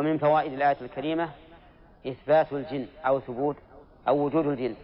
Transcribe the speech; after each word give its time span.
ومن 0.00 0.18
فوائد 0.18 0.52
الآية 0.52 0.76
الكريمة 0.82 1.30
إثبات 2.06 2.52
الجن 2.52 2.86
أو 3.06 3.20
ثبوت 3.20 3.56
أو 4.08 4.24
وجود 4.24 4.46
الجن. 4.46 4.74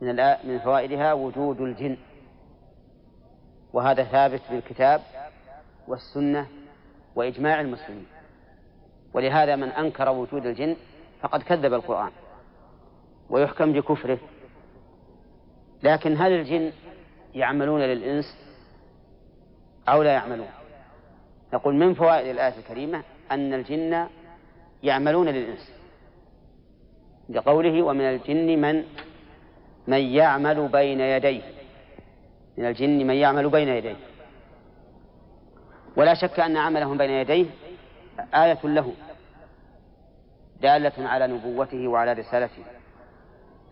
من 0.00 0.16
من 0.44 0.58
فوائدها 0.58 1.12
وجود 1.12 1.60
الجن. 1.60 1.96
وهذا 3.72 4.04
ثابت 4.04 4.42
بالكتاب 4.50 5.00
والسنة 5.88 6.46
وإجماع 7.14 7.60
المسلمين. 7.60 8.06
ولهذا 9.14 9.56
من 9.56 9.68
أنكر 9.68 10.08
وجود 10.08 10.46
الجن 10.46 10.76
فقد 11.20 11.42
كذب 11.42 11.74
القرآن 11.74 12.10
ويحكم 13.30 13.72
بكفره. 13.72 14.18
لكن 15.82 16.16
هل 16.16 16.32
الجن 16.32 16.72
يعملون 17.34 17.80
للإنس 17.80 18.36
أو 19.88 20.02
لا 20.02 20.12
يعملون؟ 20.12 20.50
نقول 21.52 21.74
من 21.74 21.94
فوائد 21.94 22.26
الآية 22.26 22.58
الكريمة 22.58 23.02
أن 23.30 23.54
الجن 23.54 24.06
يعملون 24.82 25.28
للإنس. 25.28 25.72
لقوله 27.28 27.82
ومن 27.82 28.00
الجن 28.00 28.60
من 28.60 28.84
من 29.86 29.98
يعمل 29.98 30.68
بين 30.68 31.00
يديه. 31.00 31.42
من 32.58 32.66
الجن 32.66 33.06
من 33.06 33.14
يعمل 33.14 33.48
بين 33.48 33.68
يديه. 33.68 33.96
ولا 35.96 36.14
شك 36.14 36.40
أن 36.40 36.56
عملهم 36.56 36.98
بين 36.98 37.10
يديه 37.10 37.46
آية 38.34 38.58
له. 38.64 38.92
دالة 40.60 41.08
على 41.08 41.26
نبوته 41.26 41.88
وعلى 41.88 42.12
رسالته. 42.12 42.62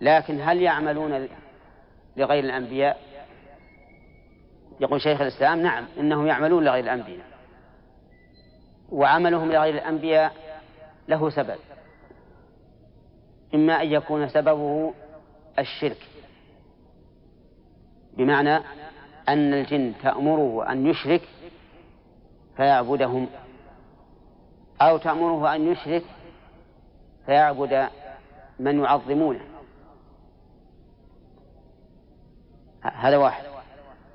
لكن 0.00 0.40
هل 0.40 0.62
يعملون 0.62 1.28
لغير 2.16 2.44
الأنبياء؟ 2.44 3.00
يقول 4.80 5.00
شيخ 5.00 5.20
الإسلام 5.20 5.62
نعم 5.62 5.84
إنهم 6.00 6.26
يعملون 6.26 6.64
لغير 6.64 6.84
الأنبياء. 6.84 7.27
وعملهم 8.92 9.52
لغير 9.52 9.74
الأنبياء 9.74 10.32
له 11.08 11.30
سبب 11.30 11.58
إما 13.54 13.82
أن 13.82 13.92
يكون 13.92 14.28
سببه 14.28 14.94
الشرك 15.58 16.06
بمعنى 18.16 18.56
أن 19.28 19.54
الجن 19.54 19.92
تأمره 20.02 20.72
أن 20.72 20.86
يشرك 20.86 21.22
فيعبدهم 22.56 23.28
أو 24.80 24.98
تأمره 24.98 25.54
أن 25.54 25.72
يشرك 25.72 26.04
فيعبد 27.26 27.88
من 28.58 28.82
يعظمونه. 28.84 29.40
هذا 32.82 33.16
واحد. 33.16 33.44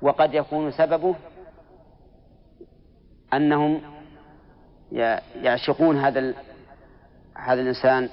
وقد 0.02 0.34
يكون 0.34 0.70
سببه 0.70 1.14
أنهم 3.34 3.93
يعشقون 5.42 5.96
هذا 5.96 6.34
هذا 7.34 7.60
الإنسان 7.60 8.08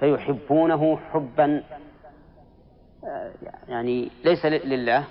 فيحبونه 0.00 0.96
حبا 0.96 1.62
يعني 3.68 4.10
ليس 4.24 4.46
لله 4.46 5.04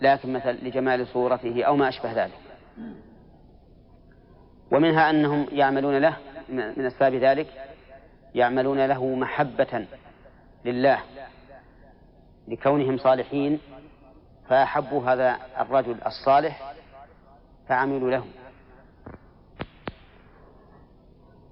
لكن 0.00 0.32
مثلا 0.32 0.52
لجمال 0.52 1.06
صورته 1.06 1.64
أو 1.64 1.76
ما 1.76 1.88
أشبه 1.88 2.24
ذلك. 2.24 2.38
ومنها 4.70 5.10
أنهم 5.10 5.46
يعملون 5.52 5.98
له 5.98 6.16
من 6.48 6.86
أسباب 6.86 7.14
ذلك 7.14 7.46
يعملون 8.34 8.86
له 8.86 9.06
محبة 9.06 9.86
لله 10.64 10.98
لكونهم 12.48 12.98
صالحين 12.98 13.60
فأحبوا 14.48 15.04
هذا 15.04 15.38
الرجل 15.60 15.96
الصالح 16.06 16.72
فعملوا 17.68 18.10
له 18.10 18.24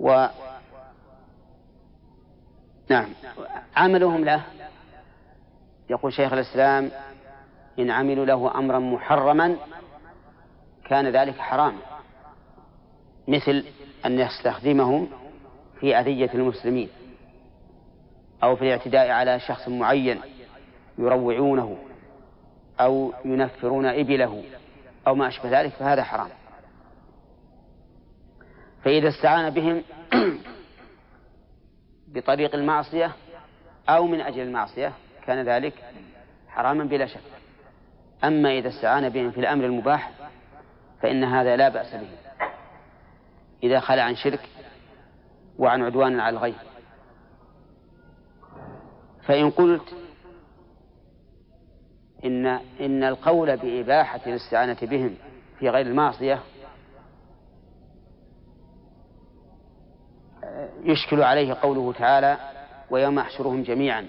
و 0.00 0.26
نعم. 2.90 3.08
عملهم 3.76 4.24
له. 4.24 4.42
يقول 5.90 6.12
شيخ 6.12 6.32
الإسلام 6.32 6.90
إن 7.78 7.90
عملوا 7.90 8.26
له 8.26 8.58
أمرا 8.58 8.78
محرما 8.78 9.56
كان 10.84 11.08
ذلك 11.08 11.38
حراما 11.38 11.78
مثل 13.28 13.64
أن 14.06 14.18
يستخدمهم 14.18 15.08
في 15.80 15.96
أذية 15.96 16.30
المسلمين 16.34 16.88
أو 18.42 18.56
في 18.56 18.62
الاعتداء 18.62 19.10
على 19.10 19.40
شخص 19.40 19.68
معين 19.68 20.20
يروعونه 20.98 21.78
أو 22.80 23.12
ينفرون 23.24 23.86
إبله 23.86 24.42
أو 25.06 25.14
ما 25.14 25.28
أشبه 25.28 25.60
ذلك 25.60 25.72
فهذا 25.72 26.04
حرام. 26.04 26.28
فإذا 28.84 29.08
استعان 29.08 29.50
بهم 29.50 29.82
بطريق 32.14 32.54
المعصية 32.54 33.12
أو 33.88 34.06
من 34.06 34.20
أجل 34.20 34.40
المعصية 34.40 34.92
كان 35.26 35.48
ذلك 35.48 35.74
حراما 36.48 36.84
بلا 36.84 37.06
شك. 37.06 37.20
أما 38.24 38.58
إذا 38.58 38.68
استعان 38.68 39.08
بهم 39.08 39.30
في 39.30 39.40
الأمر 39.40 39.64
المباح 39.64 40.10
فإن 41.02 41.24
هذا 41.24 41.56
لا 41.56 41.68
بأس 41.68 41.94
به. 41.94 42.08
إذا 43.62 43.80
خلى 43.80 44.00
عن 44.00 44.14
شرك 44.14 44.48
وعن 45.58 45.82
عدوان 45.82 46.20
على 46.20 46.36
الغير. 46.36 46.54
فإن 49.22 49.50
قلت 49.50 49.94
إن 52.24 52.46
إن 52.80 53.04
القول 53.04 53.56
بإباحة 53.56 54.20
الاستعانة 54.26 54.76
بهم 54.82 55.14
في 55.58 55.68
غير 55.68 55.86
المعصية 55.86 56.40
يشكل 60.84 61.22
عليه 61.22 61.54
قوله 61.54 61.92
تعالى 61.92 62.36
ويوم 62.90 63.18
أحشرهم 63.18 63.62
جميعا 63.62 64.06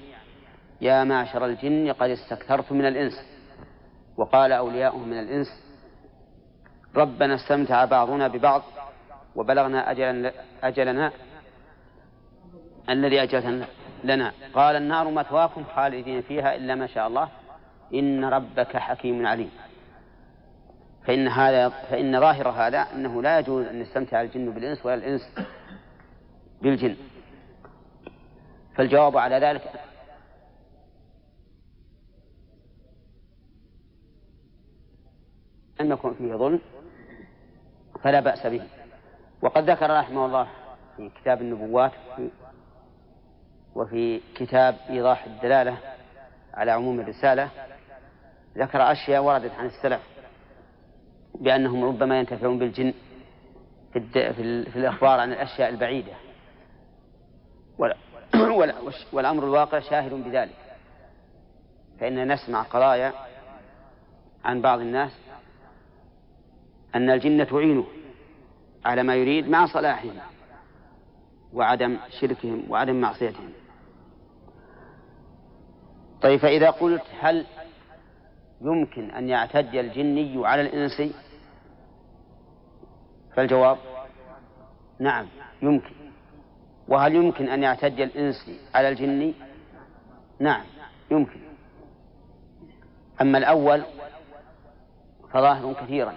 يا 0.82 1.04
معشر 1.04 1.46
الجن 1.46 1.92
قد 1.92 2.10
استكثرت 2.10 2.72
من 2.72 2.86
الإنس 2.86 3.14
وقال 4.18 4.52
أولياؤهم 4.52 5.08
من 5.08 5.20
الإنس 5.20 5.48
ربنا 6.96 7.36
استمتع 7.36 7.86
بعضنا 7.86 8.28
ببعض 8.28 8.62
وبلغنا 9.36 9.92
أجلنا, 9.92 10.32
أجلنا 10.64 11.12
الذي 12.90 13.24
أجلت 13.24 13.68
لنا 14.04 14.32
قال 14.54 14.76
النار 14.76 15.12
مثواكم 15.12 15.64
خالدين 15.76 16.22
فيها 16.22 16.56
إلا 16.56 16.76
ما 16.76 16.88
شاء 16.88 17.08
الله 17.08 17.30
إن 17.94 18.26
ربك 18.26 18.78
حكيم 18.78 19.28
عليم 19.28 19.50
فإن 21.06 21.28
هذا 21.28 21.70
فإن 21.70 22.20
ظاهر 22.20 22.50
هذا 22.50 22.88
أنه 22.96 23.22
لا 23.22 23.40
يجوز 23.40 23.66
أن 23.66 23.82
يستمتع 23.82 24.22
الجن 24.22 24.52
بالإنس 24.52 24.86
ولا 24.86 24.96
الإنس. 24.96 25.22
بالجن. 26.62 26.96
فالجواب 28.76 29.18
على 29.18 29.36
ذلك 29.36 29.72
لم 35.80 35.92
يكن 35.92 36.14
فيه 36.14 36.36
ظلم 36.36 36.60
فلا 38.04 38.20
بأس 38.20 38.48
به. 38.48 38.68
وقد 39.42 39.70
ذكر 39.70 40.00
رحمه 40.00 40.26
الله 40.26 40.48
في 40.98 41.10
كتاب 41.10 41.42
النبوات 41.42 41.92
وفي 43.76 44.22
كتاب 44.36 44.76
إيضاح 44.90 45.26
الدلالة 45.26 45.78
على 46.54 46.72
عموم 46.72 47.00
الرسالة 47.00 47.50
ذكر 48.58 48.92
أشياء 48.92 49.24
وردت 49.24 49.52
عن 49.52 49.66
السلف 49.66 50.02
بأنهم 51.36 51.84
ربما 51.84 52.20
ينتفعون 52.20 52.60
بالجن 52.60 52.94
في, 53.94 54.00
في 54.34 54.78
الإخبار 54.78 55.20
عن 55.20 55.34
الأشياء 55.34 55.70
البعيدة. 55.70 56.14
والأمر 59.14 59.44
الواقع 59.44 59.80
شاهد 59.80 60.14
بذلك. 60.14 60.56
فإننا 62.00 62.34
نسمع 62.34 62.62
قضايا 62.62 63.14
عن 64.46 64.62
بعض 64.62 64.80
الناس 64.80 65.12
أن 66.96 67.10
الجن 67.10 67.48
تعينه 67.48 67.86
على 68.86 69.04
ما 69.04 69.16
يريد 69.16 69.50
مع 69.50 69.66
صلاحهم 69.66 70.14
وعدم 71.54 71.98
شركهم 72.20 72.66
وعدم 72.70 73.02
معصيتهم. 73.02 73.50
طيب 76.22 76.40
فإذا 76.40 76.70
قلت 76.70 77.04
هل 77.20 77.46
يمكن 78.62 79.12
أن 79.12 79.30
يعتدي 79.30 79.80
الجني 79.80 80.48
على 80.48 80.62
الإنسي 80.62 81.14
فالجواب 83.36 83.78
نعم 85.00 85.28
يمكن. 85.62 86.01
وهل 86.88 87.16
يمكن 87.16 87.50
أن 87.50 87.64
يعتدي 87.64 88.04
الإنسي 88.04 88.60
على 88.76 88.90
الجني 88.90 89.34
نعم 90.40 90.64
يمكن. 91.12 91.40
أما 93.22 93.38
الأول 93.38 93.84
فظاهر 95.34 95.74
كثيرا 95.74 96.14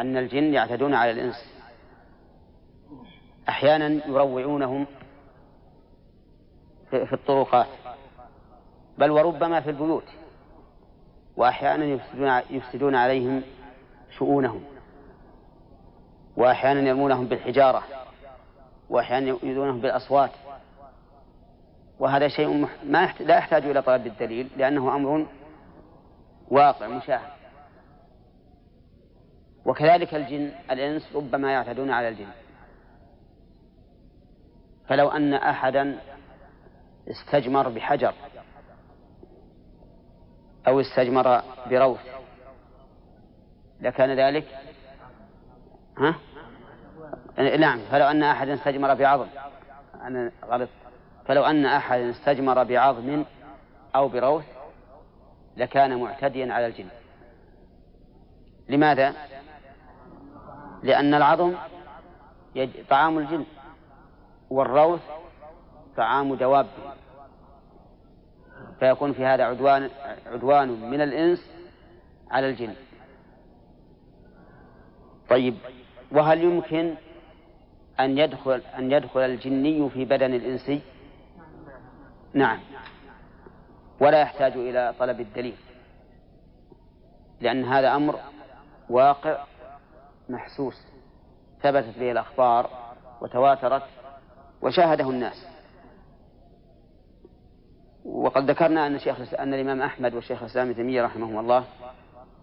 أن 0.00 0.16
الجن 0.16 0.54
يعتدون 0.54 0.94
على 0.94 1.10
الإنس. 1.10 1.54
أحيانا 3.48 3.86
يروعونهم 4.06 4.86
في 6.90 7.12
الطرقات 7.12 7.66
بل 8.98 9.10
وربما 9.10 9.60
في 9.60 9.70
البيوت 9.70 10.04
وأحيانا 11.36 11.84
يفسدون, 11.84 12.40
يفسدون 12.50 12.94
عليهم 12.94 13.42
شؤونهم 14.18 14.62
وأحيانا 16.36 16.80
يرمونهم 16.80 17.26
بالحجارة. 17.26 17.82
وأحيانا 18.90 19.28
يؤذونهم 19.28 19.80
بالأصوات. 19.80 20.30
وهذا 21.98 22.28
شيء 22.28 22.68
ما 22.84 23.12
لا 23.20 23.38
يحتاج 23.38 23.64
إلى 23.64 23.82
طلب 23.82 24.06
الدليل 24.06 24.50
لأنه 24.56 24.96
أمر 24.96 25.26
واقع 26.50 26.86
مشاهد. 26.88 27.32
وكذلك 29.64 30.14
الجن 30.14 30.52
الإنس 30.70 31.16
ربما 31.16 31.52
يعتدون 31.52 31.90
على 31.90 32.08
الجن. 32.08 32.28
فلو 34.88 35.08
أن 35.08 35.34
أحدا 35.34 35.98
استجمر 37.10 37.68
بحجر 37.68 38.14
أو 40.68 40.80
استجمر 40.80 41.42
بروث 41.70 42.00
لكان 43.80 44.18
ذلك 44.18 44.46
ها؟ 45.98 46.14
نعم 47.38 47.78
فلو 47.90 48.06
أن 48.06 48.22
أحدا 48.22 48.54
استجمر 48.54 48.94
بعظم. 48.94 49.26
أنا 49.94 50.32
غلط. 50.44 50.68
فلو 51.26 51.44
أن 51.44 51.66
أحدا 51.66 52.10
استجمر 52.10 52.64
بعظم 52.64 53.24
أو 53.96 54.08
بروث 54.08 54.44
لكان 55.56 56.00
معتديا 56.00 56.52
على 56.52 56.66
الجن. 56.66 56.88
لماذا؟ 58.68 59.14
لأن 60.82 61.14
العظم 61.14 61.54
طعام 62.90 63.18
الجن 63.18 63.44
والروث 64.50 65.02
طعام 65.96 66.34
دوابه 66.34 66.68
فيكون 68.80 69.12
في 69.12 69.26
هذا 69.26 69.44
عدوان 69.44 69.90
عدوان 70.26 70.90
من 70.90 71.00
الإنس 71.00 71.50
على 72.30 72.48
الجن. 72.50 72.74
طيب 75.28 75.54
وهل 76.12 76.42
يمكن 76.42 76.94
أن 78.00 78.18
يدخل 78.18 78.62
أن 78.78 78.92
يدخل 78.92 79.20
الجني 79.20 79.90
في 79.90 80.04
بدن 80.04 80.34
الإنسي؟ 80.34 80.80
نعم. 82.34 82.58
ولا 84.00 84.20
يحتاج 84.20 84.52
إلى 84.52 84.94
طلب 84.98 85.20
الدليل. 85.20 85.56
لأن 87.40 87.64
هذا 87.64 87.96
أمر 87.96 88.18
واقع 88.90 89.44
محسوس. 90.28 90.86
ثبتت 91.62 91.98
به 91.98 92.12
الأخبار 92.12 92.70
وتواترت 93.20 93.82
وشاهده 94.62 95.10
الناس. 95.10 95.46
وقد 98.04 98.50
ذكرنا 98.50 98.86
أن 98.86 98.98
شيخ 98.98 99.34
أن 99.34 99.54
الإمام 99.54 99.82
أحمد 99.82 100.14
والشيخ 100.14 100.42
الإسلام 100.42 100.66
ابن 100.66 100.76
تيمية 100.76 101.02
رحمهم 101.02 101.38
الله 101.38 101.64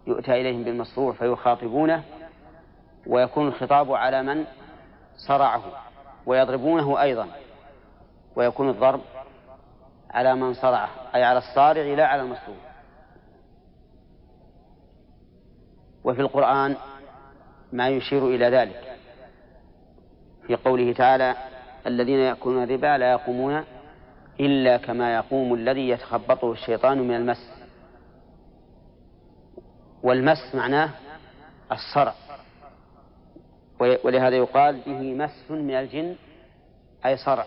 يؤتى 0.06 0.40
إليهم 0.40 0.64
بالمصروع 0.64 1.12
فيخاطبونه 1.12 2.02
ويكون 3.06 3.48
الخطاب 3.48 3.92
على 3.92 4.22
من؟ 4.22 4.44
صرعه 5.16 5.62
ويضربونه 6.26 7.02
أيضا 7.02 7.28
ويكون 8.36 8.68
الضرب 8.68 9.00
على 10.10 10.34
من 10.34 10.54
صرعه 10.54 10.88
أي 11.14 11.24
على 11.24 11.38
الصارع 11.38 11.82
لا 11.82 12.06
على 12.06 12.22
المصروع 12.22 12.56
وفي 16.04 16.20
القرآن 16.20 16.76
ما 17.72 17.88
يشير 17.88 18.26
إلى 18.26 18.48
ذلك. 18.48 18.96
في 20.46 20.56
قوله 20.56 20.92
تعالى 20.92 21.34
الذين 21.86 22.18
يأكلون 22.18 22.62
الربا 22.62 22.98
لا 22.98 23.10
يقومون 23.10 23.64
إلا 24.40 24.76
كما 24.76 25.14
يقوم 25.14 25.54
الذي 25.54 25.88
يتخبطه 25.88 26.52
الشيطان 26.52 26.98
من 26.98 27.16
المس. 27.16 27.50
والمس 30.02 30.54
معناه 30.54 30.90
الصرع. 31.72 32.14
ولهذا 33.80 34.36
يقال 34.36 34.80
به 34.86 35.14
مس 35.14 35.50
من 35.50 35.74
الجن 35.74 36.16
أي 37.06 37.16
صرع. 37.16 37.46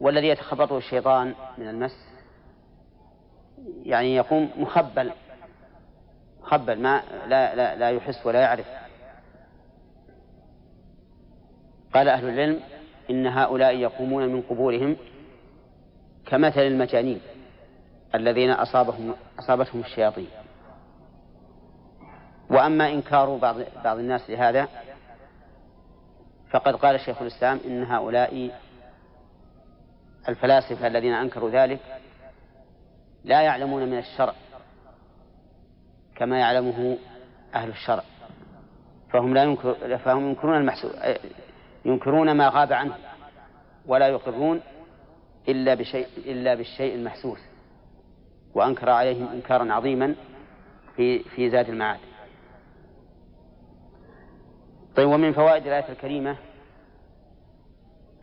والذي 0.00 0.28
يتخبطه 0.28 0.78
الشيطان 0.78 1.34
من 1.58 1.68
المس 1.68 2.08
يعني 3.82 4.16
يقوم 4.16 4.50
مخبل 4.56 5.12
مخبل 6.42 6.82
ما 6.82 7.02
لا 7.26 7.54
لا 7.54 7.76
لا 7.76 7.90
يحس 7.90 8.26
ولا 8.26 8.40
يعرف. 8.40 8.66
قال 11.94 12.08
أهل 12.08 12.28
العلم 12.28 12.60
إن 13.10 13.26
هؤلاء 13.26 13.76
يقومون 13.76 14.28
من 14.28 14.42
قبورهم 14.42 14.96
كمثل 16.26 16.60
المجانين 16.60 17.20
الذين 18.14 18.50
أصابهم 18.50 19.14
أصابتهم 19.38 19.80
الشياطين. 19.80 20.28
وأما 22.52 22.88
إنكار 22.88 23.36
بعض 23.36 23.56
بعض 23.84 23.98
الناس 23.98 24.30
لهذا 24.30 24.68
فقد 26.50 26.76
قال 26.76 27.00
شيخ 27.00 27.22
الإسلام 27.22 27.60
إن 27.66 27.84
هؤلاء 27.84 28.50
الفلاسفة 30.28 30.86
الذين 30.86 31.12
أنكروا 31.12 31.50
ذلك 31.50 31.80
لا 33.24 33.42
يعلمون 33.42 33.82
من 33.90 33.98
الشرع 33.98 34.34
كما 36.16 36.40
يعلمه 36.40 36.98
أهل 37.54 37.68
الشرع 37.68 38.02
فهم 39.12 39.34
لا 39.34 39.42
ينكر 39.42 39.98
فهم 39.98 40.28
ينكرون 40.28 40.56
المحسوس 40.56 40.92
ينكرون 41.84 42.32
ما 42.32 42.48
غاب 42.48 42.72
عنه 42.72 42.94
ولا 43.86 44.08
يقرون 44.08 44.60
إلا 45.48 45.74
بشيء 45.74 46.06
إلا 46.16 46.54
بالشيء 46.54 46.94
المحسوس 46.94 47.38
وأنكر 48.54 48.90
عليهم 48.90 49.28
إنكارا 49.28 49.72
عظيما 49.72 50.14
في 50.96 51.18
في 51.18 51.50
زاد 51.50 51.68
المعاد. 51.68 52.00
طيب 54.96 55.08
ومن 55.08 55.32
فوائد 55.32 55.66
الآية 55.66 55.88
الكريمة 55.88 56.36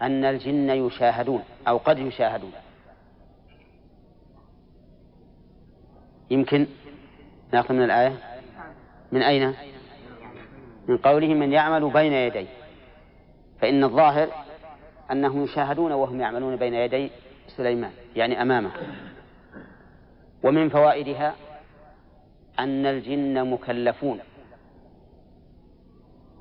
أن 0.02 0.26
الجن 0.26 0.70
يشاهدون 0.70 1.44
أو 1.68 1.78
قد 1.78 2.00
يشاهدون. 2.00 2.52
يمكن 6.30 6.68
نأخذ 7.54 7.74
من 7.74 7.84
الآية؟ 7.84 8.18
من 9.12 9.22
أين؟ 9.22 9.54
من 10.88 10.98
قوله 10.98 11.28
من 11.28 11.52
يعمل 11.52 11.90
بين 11.90 12.14
يديه 12.14 12.48
فإن 13.62 13.84
الظاهر 13.84 14.30
أنهم 15.12 15.44
يشاهدون 15.44 15.92
وهم 15.92 16.22
يعملون 16.22 16.56
بين 16.56 16.74
يدي 16.74 17.12
سليمان 17.48 17.92
يعني 18.16 18.42
أمامه. 18.42 18.72
ومن 20.44 20.70
فوائدها 20.70 21.36
أن 22.60 22.86
الجن 22.86 23.50
مكلفون. 23.50 24.20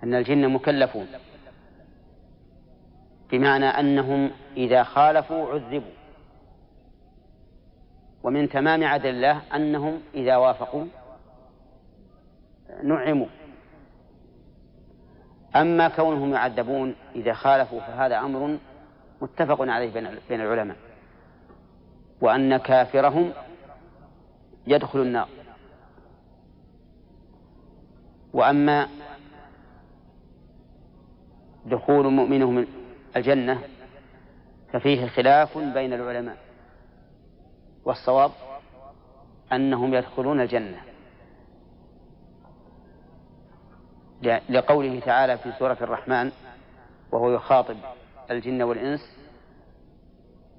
أن 0.02 0.14
الجن 0.14 0.48
مكلفون. 0.48 1.06
بمعنى 3.30 3.64
أنهم 3.64 4.30
إذا 4.56 4.82
خالفوا 4.82 5.52
عذبوا. 5.52 5.92
ومن 8.22 8.48
تمام 8.48 8.84
عدل 8.84 9.10
الله 9.10 9.42
أنهم 9.54 10.00
إذا 10.14 10.36
وافقوا 10.36 10.84
نعموا. 12.82 13.26
أما 15.56 15.88
كونهم 15.88 16.32
يعذبون 16.32 16.94
إذا 17.16 17.32
خالفوا 17.32 17.80
فهذا 17.80 18.18
أمر 18.18 18.58
متفق 19.22 19.60
عليه 19.60 19.92
بين 20.28 20.40
العلماء. 20.40 20.76
وأن 22.20 22.56
كافرهم 22.56 23.32
يدخل 24.66 24.98
النار. 24.98 25.28
وأما 28.32 28.88
دخول 31.68 32.06
مؤمنهم 32.06 32.66
الجنة 33.16 33.58
ففيه 34.72 35.06
خلاف 35.06 35.58
بين 35.58 35.92
العلماء. 35.92 36.36
والصواب 37.84 38.30
أنهم 39.52 39.94
يدخلون 39.94 40.40
الجنة. 40.40 40.80
لقوله 44.48 45.00
تعالى 45.00 45.38
في 45.38 45.52
سورة 45.52 45.76
الرحمن 45.80 46.32
وهو 47.12 47.30
يخاطب 47.30 47.76
الجن 48.30 48.62
والإنس 48.62 49.00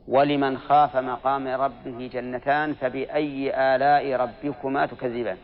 ولمن 0.08 0.58
خاف 0.58 0.98
مقام 0.98 1.48
ربه 1.48 2.10
جنتان 2.14 2.74
فبأي 2.74 3.52
آلاء 3.76 4.16
ربكما 4.16 4.86
تكذبان؟ 4.86 5.38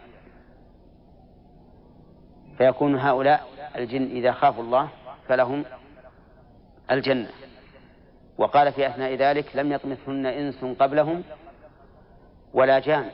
فيكون 2.57 2.95
هؤلاء 2.95 3.47
الجن 3.75 4.03
إذا 4.03 4.31
خافوا 4.31 4.63
الله 4.63 4.89
فلهم 5.27 5.65
الجنة. 6.91 7.29
وقال 8.37 8.73
في 8.73 8.87
أثناء 8.87 9.15
ذلك 9.15 9.55
لم 9.55 9.71
يطمثهن 9.71 10.25
إنس 10.25 10.65
قبلهم 10.79 11.23
ولا 12.53 12.79
جان. 12.79 13.09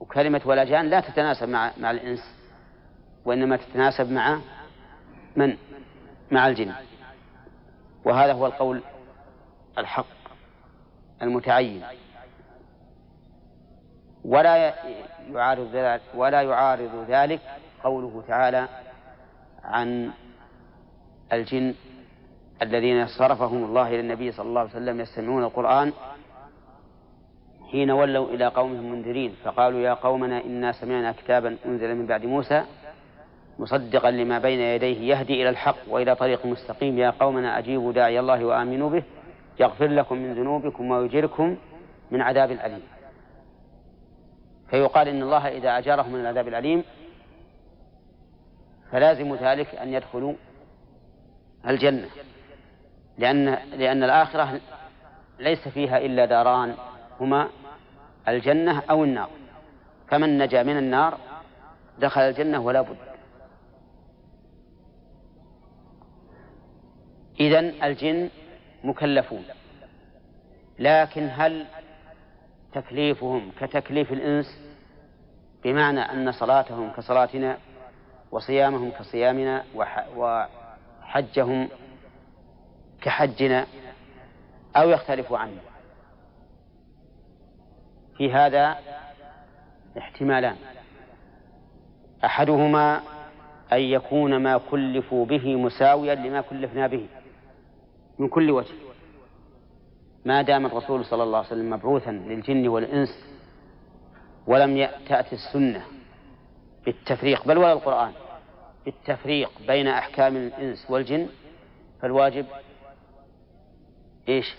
وكلمة 0.00 0.40
ولا 0.44 0.64
جان 0.64 0.86
لا 0.90 1.00
تتناسب 1.00 1.48
مع 1.48 1.70
مع 1.78 1.90
الإنس 1.90 2.20
وإنما 3.24 3.56
تتناسب 3.56 4.10
مع 4.10 4.38
من؟ 5.36 5.56
مع 6.30 6.48
الجن. 6.48 6.72
وهذا 8.04 8.32
هو 8.32 8.46
القول 8.46 8.82
الحق 9.78 10.06
المتعين. 11.22 11.82
ولا 14.24 14.74
يعارض 15.30 15.70
ذلك 15.74 16.00
ولا 16.14 16.42
يعارض 16.42 17.04
ذلك 17.08 17.40
قوله 17.84 18.22
تعالى 18.28 18.68
عن 19.64 20.10
الجن 21.34 21.74
الذين 22.62 23.06
صرفهم 23.06 23.64
الله 23.64 23.88
إلى 23.88 24.00
النبي 24.00 24.32
صلى 24.32 24.46
الله 24.46 24.60
عليه 24.60 24.70
وسلم 24.70 25.00
يستمعون 25.00 25.44
القرآن 25.44 25.92
حين 27.72 27.90
ولوا 27.90 28.28
إلى 28.28 28.46
قومهم 28.46 28.92
منذرين 28.92 29.34
فقالوا 29.44 29.80
يا 29.80 29.94
قومنا 29.94 30.44
إنا 30.44 30.72
سمعنا 30.72 31.12
كتابا 31.12 31.56
أنزل 31.66 31.94
من 31.94 32.06
بعد 32.06 32.24
موسى 32.24 32.64
مصدقا 33.58 34.10
لما 34.10 34.38
بين 34.38 34.60
يديه 34.60 35.00
يهدي 35.14 35.42
إلى 35.42 35.48
الحق 35.48 35.76
وإلى 35.88 36.14
طريق 36.14 36.46
مستقيم 36.46 36.98
يا 36.98 37.10
قومنا 37.10 37.58
أجيبوا 37.58 37.92
داعي 37.92 38.20
الله 38.20 38.44
وآمنوا 38.44 38.90
به 38.90 39.02
يغفر 39.60 39.86
لكم 39.86 40.16
من 40.18 40.34
ذنوبكم 40.34 40.90
ويجركم 40.90 41.56
من 42.10 42.20
عذاب 42.20 42.50
أليم 42.50 42.82
فيقال 44.70 45.08
إن 45.08 45.22
الله 45.22 45.48
إذا 45.48 45.78
أجارهم 45.78 46.12
من 46.12 46.20
العذاب 46.20 46.48
الأليم 46.48 46.84
فلازم 48.92 49.34
ذلك 49.34 49.74
أن 49.74 49.92
يدخلوا 49.92 50.34
الجنة. 51.68 52.08
لأن 53.18 53.44
لأن 53.78 54.02
الآخرة 54.02 54.60
ليس 55.38 55.68
فيها 55.68 55.98
إلا 55.98 56.24
داران 56.24 56.74
هما 57.20 57.48
الجنة 58.28 58.82
أو 58.90 59.04
النار. 59.04 59.30
فمن 60.08 60.38
نجا 60.38 60.62
من 60.62 60.78
النار 60.78 61.18
دخل 61.98 62.20
الجنة 62.20 62.60
ولا 62.60 62.80
بد. 62.80 62.96
إذن 67.40 67.84
الجن 67.84 68.30
مكلفون. 68.84 69.44
لكن 70.78 71.28
هل 71.32 71.66
تكليفهم 72.72 73.52
كتكليف 73.60 74.12
الإنس 74.12 74.58
بمعنى 75.64 76.00
أن 76.00 76.32
صلاتهم 76.32 76.92
كصلاتنا 76.92 77.58
وصيامهم 78.30 78.90
كصيامنا 78.90 79.64
وحجهم 81.14 81.68
كحجنا 83.02 83.66
أو 84.76 84.90
يختلف 84.90 85.32
عنه. 85.32 85.60
في 88.16 88.32
هذا 88.32 88.76
احتمالان. 89.98 90.56
أحدهما 92.24 93.00
أن 93.72 93.80
يكون 93.80 94.36
ما 94.36 94.58
كلفوا 94.70 95.26
به 95.26 95.56
مساويا 95.56 96.14
لما 96.14 96.40
كلفنا 96.40 96.86
به 96.86 97.06
من 98.18 98.28
كل 98.28 98.50
وجه. 98.50 98.74
ما 100.24 100.42
دام 100.42 100.66
الرسول 100.66 101.04
صلى 101.04 101.22
الله 101.22 101.38
عليه 101.38 101.48
وسلم 101.48 101.70
مبعوثا 101.70 102.10
للجن 102.10 102.68
والإنس 102.68 103.24
ولم 104.46 104.88
تأتي 105.08 105.34
السنة 105.34 105.84
بالتفريق 106.84 107.46
بل 107.46 107.58
ولا 107.58 107.72
القرآن 107.72 108.12
بالتفريق 108.84 109.50
بين 109.66 109.88
أحكام 109.88 110.36
الإنس 110.36 110.90
والجن 110.90 111.28
فالواجب 112.02 112.46
إيش؟ 114.28 114.54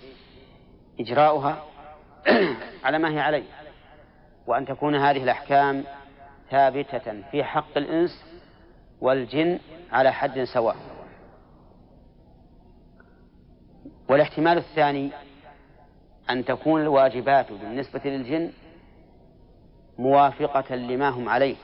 إجراؤها 0.99 1.63
على 2.83 2.99
ما 2.99 3.13
هي 3.13 3.19
عليه. 3.19 3.43
وأن 4.47 4.65
تكون 4.65 4.95
هذه 4.95 5.23
الأحكام 5.23 5.83
ثابتة 6.51 7.21
في 7.31 7.43
حق 7.43 7.77
الإنس 7.77 8.25
والجن 9.01 9.59
على 9.91 10.13
حد 10.13 10.43
سواء. 10.43 10.75
والاحتمال 14.09 14.57
الثاني 14.57 15.11
أن 16.29 16.45
تكون 16.45 16.81
الواجبات 16.81 17.51
بالنسبة 17.51 18.01
للجن 18.05 18.51
موافقة 19.97 20.75
لما 20.75 21.09
هم 21.09 21.29
عليه. 21.29 21.55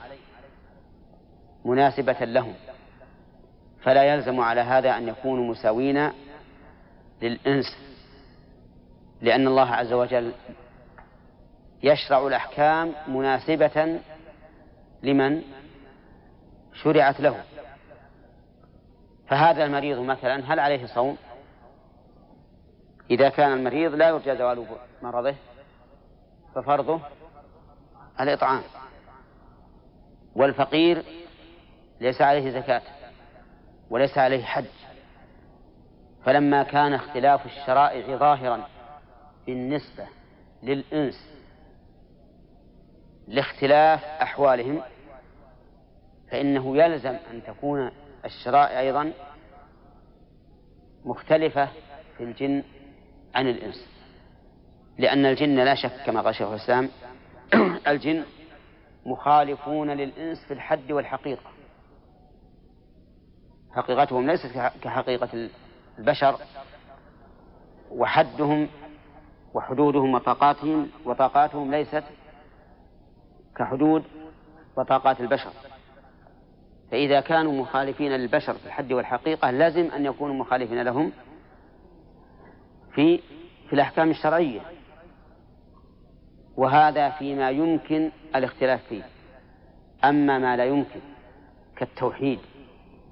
مناسبة 1.64 2.24
لهم. 2.24 2.54
فلا 3.82 4.04
يلزم 4.04 4.40
على 4.40 4.60
هذا 4.60 4.96
أن 4.96 5.08
يكونوا 5.08 5.50
مساوين 5.50 6.12
للإنس 7.22 7.66
لأن 9.22 9.46
الله 9.46 9.70
عز 9.70 9.92
وجل 9.92 10.32
يشرع 11.82 12.26
الأحكام 12.26 12.92
مناسبة 13.08 14.00
لمن 15.02 15.42
شرعت 16.74 17.20
له. 17.20 17.44
فهذا 19.28 19.64
المريض 19.64 19.98
مثلا 19.98 20.52
هل 20.52 20.60
عليه 20.60 20.86
صوم؟ 20.86 21.16
إذا 23.10 23.28
كان 23.28 23.52
المريض 23.52 23.94
لا 23.94 24.08
يرجى 24.08 24.36
زوال 24.36 24.66
مرضه 25.02 25.34
ففرضه 26.54 27.00
الإطعام. 28.20 28.62
والفقير 30.36 31.02
ليس 32.02 32.22
عليه 32.22 32.50
زكاة 32.50 32.82
وليس 33.90 34.18
عليه 34.18 34.44
حج. 34.44 34.64
فلما 36.24 36.62
كان 36.62 36.94
اختلاف 36.94 37.46
الشرائع 37.46 38.16
ظاهرا 38.16 38.66
بالنسبة 39.46 40.06
للإنس 40.62 41.30
لاختلاف 43.28 44.04
أحوالهم 44.04 44.82
فإنه 46.30 46.76
يلزم 46.76 47.16
أن 47.30 47.42
تكون 47.46 47.90
الشرائع 48.24 48.80
أيضا 48.80 49.12
مختلفة 51.04 51.68
في 52.18 52.24
الجن 52.24 52.62
عن 53.34 53.48
الإنس. 53.48 53.88
لأن 54.98 55.26
الجن 55.26 55.64
لا 55.64 55.74
شك 55.74 56.02
كما 56.06 56.20
قال 56.20 56.34
شيخ 56.34 56.48
الإسلام 56.48 56.88
الجن 57.88 58.24
مخالفون 59.06 59.90
للإنس 59.90 60.44
في 60.44 60.54
الحد 60.54 60.92
والحقيقة. 60.92 61.51
حقيقتهم 63.74 64.26
ليست 64.26 64.72
كحقيقة 64.82 65.48
البشر 65.98 66.36
وحدهم 67.90 68.68
وحدودهم 69.54 70.14
وطاقاتهم 70.14 70.88
وطاقاتهم 71.04 71.70
ليست 71.70 72.04
كحدود 73.56 74.04
وطاقات 74.76 75.20
البشر. 75.20 75.50
فإذا 76.90 77.20
كانوا 77.20 77.52
مخالفين 77.52 78.12
للبشر 78.12 78.54
في 78.54 78.66
الحد 78.66 78.92
والحقيقة 78.92 79.50
لازم 79.50 79.90
أن 79.90 80.06
يكونوا 80.06 80.34
مخالفين 80.34 80.82
لهم 80.82 81.12
في 82.94 83.18
في 83.68 83.72
الأحكام 83.72 84.10
الشرعية. 84.10 84.60
وهذا 86.56 87.10
فيما 87.10 87.50
يمكن 87.50 88.10
الاختلاف 88.36 88.82
فيه. 88.88 89.02
أما 90.04 90.38
ما 90.38 90.56
لا 90.56 90.64
يمكن 90.64 91.00
كالتوحيد. 91.76 92.38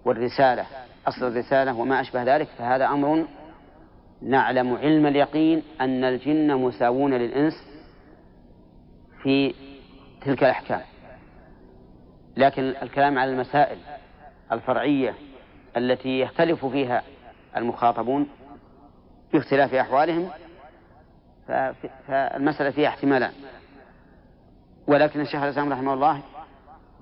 والرسالة 0.04 0.66
أصل 1.06 1.26
الرسالة 1.26 1.76
وما 1.76 2.00
أشبه 2.00 2.22
ذلك 2.22 2.48
فهذا 2.58 2.86
أمر 2.86 3.26
نعلم 4.22 4.74
علم 4.76 5.06
اليقين 5.06 5.62
أن 5.80 6.04
الجن 6.04 6.56
مساوون 6.56 7.14
للإنس 7.14 7.54
في 9.22 9.54
تلك 10.24 10.44
الأحكام. 10.44 10.80
لكن 12.36 12.62
الكلام 12.62 13.18
على 13.18 13.32
المسائل 13.32 13.78
الفرعية 14.52 15.14
التي 15.76 16.20
يختلف 16.20 16.66
فيها 16.66 17.02
المخاطبون 17.56 18.28
باختلاف 19.32 19.74
أحوالهم 19.74 20.30
فالمسألة 22.06 22.70
فيها 22.70 22.88
احتمالان. 22.88 23.32
ولكن 24.86 25.20
الشيخ 25.20 25.42
الإسلام 25.42 25.72
رحمه 25.72 25.94
الله 25.94 26.22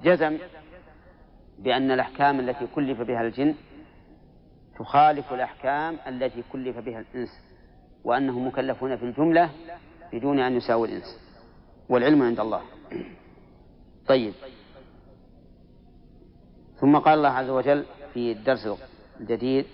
جزم 0.04 0.38
بأن 1.58 1.90
الأحكام 1.90 2.40
التي 2.40 2.66
كلف 2.74 3.00
بها 3.00 3.22
الجن 3.22 3.54
تخالف 4.78 5.32
الأحكام 5.32 5.96
التي 6.06 6.42
كلف 6.52 6.78
بها 6.78 7.00
الإنس 7.00 7.28
وأنهم 8.04 8.46
مكلفون 8.46 8.96
في 8.96 9.04
الجملة 9.04 9.50
بدون 10.12 10.40
أن 10.40 10.56
يساووا 10.56 10.86
الإنس 10.86 11.20
والعلم 11.88 12.22
عند 12.22 12.40
الله. 12.40 12.62
طيب. 14.06 14.34
ثم 16.80 16.98
قال 16.98 17.18
الله 17.18 17.28
عز 17.28 17.50
وجل 17.50 17.84
في 18.14 18.32
الدرس 18.32 18.68
الجديد 19.20 19.66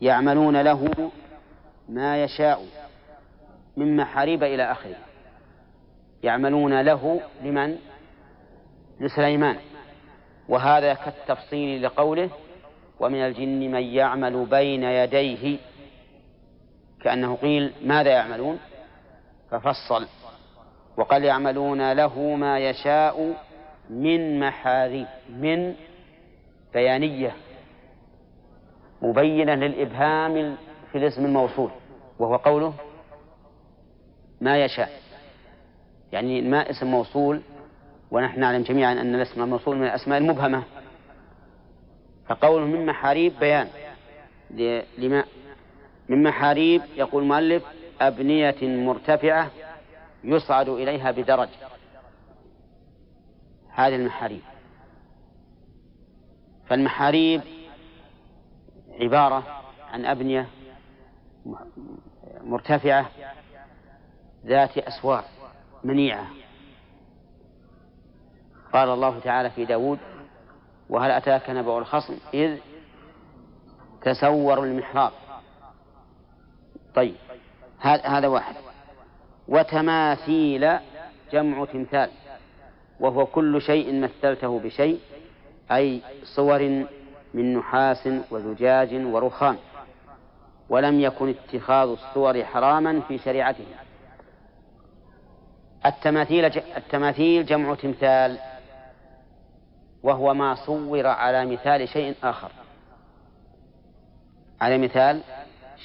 يعملون 0.00 0.60
له 0.62 1.10
ما 1.88 2.24
يشاء 2.24 2.66
من 3.76 3.96
محاريب 3.96 4.42
إلى 4.42 4.72
آخره. 4.72 4.96
يعملون 6.22 6.80
له 6.80 7.20
لمن؟ 7.42 7.76
لسليمان. 9.00 9.56
وهذا 10.50 10.94
كالتفصيل 10.94 11.82
لقوله 11.82 12.30
ومن 13.00 13.26
الجن 13.26 13.70
من 13.70 13.82
يعمل 13.82 14.46
بين 14.46 14.82
يديه 14.82 15.58
كأنه 17.02 17.36
قيل 17.36 17.72
ماذا 17.84 18.10
يعملون؟ 18.10 18.58
ففصل. 19.50 20.06
وقال 20.96 21.24
يعملون 21.24 21.92
له 21.92 22.20
ما 22.34 22.58
يشاء 22.58 23.34
من 23.90 24.40
محاريب 24.40 25.06
من 25.28 25.74
بيانية 26.74 27.32
مبينة 29.02 29.54
للإبهام 29.54 30.56
في 30.92 30.98
الاسم 30.98 31.24
الموصول 31.24 31.70
وهو 32.18 32.36
قوله 32.36 32.74
ما 34.40 34.64
يشاء. 34.64 34.90
يعني 36.12 36.42
ما 36.42 36.70
اسم 36.70 36.86
موصول 36.86 37.42
ونحن 38.10 38.40
نعلم 38.40 38.62
جميعا 38.62 38.92
أن 38.92 39.14
الاسم 39.14 39.42
الموصول 39.42 39.76
من 39.76 39.84
الأسماء 39.84 40.18
المبهمة. 40.18 40.62
فقوله 42.26 42.64
من 42.64 42.86
محاريب 42.86 43.32
بيان. 43.40 43.68
لما 44.98 45.24
من 46.08 46.22
محاريب 46.22 46.82
يقول 46.96 47.22
المؤلف 47.22 47.62
أبنية 48.00 48.56
مرتفعة 48.62 49.50
يصعد 50.24 50.68
إليها 50.68 51.10
بدرج. 51.10 51.48
هذه 53.74 53.96
المحاريب. 53.96 54.40
فالمحاريب 56.66 57.40
عبارة 59.00 59.62
عن 59.92 60.04
أبنية 60.04 60.46
مرتفعة 62.40 63.10
ذات 64.46 64.78
أسوار 64.78 65.24
منيعة. 65.84 66.26
قال 68.72 68.88
الله 68.88 69.18
تعالى 69.18 69.50
في 69.50 69.64
داود 69.64 69.98
وهل 70.88 71.10
أتاك 71.10 71.50
نبأ 71.50 71.78
الخصم 71.78 72.16
إذ 72.34 72.58
تسوروا 74.02 74.64
المحراب؟ 74.64 75.12
طيب 76.94 77.14
هذا 77.80 78.28
واحد. 78.28 78.54
وتماثيل 79.48 80.78
جمع 81.32 81.64
تمثال 81.64 82.10
وهو 83.00 83.26
كل 83.26 83.62
شيء 83.62 84.00
مثلته 84.00 84.58
بشيء 84.58 85.00
أي 85.72 86.02
صور 86.24 86.86
من 87.34 87.56
نحاس 87.56 88.08
وزجاج 88.30 88.94
ورخام 88.94 89.56
ولم 90.68 91.00
يكن 91.00 91.28
اتخاذ 91.28 91.88
الصور 91.88 92.44
حراما 92.44 93.00
في 93.00 93.18
شريعته. 93.18 93.66
التماثيل 95.86 96.44
التماثيل 96.76 97.46
جمع 97.46 97.74
تمثال 97.74 98.38
وهو 100.02 100.34
ما 100.34 100.54
صور 100.54 101.06
على 101.06 101.46
مثال 101.46 101.88
شيء 101.88 102.14
آخر. 102.22 102.50
على 104.60 104.78
مثال 104.78 105.20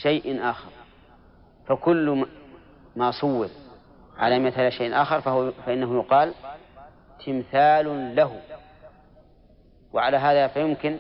شيء 0.02 0.50
آخر. 0.50 0.70
فكل 1.68 2.26
ما 2.96 3.12
صور 3.12 3.50
على 4.18 4.40
مثال 4.40 4.74
شيء 4.74 5.02
آخر 5.02 5.22
فهو 5.22 5.52
فإنه 5.52 5.98
يقال 5.98 6.34
تمثال 7.26 8.16
له. 8.16 8.42
وعلى 9.94 10.18
هذا 10.18 10.48
فيمكن 10.48 10.98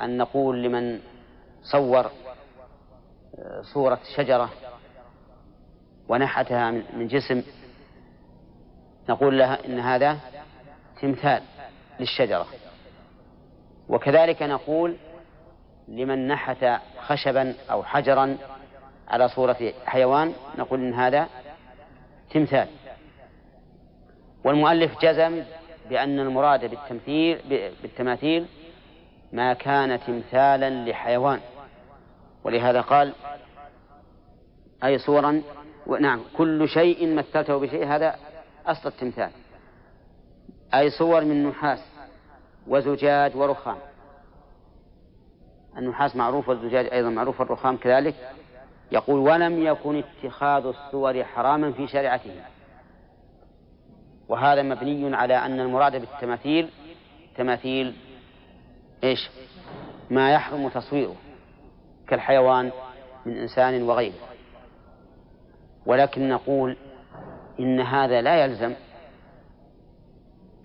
أن 0.00 0.18
نقول 0.18 0.62
لمن 0.62 1.00
صور 1.62 2.10
آه، 3.38 3.62
صورة 3.74 4.00
شجرة 4.16 4.50
ونحتها 6.08 6.70
من 6.70 7.06
جسم 7.06 7.42
نقول 9.08 9.38
لها 9.38 9.66
إن 9.66 9.78
هذا 9.78 10.18
تمثال. 11.00 11.42
للشجرة. 12.00 12.46
وكذلك 13.88 14.42
نقول 14.42 14.96
لمن 15.88 16.28
نحت 16.28 16.66
خشبا 17.00 17.54
أو 17.70 17.82
حجرا 17.82 18.36
على 19.08 19.28
صورة 19.28 19.72
حيوان 19.86 20.32
نقول 20.58 20.80
إن 20.80 20.94
هذا 20.94 21.28
تمثال. 22.30 22.68
والمؤلف 24.44 25.00
جزم 25.02 25.42
بأن 25.88 26.20
المراد 26.20 26.70
بالتمثيل 26.70 27.38
بالتماثيل 27.82 28.46
ما 29.32 29.52
كان 29.52 30.00
تمثالا 30.00 30.90
لحيوان. 30.90 31.40
ولهذا 32.44 32.80
قال 32.80 33.12
أي 34.84 34.98
صورا؟ 34.98 35.42
نعم 36.00 36.20
كل 36.36 36.68
شيء 36.68 37.14
مثلته 37.14 37.58
بشيء 37.58 37.86
هذا 37.86 38.16
أصل 38.66 38.88
التمثال. 38.88 39.30
أي 40.74 40.90
صور 40.90 41.24
من 41.24 41.46
نحاس 41.46 41.78
وزجاج 42.66 43.36
ورخام. 43.36 43.76
النحاس 45.78 46.16
معروف 46.16 46.48
والزجاج 46.48 46.86
أيضا 46.92 47.10
معروف 47.10 47.42
الرخام 47.42 47.76
كذلك. 47.76 48.14
يقول 48.92 49.18
ولم 49.18 49.66
يكن 49.66 50.02
اتخاذ 50.04 50.66
الصور 50.66 51.24
حراما 51.24 51.72
في 51.72 51.86
شريعته. 51.86 52.40
وهذا 54.28 54.62
مبني 54.62 55.16
على 55.16 55.34
أن 55.34 55.60
المراد 55.60 55.92
بالتماثيل 55.96 56.70
تماثيل 57.36 57.96
إيش؟ 59.04 59.30
ما 60.10 60.32
يحرم 60.32 60.68
تصويره 60.68 61.16
كالحيوان 62.08 62.70
من 63.26 63.36
إنسان 63.36 63.82
وغيره. 63.82 64.28
ولكن 65.86 66.28
نقول 66.28 66.76
إن 67.60 67.80
هذا 67.80 68.20
لا 68.20 68.44
يلزم 68.44 68.74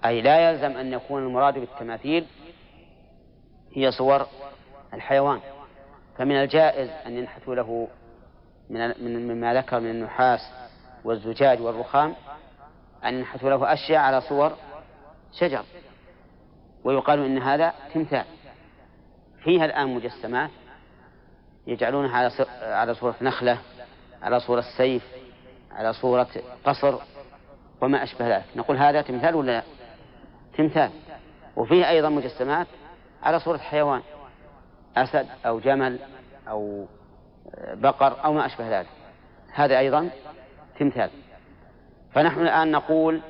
أي 0.05 0.21
لا 0.21 0.49
يلزم 0.49 0.77
أن 0.77 0.93
يكون 0.93 1.23
المراد 1.23 1.53
بالتماثيل 1.59 2.25
هي 3.73 3.91
صور 3.91 4.27
الحيوان. 4.93 5.39
فمن 6.17 6.35
الجائز 6.35 6.89
أن 7.05 7.17
ينحتوا 7.17 7.55
له 7.55 7.87
من 8.69 9.27
مما 9.27 9.53
ذكر 9.53 9.79
من 9.79 9.89
النحاس 9.89 10.39
والزجاج 11.03 11.61
والرخام 11.61 12.15
أن 13.05 13.13
ينحتوا 13.13 13.49
له 13.49 13.73
أشياء 13.73 14.01
على 14.01 14.21
صور 14.21 14.53
شجر. 15.39 15.63
ويقال 16.83 17.25
إن 17.25 17.37
هذا 17.37 17.73
تمثال. 17.93 18.25
فيها 19.43 19.65
الآن 19.65 19.95
مجسمات 19.95 20.49
يجعلونها 21.67 22.31
على 22.61 22.95
صورة 22.95 23.15
نخلة 23.21 23.57
على 24.21 24.39
صورة 24.39 24.63
سيف 24.77 25.03
على 25.71 25.93
صورة 25.93 26.27
قصر 26.65 26.99
وما 27.81 28.03
أشبه 28.03 28.35
ذلك. 28.35 28.45
نقول 28.55 28.77
هذا 28.77 29.01
تمثال 29.01 29.35
ولا 29.35 29.51
لا؟ 29.51 29.63
تمثال 30.57 30.89
وفيه 31.55 31.89
أيضا 31.89 32.09
مجسمات 32.09 32.67
على 33.23 33.39
صورة 33.39 33.57
حيوان 33.57 34.01
أسد 34.97 35.27
أو 35.45 35.59
جمل 35.59 35.99
أو 36.47 36.85
بقر 37.73 38.25
أو 38.25 38.33
ما 38.33 38.45
أشبه 38.45 38.79
ذلك. 38.79 38.89
هذا 39.53 39.79
أيضا 39.79 40.09
تمثال 40.79 41.09
فنحن 42.13 42.41
الآن 42.41 42.71
نقول 42.71 43.21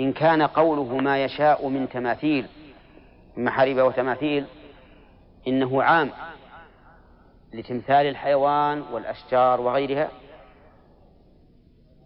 إن 0.00 0.12
كان 0.12 0.42
قوله 0.42 0.96
ما 0.96 1.24
يشاء 1.24 1.68
من 1.68 1.88
تماثيل 1.88 2.46
من 3.36 3.44
محاريب 3.44 3.78
وتماثيل 3.78 4.46
إنه 5.48 5.82
عام 5.82 6.10
لتمثال 7.54 8.06
الحيوان 8.06 8.82
والأشجار 8.92 9.60
وغيرها. 9.60 10.08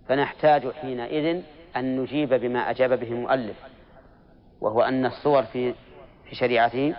فنحتاج 0.08 0.70
حينئذ 0.70 1.42
أن 1.76 2.00
نجيب 2.00 2.34
بما 2.34 2.70
أجاب 2.70 3.00
به 3.00 3.08
المؤلف. 3.08 3.56
وهو 4.60 4.82
أن 4.82 5.06
الصور 5.06 5.42
في 5.42 5.74
في 6.24 6.34
شريعته 6.34 6.94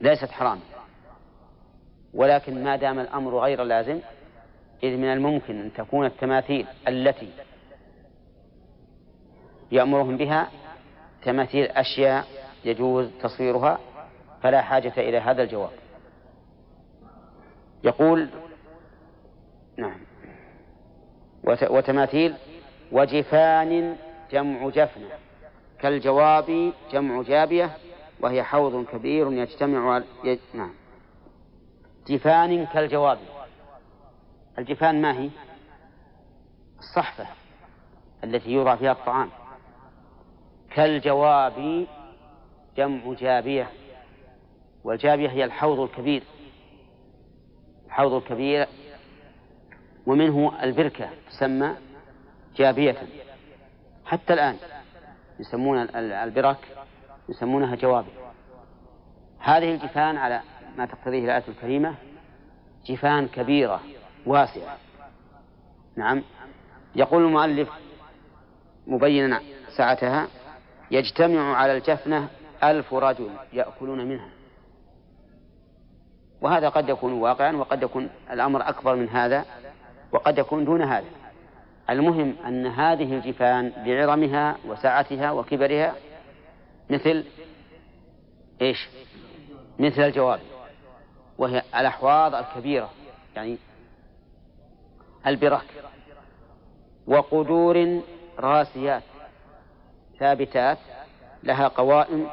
ليست 0.00 0.30
حرام. 0.30 0.60
ولكن 2.14 2.64
ما 2.64 2.76
دام 2.76 2.98
الأمر 2.98 3.38
غير 3.38 3.62
لازم 3.62 4.00
إذ 4.82 4.96
من 4.96 5.12
الممكن 5.12 5.60
أن 5.60 5.72
تكون 5.72 6.06
التماثيل 6.06 6.66
التي 6.88 7.30
يأمرهم 9.72 10.16
بها 10.16 10.48
تماثيل 11.22 11.64
أشياء 11.64 12.26
يجوز 12.64 13.10
تصويرها 13.22 13.78
فلا 14.42 14.62
حاجة 14.62 14.92
إلى 14.96 15.18
هذا 15.18 15.42
الجواب. 15.42 15.70
يقول 17.84 18.28
نعم. 19.76 20.00
وتماثيل 21.70 22.34
وجفان 22.92 23.96
جمع 24.30 24.68
جفنة. 24.68 25.08
كالجواب 25.80 26.72
جمع 26.92 27.22
جابية 27.22 27.76
وهي 28.20 28.42
حوض 28.42 28.84
كبير 28.86 29.32
يجتمع 29.32 29.94
على 29.94 30.04
نعم. 30.54 30.74
جفان 32.08 32.66
كالجواب. 32.66 33.18
الجفان 34.58 35.02
ما 35.02 35.18
هي؟ 35.18 35.30
الصحفة 36.78 37.26
التي 38.24 38.50
يوضع 38.50 38.76
فيها 38.76 38.92
الطعام. 38.92 39.30
كالجواب 40.70 41.86
جمع 42.76 43.14
جابية 43.14 43.70
والجابية 44.84 45.28
هي 45.28 45.44
الحوض 45.44 45.80
الكبير. 45.80 46.22
الحوض 47.86 48.12
الكبير 48.12 48.66
ومنه 50.06 50.62
البركة 50.62 51.10
تسمى 51.30 51.76
جابية. 52.56 52.96
حتى 54.06 54.32
الآن. 54.32 54.56
يسمون 55.40 55.88
البرك 55.96 56.76
يسمونها 57.28 57.76
جوابي. 57.76 58.10
هذه 59.38 59.74
الجفان 59.74 60.16
على 60.16 60.40
ما 60.76 60.86
تقتضيه 60.86 61.24
الآية 61.24 61.44
الكريمة 61.48 61.94
جفان 62.86 63.28
كبيرة 63.28 63.80
واسعة. 64.26 64.76
نعم. 65.96 66.22
يقول 66.96 67.24
المؤلف 67.24 67.68
مبينا 68.86 69.40
سعتها 69.76 70.28
يجتمع 70.90 71.56
على 71.56 71.76
الجفنة 71.76 72.28
ألف 72.64 72.94
رجل 72.94 73.30
يأكلون 73.52 74.08
منها. 74.08 74.28
وهذا 76.40 76.68
قد 76.68 76.88
يكون 76.88 77.12
واقعا 77.12 77.52
وقد 77.52 77.82
يكون 77.82 78.10
الأمر 78.30 78.68
أكبر 78.68 78.96
من 78.96 79.08
هذا 79.08 79.44
وقد 80.12 80.38
يكون 80.38 80.64
دون 80.64 80.82
هذا. 80.82 81.06
المهم 81.90 82.34
أن 82.46 82.66
هذه 82.66 83.14
الجفان 83.14 83.72
بعظمها 83.86 84.56
وسعتها 84.66 85.30
وكبرها 85.32 85.94
مثل 86.90 87.24
إيش؟ 88.62 88.88
مثل 89.78 90.02
الجواب 90.02 90.40
وهي 91.38 91.62
الأحواض 91.76 92.34
الكبيرة 92.34 92.90
يعني 93.36 93.56
البرك 95.26 95.64
وقدور 97.06 98.00
راسيات 98.38 99.02
ثابتات 100.18 100.78
لها 101.42 101.68
قوائم 101.68 102.26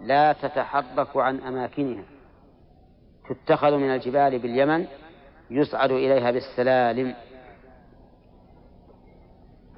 لا 0.00 0.32
تتحرك 0.32 1.16
عن 1.16 1.40
أماكنها 1.40 2.04
تتخذ 3.28 3.76
من 3.76 3.94
الجبال 3.94 4.38
باليمن 4.38 4.86
يصعد 5.50 5.90
إليها 5.90 6.30
بالسلالم. 6.30 7.14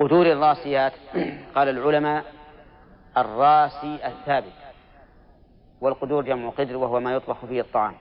قدور 0.00 0.26
الراسيات 0.26 0.92
قال 1.54 1.68
العلماء 1.68 2.24
الراسي 3.16 4.06
الثابت 4.06 4.52
والقدور 5.80 6.24
جمع 6.24 6.50
قدر 6.50 6.76
وهو 6.76 7.00
ما 7.00 7.12
يطبخ 7.14 7.46
فيه 7.46 7.60
الطعام. 7.60 7.94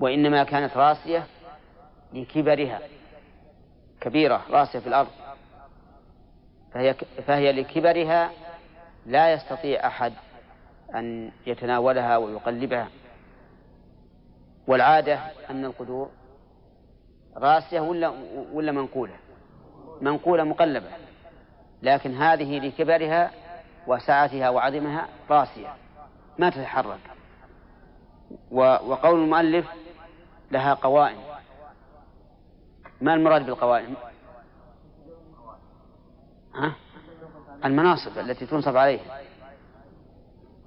وإنما 0.00 0.44
كانت 0.44 0.76
راسية 0.76 1.26
لكبرها 2.12 2.80
كبيرة 4.00 4.42
راسية 4.50 4.78
في 4.78 4.86
الأرض. 4.86 5.10
فهي, 6.72 6.94
فهي 7.26 7.52
لكبرها 7.52 8.30
لا 9.06 9.32
يستطيع 9.32 9.86
أحد 9.86 10.12
أن 10.94 11.30
يتناولها 11.46 12.16
ويقلبها. 12.16 12.88
والعادة 14.66 15.20
أن 15.50 15.64
القدور 15.64 16.10
راسية 17.36 17.80
ولا 17.80 18.12
ولا 18.52 18.72
منقولة. 18.72 19.14
منقولة 20.00 20.44
مقلبة 20.44 20.88
لكن 21.82 22.14
هذه 22.14 22.58
لكبرها 22.58 23.30
وسعتها 23.86 24.50
وعظمها 24.50 25.08
راسية 25.30 25.74
ما 26.38 26.50
تتحرك. 26.50 27.00
وقول 28.50 29.22
المؤلف 29.22 29.66
لها 30.50 30.74
قوائم. 30.74 31.18
ما 33.00 33.14
المراد 33.14 33.46
بالقوائم؟ 33.46 33.94
ها؟ 36.54 36.72
المناصب 37.64 38.18
التي 38.18 38.46
تنصب 38.46 38.76
عليها. 38.76 39.20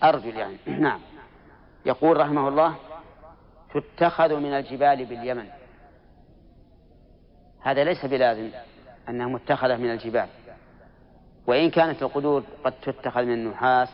أرجل 0.04 0.38
يعني 0.38 0.58
نعم. 0.88 1.00
يقول 1.86 2.18
رحمه 2.18 2.48
الله 2.48 2.76
تتخذ 3.74 4.36
من 4.36 4.54
الجبال 4.54 5.06
باليمن. 5.06 5.48
هذا 7.62 7.84
ليس 7.84 8.06
بلازم. 8.06 8.52
أنها 9.10 9.28
متخذة 9.28 9.78
من 9.78 9.92
الجبال. 9.92 10.28
وإن 11.48 11.70
كانت 11.70 12.04
القدور 12.04 12.44
قد 12.64 12.74
تتخذ 12.82 13.24
من 13.24 13.34
النحاس 13.34 13.90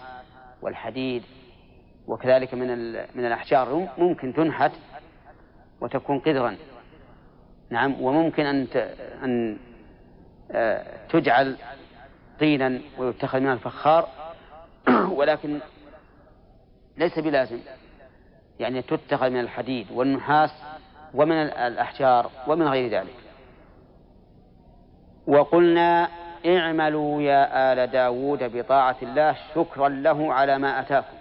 والحديد 0.61 1.23
وكذلك 2.07 2.53
من 2.53 2.91
من 2.91 3.25
الأحجار 3.25 3.87
ممكن 3.97 4.33
تنحت 4.33 4.71
وتكون 5.81 6.19
قدرا. 6.19 6.57
نعم 7.69 8.01
وممكن 8.01 8.45
أن 8.45 8.67
أن 9.23 9.57
آه، 10.51 11.07
تجعل 11.09 11.57
طينا 12.39 12.79
ويتخذ 12.97 13.39
منها 13.39 13.53
الفخار. 13.53 14.07
ولكن 15.17 15.59
ليس 16.97 17.19
بلازم. 17.19 17.59
يعني 18.59 18.81
تتخذ 18.81 19.29
من 19.29 19.39
الحديد 19.39 19.87
والنحاس 19.91 20.51
ومن 21.13 21.35
الأحجار 21.35 22.31
ومن 22.47 22.67
غير 22.67 22.91
ذلك. 22.91 23.20
وقلنا 25.31 26.09
اعملوا 26.45 27.21
يا 27.21 27.73
آل 27.73 27.91
داود 27.91 28.43
بطاعة 28.43 28.95
الله 29.01 29.37
شكرا 29.55 29.89
له 29.89 30.33
على 30.33 30.57
ما 30.57 30.79
أتاكم. 30.79 31.17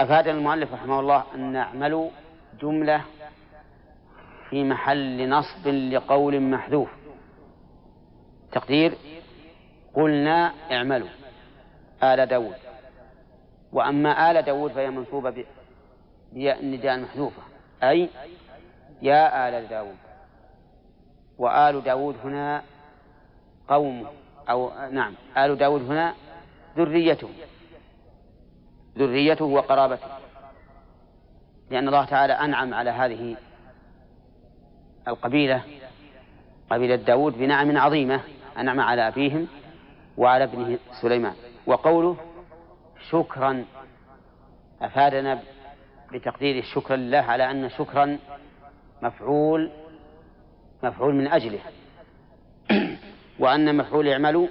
أفاد 0.00 0.28
المؤلف 0.28 0.72
رحمه 0.72 1.00
الله 1.00 1.24
أن 1.34 1.52
نعمل 1.52 2.10
جملة 2.60 3.04
في 4.50 4.64
محل 4.64 5.28
نصب 5.28 5.68
لقول 5.68 6.40
محذوف. 6.40 6.90
تقدير؟ 8.52 8.92
قلنا 9.94 10.52
اعملوا 10.72 11.08
آل 12.02 12.26
داود. 12.26 12.56
وأما 13.72 14.30
آل 14.30 14.42
داود 14.42 14.72
فهي 14.72 14.90
منصوبة 14.90 15.44
بياء 16.32 16.60
النداء 16.60 16.94
المحذوفة. 16.94 17.42
أي 17.82 18.08
يا 19.02 19.48
آل 19.48 19.68
داود. 19.68 20.07
وآل 21.38 21.82
داود 21.82 22.16
هنا 22.24 22.62
قوم 23.68 24.06
أو 24.50 24.70
نعم 24.90 25.14
آل 25.38 25.56
داود 25.56 25.82
هنا 25.82 26.14
ذريته 26.76 27.28
ذريته 28.98 29.44
وقرابته 29.44 30.06
لأن 31.70 31.88
الله 31.88 32.04
تعالى 32.04 32.32
أنعم 32.32 32.74
على 32.74 32.90
هذه 32.90 33.36
القبيلة 35.08 35.62
قبيلة 36.70 36.96
داود 36.96 37.38
بنعم 37.38 37.78
عظيمة 37.78 38.20
أنعم 38.58 38.80
على 38.80 39.08
أبيهم 39.08 39.46
وعلى 40.16 40.44
ابنه 40.44 40.78
سليمان. 41.02 41.34
وقوله 41.66 42.16
شكرا 43.10 43.64
أفادنا 44.82 45.42
بتقدير 46.12 46.58
الشكر 46.58 46.94
لله 46.96 47.18
على 47.18 47.50
أن 47.50 47.70
شكرا 47.70 48.18
مفعول 49.02 49.70
مفعول 50.82 51.14
من 51.14 51.28
أجله. 51.28 51.60
وأن 53.40 53.76
مفعول 53.76 54.06
يعملوا 54.06 54.48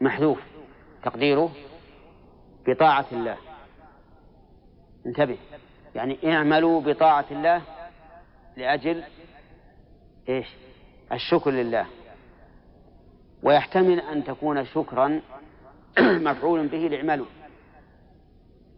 محذوف 0.00 0.40
تقديره 1.02 1.50
بطاعة 2.66 3.06
الله. 3.12 3.36
انتبه. 5.06 5.38
يعني 5.94 6.32
اعملوا 6.32 6.80
بطاعة 6.80 7.24
الله 7.30 7.62
لأجل 8.56 9.04
إيش؟ 10.28 10.46
الشكر 11.12 11.50
لله. 11.50 11.86
ويحتمل 13.42 14.00
أن 14.00 14.24
تكون 14.24 14.64
شكرا 14.64 15.20
مفعول 16.28 16.66
به 16.68 16.78
لاعملوا 16.78 17.26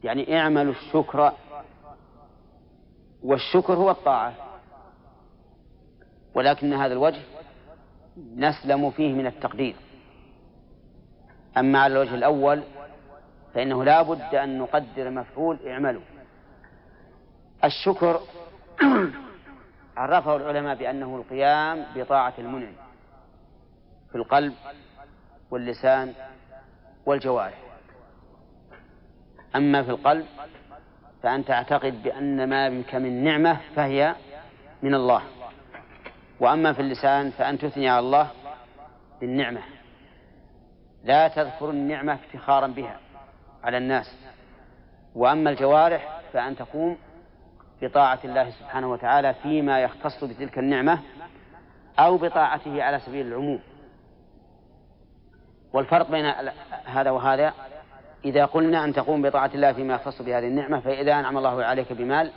يعني 0.04 0.38
اعملوا 0.38 0.72
الشكر 0.72 1.32
والشكر 3.22 3.74
هو 3.74 3.90
الطاعة. 3.90 4.45
ولكن 6.36 6.72
هذا 6.72 6.92
الوجه 6.92 7.20
نسلم 8.36 8.90
فيه 8.90 9.12
من 9.12 9.26
التقدير. 9.26 9.76
أما 11.56 11.78
على 11.78 11.92
الوجه 11.92 12.14
الأول 12.14 12.62
فإنه 13.54 13.84
لا 13.84 14.02
بد 14.02 14.34
أن 14.34 14.58
نقدر 14.58 15.10
مفعول 15.10 15.58
اعملوا. 15.66 16.02
الشكر 17.64 18.20
عرفه 19.96 20.36
العلماء 20.36 20.76
بأنه 20.76 21.16
القيام 21.16 21.84
بطاعة 21.94 22.34
المنعم 22.38 22.74
في 24.10 24.18
القلب 24.18 24.54
واللسان 25.50 26.12
والجوارح. 27.06 27.58
أما 29.56 29.82
في 29.82 29.90
القلب 29.90 30.26
فأن 31.22 31.44
تعتقد 31.44 32.02
بأن 32.02 32.48
ما 32.48 32.68
بك 32.68 32.94
من 32.94 33.24
نعمة 33.24 33.60
فهي 33.76 34.14
من 34.82 34.94
الله. 34.94 35.22
وأما 36.40 36.72
في 36.72 36.80
اللسان 36.80 37.30
فأن 37.30 37.58
تثني 37.58 37.88
على 37.88 37.98
الله 38.06 38.30
بالنعمة. 39.20 39.60
لا 41.04 41.28
تذكر 41.28 41.70
النعمة 41.70 42.14
افتخارا 42.14 42.66
بها 42.66 42.98
على 43.64 43.78
الناس. 43.78 44.16
وأما 45.14 45.50
الجوارح 45.50 46.20
فأن 46.32 46.56
تقوم 46.56 46.96
بطاعة 47.82 48.18
الله 48.24 48.50
سبحانه 48.50 48.90
وتعالى 48.92 49.34
فيما 49.34 49.80
يختص 49.80 50.24
بتلك 50.24 50.58
النعمة 50.58 50.98
أو 51.98 52.16
بطاعته 52.18 52.82
على 52.82 52.98
سبيل 53.00 53.26
العموم. 53.26 53.60
والفرق 55.72 56.10
بين 56.10 56.32
هذا 56.84 57.10
وهذا 57.10 57.52
إذا 58.24 58.44
قلنا 58.44 58.84
أن 58.84 58.92
تقوم 58.92 59.22
بطاعة 59.22 59.50
الله 59.54 59.72
فيما 59.72 59.94
يختص 59.94 60.22
بهذه 60.22 60.46
النعمة 60.46 60.80
فإذا 60.80 61.12
أنعم 61.12 61.38
الله 61.38 61.64
عليك 61.64 61.92
بمال 61.92 62.30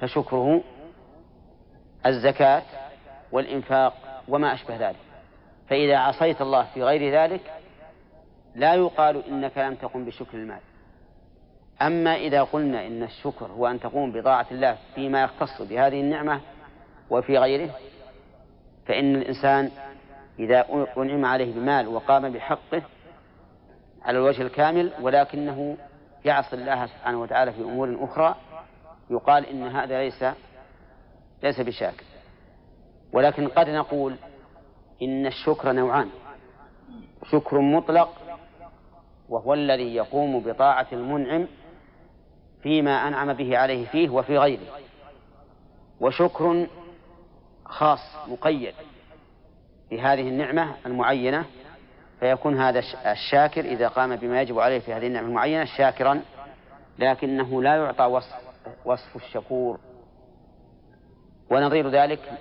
فشكره 0.00 0.62
الزكاة 2.06 2.62
والإنفاق 3.32 4.22
وما 4.28 4.54
أشبه 4.54 4.88
ذلك. 4.88 4.96
فإذا 5.68 5.96
عصيت 5.96 6.40
الله 6.40 6.66
في 6.74 6.82
غير 6.82 7.14
ذلك 7.14 7.40
لا 8.54 8.74
يقال 8.74 9.26
إنك 9.28 9.58
لم 9.58 9.74
تقم 9.74 10.04
بشكر 10.04 10.38
المال. 10.38 10.60
أما 11.82 12.14
إذا 12.14 12.42
قلنا 12.42 12.86
إن 12.86 13.02
الشكر 13.02 13.46
هو 13.46 13.66
أن 13.66 13.80
تقوم 13.80 14.12
بطاعة 14.12 14.46
الله 14.50 14.76
فيما 14.94 15.22
يختص 15.22 15.62
بهذه 15.62 16.00
النعمة 16.00 16.40
وفي 17.10 17.38
غيره 17.38 17.70
فإن 18.86 19.16
الإنسان 19.16 19.70
إذا 20.38 20.66
أنعم 20.96 21.24
عليه 21.24 21.54
بمال 21.54 21.88
وقام 21.88 22.32
بحقه 22.32 22.82
على 24.02 24.18
الوجه 24.18 24.42
الكامل 24.42 24.92
ولكنه 25.00 25.76
يعصي 26.24 26.56
الله 26.56 26.86
سبحانه 26.86 27.20
وتعالى 27.20 27.52
في 27.52 27.62
أمور 27.62 27.98
أخرى 28.00 28.34
يقال 29.10 29.46
إن 29.46 29.62
هذا 29.62 29.98
ليس 29.98 30.24
ليس 31.42 31.60
بشاكر 31.60 32.04
ولكن 33.12 33.48
قد 33.48 33.68
نقول 33.68 34.16
إن 35.02 35.26
الشكر 35.26 35.72
نوعان. 35.72 36.08
شكر 37.30 37.60
مطلق 37.60 38.10
وهو 39.28 39.54
الذي 39.54 39.94
يقوم 39.94 40.40
بطاعة 40.40 40.86
المنعم 40.92 41.46
فيما 42.62 43.08
أنعم 43.08 43.32
به 43.32 43.58
عليه 43.58 43.86
فيه 43.86 44.10
وفي 44.10 44.38
غيره. 44.38 44.78
وشكر 46.00 46.66
خاص 47.64 48.28
مقيد 48.28 48.74
بهذه 49.90 50.28
النعمة 50.28 50.74
المعينة 50.86 51.44
فيكون 52.20 52.60
هذا 52.60 52.82
الشاكر 53.06 53.64
إذا 53.64 53.88
قام 53.88 54.16
بما 54.16 54.42
يجب 54.42 54.58
عليه 54.58 54.78
في 54.78 54.92
هذه 54.92 55.06
النعمة 55.06 55.28
المعينة 55.28 55.64
شاكرا 55.64 56.22
لكنه 56.98 57.62
لا 57.62 57.76
يعطى 57.76 58.04
وصف, 58.04 58.34
وصف 58.84 59.16
الشكور 59.16 59.78
ونظير 61.50 61.88
ذلك 61.88 62.32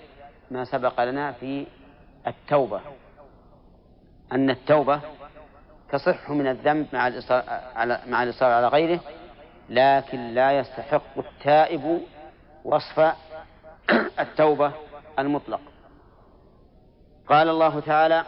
ما 0.52 0.66
سبق 0.66 1.04
لنا 1.04 1.32
في 1.32 1.66
التوبة 2.28 2.82
أن 4.32 4.50
التوبة 4.50 5.02
تصح 5.92 6.30
من 6.30 6.48
الذنب 6.48 6.88
مع 6.94 7.08
الإصرار 7.08 7.44
على 7.76 8.02
مع 8.08 8.24
الإصرار 8.24 8.52
على 8.52 8.68
غيره 8.68 9.00
لكن 9.70 10.34
لا 10.34 10.52
يستحق 10.52 11.18
التائب 11.18 12.02
وصف 12.66 13.00
التوبة 14.20 14.72
المطلق. 15.20 15.62
قال 17.28 17.50
الله 17.50 17.80
تعالى 17.80 18.24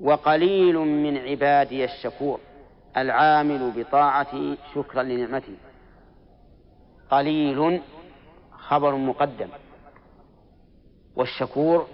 وقليل 0.00 0.76
من 0.78 1.18
عبادي 1.18 1.84
الشكور 1.84 2.40
العامل 2.96 3.72
بطاعتي 3.76 4.58
شكرا 4.74 5.02
لنعمته 5.02 5.56
قليل 7.10 7.82
خبر 8.68 8.94
مقدم 8.94 9.48
والشكور 11.16 11.86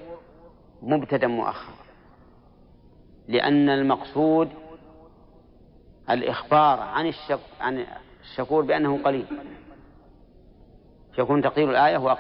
مبتدا 0.82 1.26
مؤخر 1.26 1.72
لأن 3.28 3.68
المقصود 3.68 4.48
الإخبار 6.11 6.80
عن 6.80 7.06
الشك 7.06 7.40
عن 7.61 7.87
الشكور 8.20 8.64
بأنه 8.64 9.02
قليل. 9.02 9.26
يكون 11.18 11.42
تقدير 11.42 11.70
الآية 11.70 12.16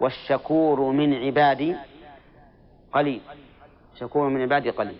والشكور 0.00 0.80
من 0.92 1.14
عبادي 1.14 1.76
قليل. 2.92 3.20
شكور 3.94 4.28
من 4.28 4.42
عبادي 4.42 4.70
قليل. 4.70 4.98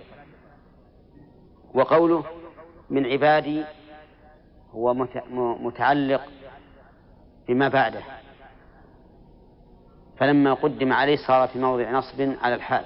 وقوله 1.75 2.25
من 2.91 3.07
عبادي 3.07 3.65
هو 4.71 4.95
متعلق 5.61 6.23
بما 7.49 7.69
بعده. 7.69 8.03
فلما 10.21 10.55
قدم 10.55 10.93
عليه 10.93 11.17
صار 11.17 11.49
في 11.49 11.59
موضع 11.59 11.91
نصب 11.91 12.35
على 12.43 12.55
الحال. 12.55 12.85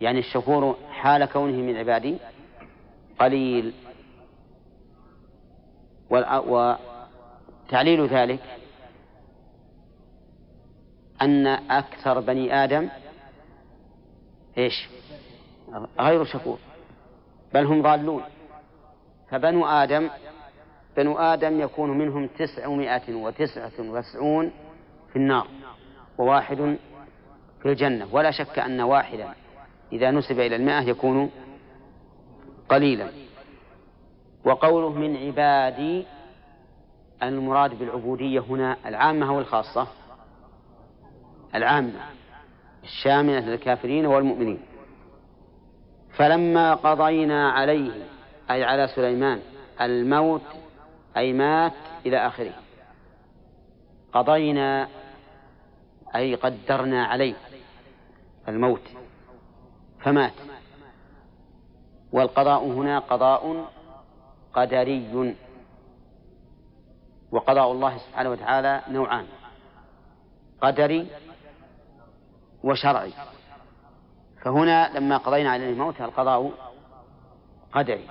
يعني 0.00 0.18
الشكور 0.18 0.76
حال 0.90 1.24
كونه 1.24 1.56
من 1.56 1.76
عبادي 1.76 2.18
قليل. 3.18 3.72
وتعليل 7.70 8.06
ذلك 8.06 8.40
أن 11.22 11.46
أكثر 11.46 12.20
بني 12.20 12.64
آدم 12.64 12.88
إيش؟ 14.58 14.88
غير 16.00 16.24
شكور. 16.24 16.58
بل 17.54 17.64
هم 17.64 17.82
ضالون. 17.82 18.22
فبنو 19.30 19.66
آدم 19.66 20.10
بنو 20.96 21.18
آدم 21.18 21.60
يكون 21.60 21.98
منهم 21.98 22.26
تسعمائة 22.26 23.14
وتسعة 23.14 23.72
وتسعون 23.78 24.52
في 25.12 25.16
النار. 25.16 25.46
وواحد 26.18 26.76
في 27.62 27.68
الجنة. 27.68 28.08
ولا 28.12 28.30
شك 28.30 28.58
أن 28.58 28.80
واحدا 28.80 29.28
إذا 29.92 30.10
نسب 30.10 30.40
إلى 30.40 30.56
المئة 30.56 30.80
يكون 30.80 31.30
قليلا. 32.68 33.08
وقوله 34.44 34.92
من 34.92 35.16
عبادي 35.16 36.06
المراد 37.22 37.78
بالعبودية 37.78 38.40
هنا 38.40 38.76
العامة 38.86 39.28
أو 39.28 39.38
الخاصة؟ 39.38 39.86
العامة 41.54 42.00
الشاملة 42.84 43.40
للكافرين 43.40 44.06
والمؤمنين. 44.06 44.60
فلما 46.16 46.74
قضينا 46.74 47.50
عليه 47.50 47.92
أي 48.50 48.64
على 48.64 48.88
سليمان 48.88 49.40
الموت 49.80 50.42
أي 51.16 51.32
مات 51.32 51.72
إلى 52.06 52.26
آخره. 52.26 52.52
قضينا 54.12 54.88
أي 56.16 56.34
قدرنا 56.34 57.06
عليه 57.06 57.34
الموت 58.48 58.82
فمات. 60.00 60.32
والقضاء 62.12 62.64
هنا 62.64 62.98
قضاء 62.98 63.66
قدري. 64.54 65.34
وقضاء 67.32 67.72
الله 67.72 67.98
سبحانه 67.98 68.30
وتعالى 68.30 68.82
نوعان 68.88 69.26
قدري 70.60 71.06
وشرعي. 72.64 73.12
فهنا 74.44 74.98
لما 74.98 75.16
قضينا 75.16 75.50
عليه 75.50 75.70
الموت 75.70 76.00
القضاء 76.00 76.52
قدري. 77.72 78.08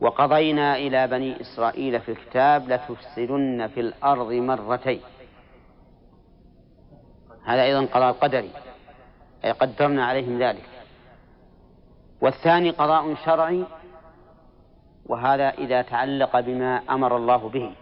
وقضينا 0.00 0.76
إلى 0.76 1.06
بني 1.06 1.40
إسرائيل 1.40 2.00
في 2.00 2.12
الكتاب 2.12 2.68
لتفسدن 2.68 3.66
في 3.74 3.80
الأرض 3.80 4.32
مرتين. 4.32 5.00
هذا 7.48 7.62
أيضا 7.62 7.86
قضاء 7.86 8.12
قدري 8.12 8.50
أي 9.44 9.52
قدرنا 9.52 10.06
عليهم 10.06 10.42
ذلك. 10.42 10.68
والثاني 12.20 12.70
قضاء 12.70 13.14
شرعي 13.14 13.64
وهذا 15.06 15.48
إذا 15.48 15.82
تعلق 15.82 16.40
بما 16.40 16.82
أمر 16.90 17.16
الله 17.16 17.48
به. 17.48 17.74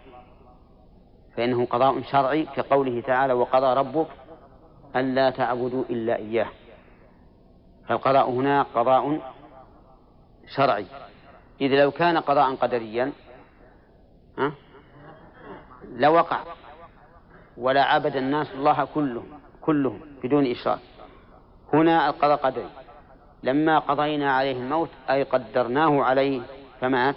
فإنه 1.37 1.65
قضاء 1.65 2.01
شرعي 2.01 2.43
كقوله 2.55 3.01
تعالى 3.01 3.33
وقضى 3.33 3.73
ربك 3.73 4.07
ألا 4.95 5.29
تعبدوا 5.29 5.83
إلا 5.89 6.15
إياه 6.15 6.49
فالقضاء 7.87 8.29
هنا 8.29 8.63
قضاء 8.63 9.19
شرعي. 10.55 10.85
إذ 11.61 11.81
لو 11.81 11.91
كان 11.91 12.17
قضاء 12.17 12.55
قدريا 12.55 13.11
لوقع 15.91 16.39
ولا 17.57 17.83
عبد 17.83 18.15
الناس 18.15 18.51
الله 18.51 18.87
كلهم 18.93 19.36
كلهم 19.67 20.01
بدون 20.23 20.51
إشراك. 20.51 20.79
هنا 21.73 22.09
القضاء 22.09 22.37
قدري. 22.37 22.69
لما 23.43 23.79
قضينا 23.79 24.35
عليه 24.35 24.51
الموت 24.51 24.89
أي 25.09 25.23
قدرناه 25.23 26.03
عليه 26.03 26.41
فمات. 26.81 27.15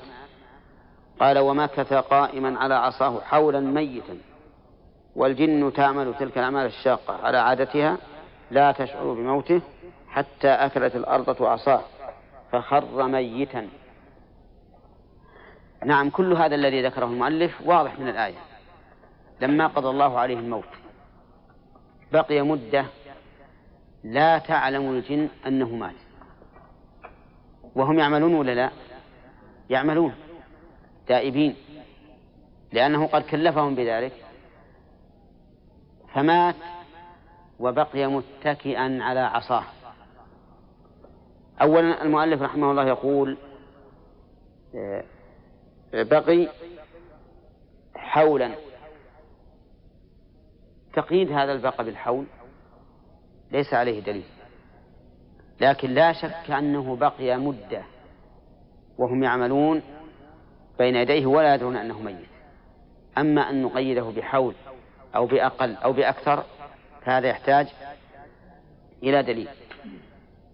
قال 1.20 1.38
ومكث 1.38 1.92
قائما 1.92 2.58
على 2.58 2.74
عصاه 2.74 3.20
حولا 3.20 3.60
ميتا. 3.60 4.18
والجن 5.16 5.72
تعمل 5.72 6.14
تلك 6.18 6.38
الأعمال 6.38 6.66
الشاقة 6.66 7.26
على 7.26 7.38
عادتها 7.38 7.96
لا 8.50 8.72
تشعر 8.72 9.12
بموته 9.12 9.60
حتى 10.08 10.48
أكلت 10.48 10.96
الأرض 10.96 11.42
عصاه 11.42 11.82
فخر 12.52 13.06
ميتا. 13.06 13.68
نعم 15.84 16.10
كل 16.10 16.32
هذا 16.32 16.54
الذي 16.54 16.86
ذكره 16.86 17.04
المؤلف 17.04 17.52
واضح 17.64 17.98
من 17.98 18.08
الآية. 18.08 18.38
لما 19.40 19.66
قضى 19.66 19.88
الله 19.88 20.18
عليه 20.18 20.38
الموت 20.38 20.64
بقي 22.12 22.42
مدة 22.42 22.86
لا 24.04 24.38
تعلم 24.38 24.90
الجن 24.90 25.28
أنه 25.46 25.68
مات. 25.68 25.94
وهم 27.74 27.98
يعملون 27.98 28.34
ولا 28.34 28.54
لا؟ 28.54 28.70
يعملون. 29.70 30.14
تائبين. 31.06 31.56
لأنه 32.72 33.06
قد 33.06 33.22
كلفهم 33.22 33.74
بذلك. 33.74 34.12
فمات 36.14 36.54
وبقي 37.58 38.06
متكئا 38.06 38.98
على 39.02 39.20
عصاه. 39.20 39.64
أولا 41.62 42.02
المؤلف 42.02 42.42
رحمه 42.42 42.70
الله 42.70 42.84
يقول 42.88 43.36
آه، 44.74 45.04
بقي 45.92 46.48
حولا. 47.94 48.69
تقييد 50.92 51.32
هذا 51.32 51.52
البقاء 51.52 51.86
بالحول 51.86 52.26
ليس 53.52 53.74
عليه 53.74 54.00
دليل. 54.00 54.24
لكن 55.60 55.90
لا 55.90 56.12
شك 56.12 56.50
أنه 56.50 56.96
بقي 56.96 57.36
مدة 57.36 57.82
وهم 58.98 59.22
يعملون 59.22 59.82
بين 60.78 60.96
يديه 60.96 61.26
ولا 61.26 61.54
يدرون 61.54 61.76
أنه 61.76 62.00
ميت. 62.00 62.28
أما 63.18 63.50
أن 63.50 63.62
نقيده 63.62 64.02
بحول 64.02 64.54
أو 65.16 65.26
بأقل 65.26 65.76
أو 65.76 65.92
بأكثر 65.92 66.44
فهذا 67.02 67.28
يحتاج 67.28 67.66
إلى 69.02 69.22
دليل. 69.22 69.48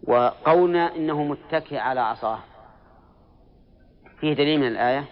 وقولنا 0.04 0.96
إنه 0.96 1.22
متكئ 1.22 1.76
على 1.76 2.00
عصاه. 2.00 2.38
فيه 4.20 4.34
دليل 4.34 4.60
من 4.60 4.66
الآية؟ 4.66 5.04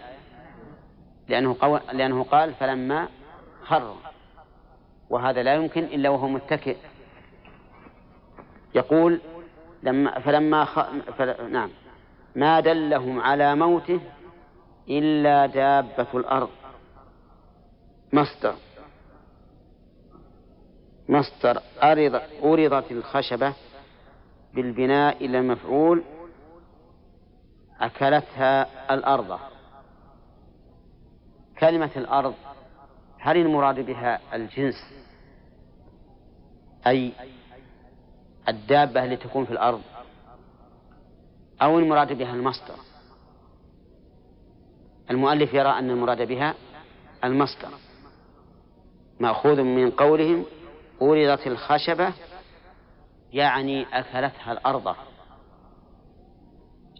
لأنه, 1.28 1.56
قو... 1.60 1.78
لأنه 1.92 2.24
قال 2.24 2.54
فلما 2.54 3.08
خر. 3.62 3.96
وهذا 5.14 5.42
لا 5.42 5.54
يمكن 5.54 5.84
إلا 5.84 6.08
وهو 6.08 6.28
متكئ. 6.28 6.76
يقول 8.74 9.20
لما 9.82 10.20
فلما 10.20 10.64
خ... 10.64 10.80
فل... 11.18 11.52
نعم. 11.52 11.70
ما 12.36 12.60
دلهم 12.60 13.20
على 13.20 13.54
موته 13.54 14.00
إلا 14.88 15.46
دابة 15.46 16.06
الأرض. 16.14 16.50
مصدر. 18.12 18.54
مصدر. 21.08 21.60
أرض 21.82 22.20
أرضت 22.44 22.92
الخشبة 22.92 23.54
بالبناء 24.54 25.24
إلى 25.24 25.38
المفعول 25.38 26.02
أكلتها 27.80 28.66
الأرض. 28.94 29.38
كلمة 31.58 31.90
الأرض 31.96 32.34
هل 33.18 33.36
المراد 33.36 33.86
بها 33.86 34.20
الجنس؟ 34.34 35.03
أي 36.86 37.12
الدابة 38.48 39.04
التي 39.04 39.28
تكون 39.28 39.44
في 39.44 39.52
الأرض 39.52 39.82
أو 41.62 41.78
المراد 41.78 42.12
بها 42.12 42.34
المصدر. 42.34 42.74
المؤلف 45.10 45.54
يرى 45.54 45.68
أن 45.68 45.90
المراد 45.90 46.22
بها 46.22 46.54
المصدر. 47.24 47.68
مأخوذ 49.20 49.62
من 49.62 49.90
قولهم 49.90 50.44
أورضت 51.02 51.46
الخشبة 51.46 52.12
يعني 53.32 53.86
أكلتها 53.92 54.52
الأرض. 54.52 54.96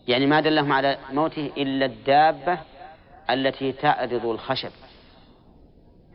يعني 0.09 0.27
ما 0.27 0.40
دلهم 0.40 0.73
على 0.73 0.99
موته 1.12 1.53
إلا 1.57 1.87
الدابة 1.87 2.59
التي 3.31 3.73
تأرض 3.73 4.27
الخشب 4.27 4.70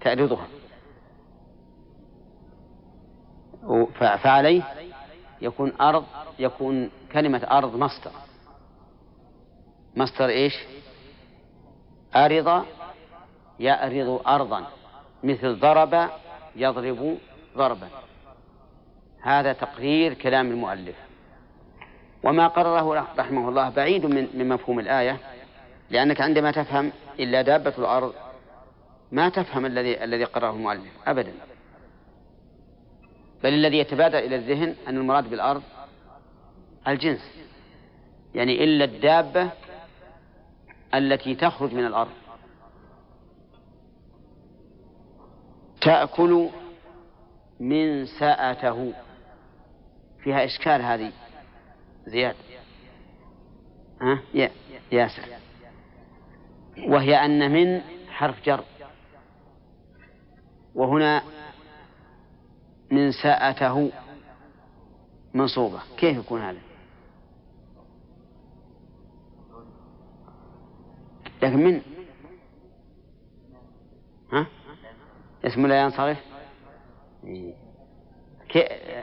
تأرضها 0.01 0.47
فعليه 3.99 4.63
يكون 5.41 5.73
أرض 5.81 6.05
يكون 6.39 6.91
كلمة 7.11 7.47
أرض 7.51 7.75
مصدر. 7.75 8.11
مصدر 9.95 10.29
إيش؟ 10.29 10.53
أرض 12.15 12.65
يأرض 13.59 14.27
أرضا. 14.27 14.65
مثل 15.23 15.59
ضرب 15.59 16.09
يضرب 16.55 17.17
ضربا. 17.57 17.87
هذا 19.21 19.53
تقرير 19.53 20.13
كلام 20.13 20.51
المؤلف. 20.51 20.95
وما 22.23 22.47
قرره 22.47 23.07
رحمه 23.17 23.49
الله 23.49 23.69
بعيد 23.69 24.05
من, 24.05 24.49
مفهوم 24.49 24.79
الآية 24.79 25.17
لأنك 25.89 26.21
عندما 26.21 26.51
تفهم 26.51 26.91
إلا 27.19 27.41
دابة 27.41 27.73
الأرض 27.77 28.13
ما 29.11 29.29
تفهم 29.29 29.65
الذي 29.65 30.03
الذي 30.03 30.23
قرره 30.23 30.49
المؤلف 30.49 30.91
أبدا. 31.07 31.33
بل 33.43 33.53
الذي 33.53 33.77
يتبادر 33.77 34.17
إلى 34.17 34.35
الذهن 34.35 34.75
أن 34.87 34.97
المراد 34.97 35.29
بالأرض 35.29 35.63
الجنس. 36.87 37.31
يعني 38.35 38.63
إلا 38.63 38.85
الدابة 38.85 39.49
التي 40.93 41.35
تخرج 41.35 41.73
من 41.73 41.85
الأرض. 41.85 42.11
تأكل 45.81 46.49
من 47.59 48.05
ساءته. 48.05 48.93
فيها 50.23 50.45
إشكال 50.45 50.81
هذه. 50.81 51.11
زياد. 52.05 52.35
ها؟ 54.01 54.19
يا 54.33 54.51
ياسر. 54.91 55.23
وهي 56.87 57.25
أن 57.25 57.51
من 57.51 57.81
حرف 58.09 58.45
جر. 58.45 58.63
وهنا 60.75 61.23
من 62.91 63.11
ساءته 63.11 63.91
منصوبة. 65.33 65.79
كيف 65.97 66.17
يكون 66.17 66.41
هذا؟ 66.41 66.59
لكن 71.41 71.57
من؟ 71.57 71.81
ها؟ 74.33 74.47
اسم 75.45 75.67
لا 75.67 75.81
ينصرف. 75.81 76.17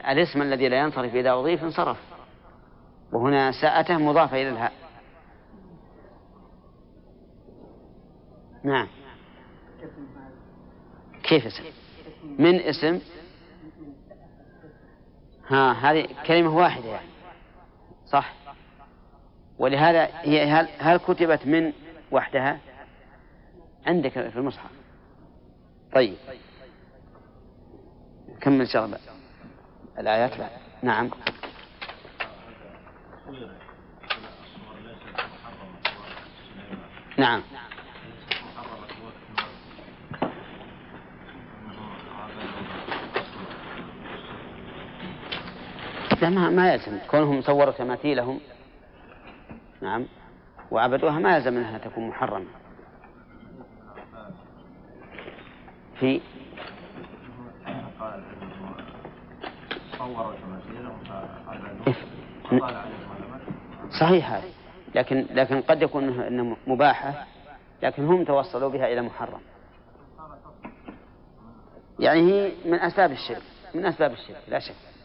الاسم 0.09 0.42
الذي 0.42 0.68
لا 0.68 0.81
ينصرف 0.81 1.14
إذا 1.14 1.33
أضيف 1.33 1.64
انصرف. 1.64 1.99
وهنا 3.12 3.53
ساءته 3.53 3.99
مضافة 3.99 4.37
إلى 4.37 4.49
الهاء. 4.49 4.72
نعم. 8.64 8.88
كيف 11.22 11.46
اسم؟ 11.46 11.64
من 12.38 12.61
اسم؟ 12.61 13.01
ها 15.49 15.73
هذه 15.73 16.09
كلمة 16.27 16.57
واحدة 16.57 16.89
يعني. 16.89 17.09
صح؟ 18.07 18.33
ولهذا 19.59 20.09
هي 20.23 20.45
هل, 20.45 20.69
هل 20.79 20.97
كتبت 20.97 21.47
من 21.47 21.73
وحدها؟ 22.11 22.59
عندك 23.87 24.13
في 24.13 24.37
المصحف. 24.37 24.71
طيب. 25.95 26.17
كمل 28.41 28.69
شغل 28.69 28.99
الآيات 29.99 30.39
بعد. 30.39 30.51
نعم. 30.83 31.11
نعم. 37.19 37.43
لا 46.23 46.31
ما, 46.31 46.51
ما 46.51 46.73
يلزم 46.73 46.99
كونهم 47.11 47.43
صوروا 47.43 47.73
تماثيلهم 47.73 48.41
نعم 49.83 50.07
وعبدوها 50.71 51.19
ما 51.19 51.37
يلزم 51.37 51.57
أنها 51.57 51.79
تكون 51.79 52.09
محرمة. 52.09 52.47
في 56.01 56.21
صحيح 64.01 64.33
هذا 64.33 64.49
لكن 64.95 65.27
لكن 65.31 65.61
قد 65.61 65.83
يكون 65.83 66.21
انه 66.21 66.57
مباحة 66.67 67.27
لكن 67.83 68.07
هم 68.07 68.25
توصلوا 68.25 68.71
بها 68.71 68.93
إلى 68.93 69.03
محرم. 69.03 69.41
يعني 71.99 72.21
هي 72.21 72.53
من 72.65 72.79
أسباب 72.79 73.13
الشرك 73.13 73.43
من 73.75 73.87
أسباب 73.87 74.13
الشرك 74.13 74.43
لا 74.49 74.59
شك. 74.59 74.96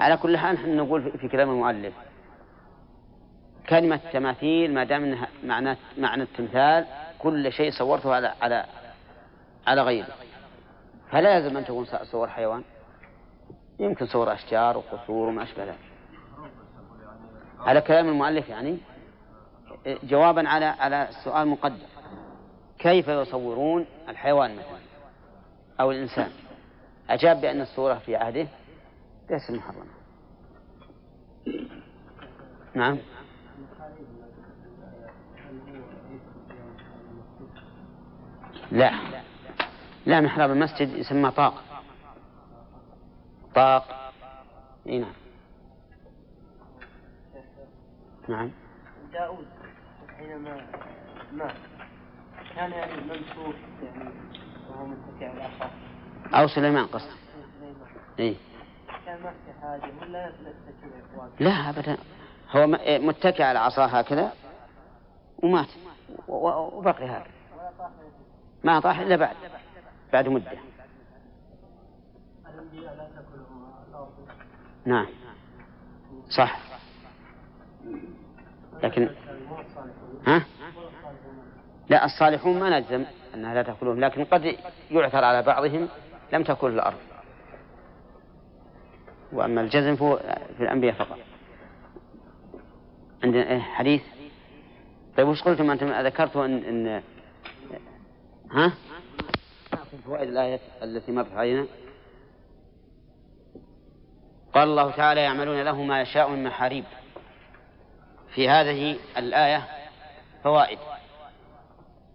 على 0.00 0.16
كل 0.16 0.36
حال 0.36 0.54
نحن 0.54 0.76
نقول 0.76 1.18
في 1.18 1.28
كلام 1.28 1.50
المؤلف. 1.50 1.94
كلمة 3.68 4.00
تماثيل 4.12 4.74
ما 4.74 4.84
دام 4.84 5.04
إنها 5.04 5.28
معنى 5.44 5.76
معنى 5.98 6.22
التمثال 6.22 6.86
كل 7.18 7.52
شيء 7.52 7.70
صورته 7.70 8.14
على 8.14 8.34
على 8.42 8.64
على 9.66 9.82
غيره. 9.82 10.08
فلا 11.10 11.36
يلزم 11.36 11.56
أن 11.56 11.64
تكون 11.64 11.84
صور 11.84 12.28
حيوان. 12.28 12.62
يمكن 13.78 14.06
صور 14.06 14.32
أشجار 14.32 14.76
وقصور 14.76 15.28
وما 15.28 15.42
أشبه 15.42 15.64
ذلك. 15.64 15.78
على 17.60 17.80
كلام 17.80 18.08
المؤلف 18.08 18.48
يعني؟ 18.48 18.78
جوابا 19.86 20.48
على 20.48 20.64
على 20.64 21.08
السؤال 21.08 21.48
مقدم. 21.48 21.86
كيف 22.78 23.08
يصورون 23.08 23.86
الحيوان 24.08 24.56
مثلا؟ 24.56 24.78
أو 25.80 25.90
الإنسان. 25.90 26.30
أجاب 27.10 27.40
بأن 27.40 27.60
الصورة 27.60 27.94
في 27.94 28.16
عهده 28.16 28.46
ليست 29.30 29.50
محرمة 29.50 29.86
نعم. 32.74 32.98
لا. 38.72 38.92
لا 40.06 40.20
محراب 40.20 40.50
المسجد 40.50 40.88
يسمى 40.88 41.30
طاق. 41.30 41.62
طاق. 43.54 44.12
إي 44.86 44.98
نعم. 44.98 45.12
نعم. 48.28 48.50
داود 49.12 49.46
حينما 50.18 50.66
مات 51.32 51.54
كان 52.56 52.70
يعني 52.70 52.92
ممسوك 53.02 53.54
يعني 53.82 54.10
وهو 54.70 54.86
متكئ 54.86 55.24
على 55.26 55.42
عصا 55.42 55.70
أو 56.34 56.48
سليمان 56.48 56.86
قصد 56.86 57.10
إيه 58.18 58.36
لا 61.40 61.50
أبدا. 61.50 61.96
هو 62.50 62.66
متكئ 62.86 63.42
على 63.42 63.58
عصاه 63.58 63.86
هكذا 63.86 64.32
ومات. 65.42 65.68
وبقي 66.28 67.06
هكذا 67.06 67.30
ما 68.64 68.80
طاح 68.80 68.98
إلا 68.98 69.16
بعد. 69.16 69.36
بعد 70.12 70.28
مدة. 70.28 70.52
نعم. 74.84 75.06
صح. 76.28 76.58
لكن 78.82 79.10
ها؟ 80.26 80.44
لا 81.88 82.04
الصالحون 82.04 82.58
ما 82.60 82.80
نجزم 82.80 83.04
أنها 83.34 83.54
لا 83.54 83.62
تأكلهم 83.62 84.00
لكن 84.00 84.24
قد 84.24 84.56
يعثر 84.90 85.24
على 85.24 85.42
بعضهم 85.42 85.88
لم 86.32 86.42
تأكل 86.42 86.70
الأرض. 86.70 86.98
وأما 89.32 89.60
الجزم 89.60 89.96
فهو 89.96 90.16
في 90.56 90.62
الأنبياء 90.62 90.94
فقط. 90.94 91.18
عندنا 93.24 93.50
إيه؟ 93.50 93.60
حديث. 93.60 94.02
طيب 95.16 95.28
وش 95.28 95.42
قلتم 95.42 95.70
أنتم؟ 95.70 96.06
ذكرتوا 96.06 96.44
أن, 96.44 96.64
إن 96.64 97.02
ها؟ 98.52 98.72
فوائد 100.04 100.28
الآية 100.28 100.60
التي 100.82 101.12
مرت 101.12 101.32
علينا. 101.32 101.66
قال 104.54 104.68
الله 104.68 104.90
تعالى 104.90 105.20
يعملون 105.20 105.62
له 105.62 105.82
ما 105.82 106.00
يشاء 106.00 106.30
من 106.30 106.44
محاريب. 106.44 106.84
في 108.34 108.48
هذه 108.48 108.96
الآية 109.16 109.62
فوائد. 110.44 110.78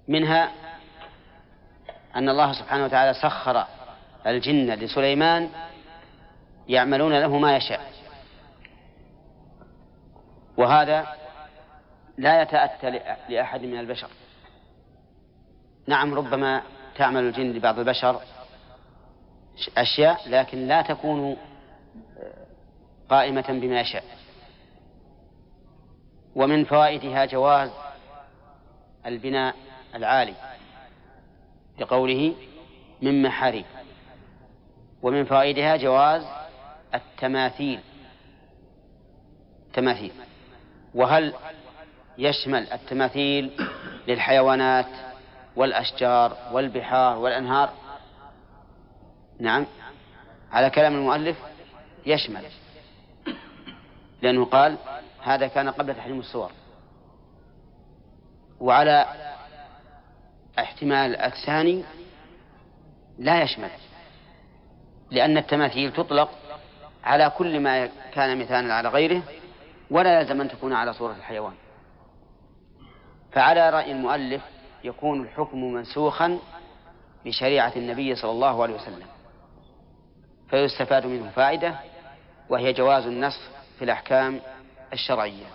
منها 0.07 0.51
أن 2.15 2.29
الله 2.29 2.53
سبحانه 2.53 2.85
وتعالى 2.85 3.13
سخر 3.13 3.65
الجن 4.27 4.73
لسليمان 4.73 5.49
يعملون 6.67 7.19
له 7.19 7.37
ما 7.37 7.57
يشاء. 7.57 7.91
وهذا 10.57 11.07
لا 12.17 12.41
يتأتى 12.41 12.89
لأحد 13.29 13.61
من 13.61 13.79
البشر. 13.79 14.09
نعم 15.87 16.13
ربما 16.13 16.61
تعمل 16.95 17.23
الجن 17.23 17.51
لبعض 17.51 17.79
البشر 17.79 18.21
أشياء 19.77 20.29
لكن 20.29 20.67
لا 20.67 20.81
تكون 20.81 21.37
قائمة 23.09 23.45
بما 23.49 23.81
يشاء. 23.81 24.03
ومن 26.35 26.65
فوائدها 26.65 27.25
جواز 27.25 27.71
البناء 29.05 29.55
العالي 29.95 30.35
لقوله 31.79 32.35
من 33.01 33.21
محاريب. 33.21 33.65
ومن 35.01 35.25
فوائدها 35.25 35.75
جواز 35.75 36.40
التماثيل. 36.95 37.79
التماثيل 39.67 40.11
وهل 40.93 41.33
يشمل 42.17 42.71
التماثيل 42.71 43.51
للحيوانات 44.07 44.87
والأشجار 45.55 46.37
والبحار 46.51 47.17
والأنهار؟ 47.17 47.73
نعم. 49.39 49.65
على 50.51 50.69
كلام 50.69 50.95
المؤلف 50.95 51.37
يشمل. 52.05 52.43
لأنه 54.21 54.45
قال 54.45 54.77
هذا 55.23 55.47
كان 55.47 55.69
قبل 55.69 55.95
تحريم 55.95 56.19
الصور. 56.19 56.51
وعلى 58.59 59.05
احتمال 60.59 61.15
الثاني 61.15 61.83
لا 63.19 63.43
يشمل 63.43 63.69
لأن 65.11 65.37
التماثيل 65.37 65.93
تطلق 65.93 66.29
على 67.03 67.29
كل 67.29 67.59
ما 67.59 67.89
كان 68.13 68.39
مثالا 68.39 68.73
على 68.73 68.89
غيره 68.89 69.23
ولا 69.91 70.19
يلزم 70.19 70.41
أن 70.41 70.49
تكون 70.49 70.73
على 70.73 70.93
صورة 70.93 71.13
الحيوان. 71.13 71.53
فعلى 73.31 73.69
رأي 73.69 73.91
المؤلف 73.91 74.41
يكون 74.83 75.21
الحكم 75.21 75.63
منسوخا 75.63 76.39
بشريعة 77.25 77.73
النبي 77.75 78.15
صلى 78.15 78.31
الله 78.31 78.63
عليه 78.63 78.75
وسلم 78.75 79.07
فيستفاد 80.49 81.05
منه 81.05 81.29
فائدة 81.29 81.75
وهي 82.49 82.73
جواز 82.73 83.05
النسخ 83.05 83.41
في 83.79 83.85
الأحكام 83.85 84.39
الشرعية. 84.93 85.45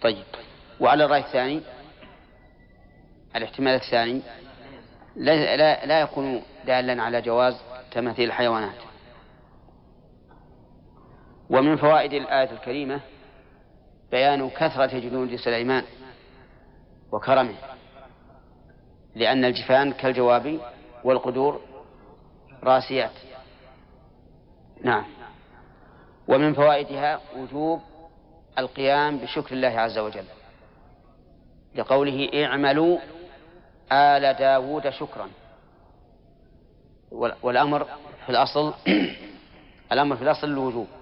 طيب 0.00 0.24
وعلى 0.80 1.04
الرأي 1.04 1.20
الثاني 1.20 1.60
الاحتمال 3.36 3.74
الثاني 3.74 4.22
لا, 5.16 5.56
لا, 5.56 5.86
لا 5.86 6.00
يكون 6.00 6.42
دالا 6.66 7.02
على 7.02 7.20
جواز 7.20 7.56
تماثيل 7.92 8.28
الحيوانات. 8.28 8.87
ومن 11.50 11.76
فوائد 11.76 12.12
الآية 12.12 12.50
الكريمة 12.50 13.00
بيان 14.10 14.50
كثرة 14.50 14.98
جنود 14.98 15.36
سليمان 15.36 15.84
وكرمه 17.12 17.54
لأن 19.14 19.44
الجفان 19.44 19.92
كالجواب 19.92 20.60
والقدور 21.04 21.60
راسيات. 22.62 23.12
نعم. 24.84 25.04
ومن 26.28 26.54
فوائدها 26.54 27.20
وجوب 27.36 27.80
القيام 28.58 29.18
بشكر 29.18 29.54
الله 29.54 29.68
عز 29.80 29.98
وجل 29.98 30.24
لقوله 31.74 32.44
اعملوا 32.44 32.98
آل 33.92 34.36
داود 34.38 34.90
شكرا. 34.90 35.28
والأمر 37.42 37.84
في 38.26 38.30
الأصل 38.30 38.74
الأمر 39.92 40.16
في 40.16 40.22
الأصل 40.22 40.46
الوجوب. 40.46 40.97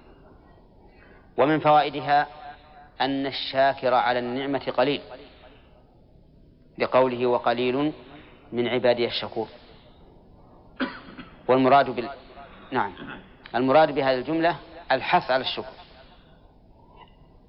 ومن 1.37 1.59
فوائدها 1.59 2.27
أن 3.01 3.25
الشاكر 3.25 3.93
على 3.93 4.19
النعمة 4.19 4.73
قليل 4.77 5.01
لقوله 6.77 7.25
وقليل 7.25 7.93
من 8.51 8.67
عبادي 8.67 9.05
الشكور. 9.05 9.47
والمراد 11.47 11.89
بال 11.89 12.09
نعم 12.71 12.93
المراد 13.55 13.91
بهذه 13.91 14.17
الجملة 14.17 14.55
الحث 14.91 15.31
على 15.31 15.43
الشكر. 15.43 15.73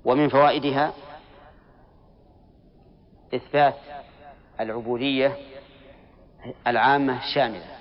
ومن 0.05 0.29
فوائدها 0.29 0.93
إثبات 3.35 3.75
العبودية 4.61 5.37
العامة 6.67 7.19
الشاملة 7.19 7.79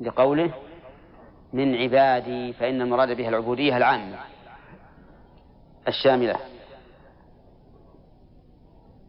لقوله 0.00 0.54
من 1.52 1.74
عبادي 1.74 2.52
فإن 2.52 2.82
المراد 2.82 3.16
بها 3.16 3.28
العبودية 3.28 3.76
العامة. 3.76 4.29
الشاملة. 5.90 6.36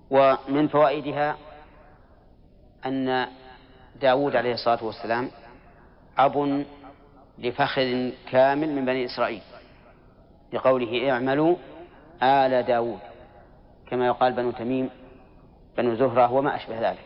ومن 0.09 0.67
فوائدها 0.67 1.37
أن 2.85 3.27
داود 4.01 4.35
عليه 4.35 4.53
الصلاة 4.53 4.83
والسلام 4.83 5.31
أب 6.17 6.65
لفخذ 7.37 8.11
كامل 8.31 8.69
من 8.69 8.85
بني 8.85 9.05
إسرائيل 9.05 9.41
لقوله 10.53 11.11
اعملوا 11.11 11.55
آل 12.23 12.63
داود 12.65 12.99
كما 13.87 14.05
يقال 14.05 14.33
بنو 14.33 14.51
تميم 14.51 14.89
بنو 15.77 15.95
زهرة 15.95 16.31
وما 16.31 16.55
أشبه 16.55 16.89
ذلك. 16.89 17.05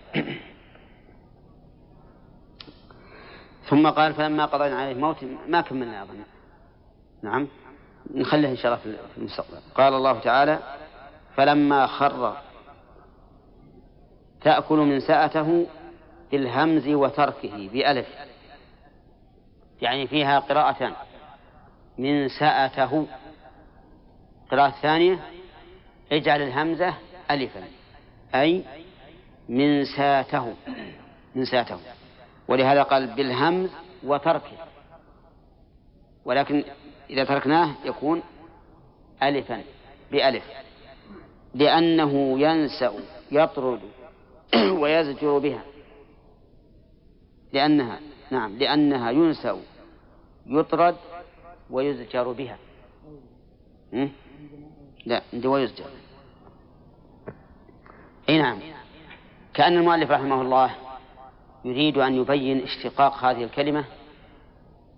ثم 3.69 3.89
قال 3.89 4.13
فلما 4.13 4.45
قضينا 4.45 4.77
عليه 4.77 4.91
الموت 4.91 5.25
ما 5.47 5.61
كملنا 5.61 6.03
أظن 6.03 6.23
نعم. 7.21 7.47
نخليه 8.13 8.49
إن 8.49 8.57
شاء 8.57 8.65
الله 8.65 8.95
في 9.13 9.17
المستقبل. 9.17 9.57
قال 9.75 9.93
الله 9.93 10.19
تعالى 10.19 10.59
فلما 11.35 11.87
خر 11.87 12.37
تأكل 14.41 14.77
من 14.77 14.99
سأته 14.99 15.67
بالهمز 16.31 16.87
وتركه 16.87 17.69
بألف. 17.73 18.07
يعني 19.81 20.07
فيها 20.07 20.39
قراءتان. 20.39 20.93
من 21.97 22.27
سأته 22.27 23.07
القراءة 24.43 24.67
الثانية 24.67 25.19
اجعل 26.11 26.41
الهمزة 26.41 26.93
ألفا 27.31 27.63
أي 28.35 28.63
من 29.49 29.85
ساته 29.85 30.53
من 31.35 31.45
ساته 31.45 31.77
ولهذا 32.47 32.83
قال 32.83 33.07
بالهمز 33.07 33.69
وتركه 34.03 34.57
ولكن 36.25 36.63
إذا 37.09 37.23
تركناه 37.23 37.71
يكون 37.85 38.21
ألفا 39.23 39.63
بألف. 40.11 40.43
لأنه 41.53 42.39
ينسأ 42.39 42.93
يطرد 43.31 43.79
ويزجر 44.81 45.37
بها. 45.37 45.61
لأنها 47.53 47.99
نعم 48.31 48.57
لأنها 48.57 49.11
ينسأ 49.11 49.61
يطرد 50.45 50.95
ويزجر 51.69 52.31
بها. 52.31 52.57
لا 55.05 55.21
عندي 55.33 55.47
ويزجر. 55.47 55.85
أي 58.29 58.37
نعم. 58.37 58.59
كأن 59.53 59.77
المؤلف 59.77 60.11
رحمه 60.11 60.41
الله 60.41 60.75
يريد 61.65 61.97
أن 61.97 62.15
يبين 62.15 62.63
اشتقاق 62.63 63.23
هذه 63.23 63.43
الكلمة 63.43 63.85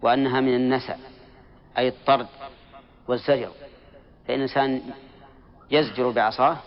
وأنها 0.02 0.42
من 0.42 0.56
النسأ. 0.56 0.98
أي 1.78 1.88
الطرد 1.88 2.28
والزجر. 3.08 3.52
فإن 4.28 4.36
الإنسان 4.36 4.82
يزجر 5.72 6.12
بعصاه 6.12 6.58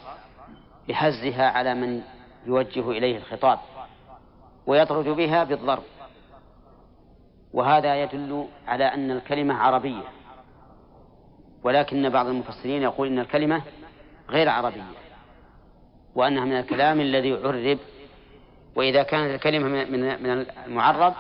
بحزها 0.89 1.51
على 1.51 1.75
من 1.75 2.03
يوجه 2.47 2.91
إليه 2.91 3.17
الخطاب 3.17 3.59
ويطرد 4.67 5.09
بها 5.09 5.45
بالضرب. 5.45 5.83
وهذا 7.53 8.03
يدل 8.03 8.49
على 8.67 8.85
أن 8.85 9.11
الكلمة 9.11 9.55
عربية. 9.55 10.05
ولكن 11.63 12.09
بعض 12.09 12.27
المفسرين 12.27 12.83
يقول 12.83 13.09
إن 13.09 13.19
الكلمة 13.19 13.63
غير 14.29 14.49
عربية 14.49 14.85
وأنها 16.15 16.45
من 16.45 16.57
الكلام 16.57 17.01
الذي 17.01 17.33
عرب. 17.33 17.79
وإذا 18.77 19.03
كانت 19.03 19.35
الكلمة 19.35 19.85
من 19.85 20.47
المعرب 20.67 21.15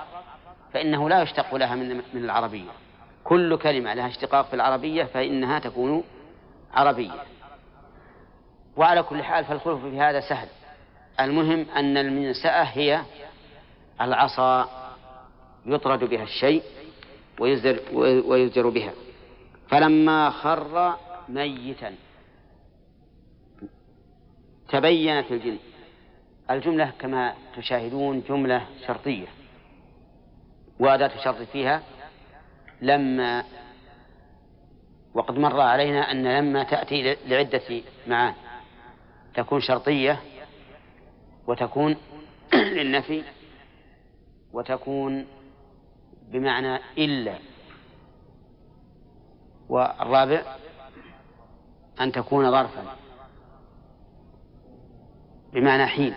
فإنه 0.72 1.08
لا 1.08 1.22
يشتق 1.22 1.54
لها 1.54 1.74
من 1.74 2.00
العربية. 2.14 2.70
كل 3.30 3.58
كلمة 3.58 3.94
لها 3.94 4.08
اشتقاق 4.08 4.46
في 4.46 4.54
العربية 4.54 5.04
فإنها 5.04 5.58
تكون 5.58 6.04
عربية. 6.74 7.22
وعلى 8.76 9.02
كل 9.02 9.22
حال 9.22 9.44
فالخلف 9.44 9.84
في 9.84 10.00
هذا 10.00 10.20
سهل. 10.20 10.48
المهم 11.20 11.66
أن 11.76 11.96
المنسأة 11.96 12.62
هي 12.62 13.00
العصا 14.00 14.68
يطرد 15.66 16.04
بها 16.04 16.22
الشيء 16.22 16.62
ويزر, 17.40 17.80
ويزجر 18.26 18.68
بها. 18.68 18.92
فلما 19.68 20.30
خر 20.30 20.96
ميتا 21.28 21.94
تبينت 24.68 25.32
الجن. 25.32 25.56
الجملة 26.50 26.92
كما 26.98 27.34
تشاهدون 27.56 28.22
جملة 28.28 28.66
شرطية. 28.86 29.26
وأداة 30.80 31.10
الشرط 31.18 31.36
فيها 31.36 31.82
لما 32.82 33.44
وقد 35.14 35.38
مر 35.38 35.60
علينا 35.60 36.10
أن 36.10 36.38
لما 36.38 36.62
تأتي 36.62 37.16
لعدة 37.26 37.82
معان. 38.06 38.34
تكون 39.34 39.60
شرطية 39.60 40.20
وتكون 41.46 41.96
للنفي 42.54 43.24
وتكون 44.52 45.26
بمعنى 46.22 46.80
إلا. 46.98 47.38
والرابع 49.68 50.42
أن 52.00 52.12
تكون 52.12 52.50
ظرفا 52.50 52.96
بمعنى 55.52 55.86
حين. 55.86 56.14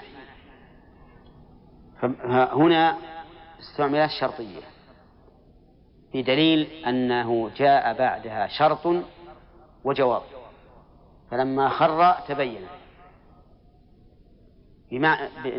فهنا 2.02 2.98
استعملت 3.60 4.10
شرطية. 4.20 4.73
بدليل 6.14 6.86
أنه 6.88 7.52
جاء 7.58 7.94
بعدها 7.94 8.48
شرط 8.48 9.04
وجواب. 9.84 10.22
فلما 11.32 11.70
خر 11.70 12.14
تبين. 12.28 12.68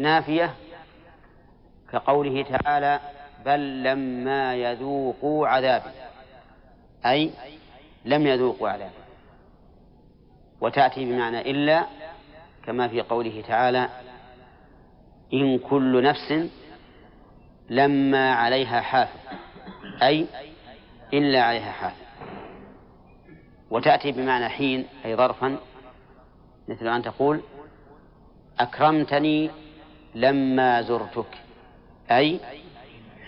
نافية 0.00 0.54
كقوله 1.92 2.42
تعالى 2.42 3.00
بل 3.44 3.82
لما 3.82 4.54
يذوقوا 4.54 5.48
عذابي. 5.48 5.90
أي 7.06 7.30
لم 8.04 8.26
يذوقوا 8.26 8.68
عذابي. 8.68 9.04
وتأتي 10.60 11.04
بمعنى 11.04 11.50
إلا 11.50 11.84
كما 12.64 12.88
في 12.88 13.00
قوله 13.00 13.44
تعالى 13.48 13.88
إن 15.32 15.58
كل 15.58 16.02
نفس 16.02 16.50
لما 17.70 18.34
عليها 18.34 18.80
حافظ. 18.80 19.43
أي 20.04 20.26
إلا 21.12 21.42
عليها 21.42 21.72
حافظ. 21.72 22.04
وتأتي 23.70 24.12
بمعنى 24.12 24.48
حين 24.48 24.86
أي 25.04 25.16
ظرفا 25.16 25.56
مثل 26.68 26.88
أن 26.88 27.02
تقول 27.02 27.40
أكرمتني 28.60 29.50
لما 30.14 30.82
زرتك. 30.82 31.38
أي 32.10 32.40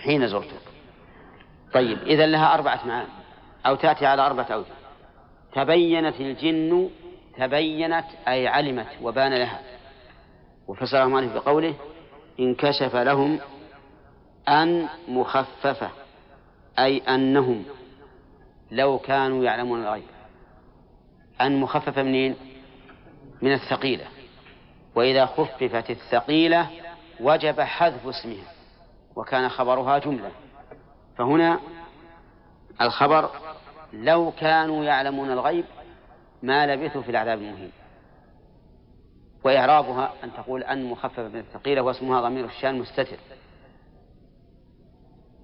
حين 0.02 0.28
زرتك. 0.28 0.66
طيب 1.72 2.02
إذا 2.02 2.26
لها 2.26 2.54
أربعة 2.54 2.86
معاني. 2.86 3.08
أو 3.66 3.74
تأتي 3.74 4.06
على 4.06 4.26
أربعة 4.26 4.46
أوجه. 4.52 4.66
تبينت 5.52 6.20
الجن 6.20 6.90
تبينت 7.38 8.06
أي 8.28 8.48
علمت 8.48 8.88
وبان 9.02 9.34
لها. 9.34 9.60
وفسرها 10.68 11.06
مالك 11.06 11.32
بقوله 11.32 11.74
انكشف 12.40 12.96
لهم 12.96 13.38
أن 14.48 14.88
مخففة. 15.08 15.90
أي 16.78 16.98
أنهم 16.98 17.64
لو 18.70 18.98
كانوا 18.98 19.44
يعلمون 19.44 19.82
الغيب. 19.82 20.04
أن 21.40 21.60
مخففة 21.60 22.02
منين؟ 22.02 22.36
من 23.42 23.52
الثقيلة. 23.52 24.04
وإذا 24.94 25.26
خففت 25.26 25.90
الثقيلة 25.90 26.70
وجب 27.20 27.60
حذف 27.60 28.06
اسمها 28.06 28.52
وكان 29.16 29.48
خبرها 29.48 29.98
جملة. 29.98 30.30
فهنا 31.18 31.60
الخبر 32.80 33.30
لو 33.92 34.32
كانوا 34.40 34.84
يعلمون 34.84 35.30
الغيب 35.30 35.64
ما 36.42 36.66
لبثوا 36.66 37.02
في 37.02 37.10
العذاب 37.10 37.38
المهين. 37.38 37.72
وإعرابها 39.44 40.12
أن 40.24 40.32
تقول 40.32 40.62
أن 40.62 40.84
مخففة 40.84 41.28
من 41.28 41.38
الثقيلة 41.38 41.82
واسمها 41.82 42.20
ضمير 42.20 42.44
الشان 42.44 42.78
مستتر 42.78 43.16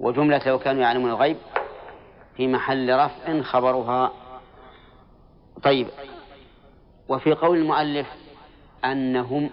وجملة 0.03 0.43
لو 0.47 0.59
كانوا 0.59 0.83
يعلمون 0.83 1.11
الغيب 1.11 1.37
في 2.37 2.49
محل 2.49 2.99
رفع 2.99 3.43
خبرها. 3.43 4.13
طيب 5.63 5.89
وفي 7.09 7.33
قول 7.33 7.59
المؤلف 7.59 8.07
أنهم 8.85 9.51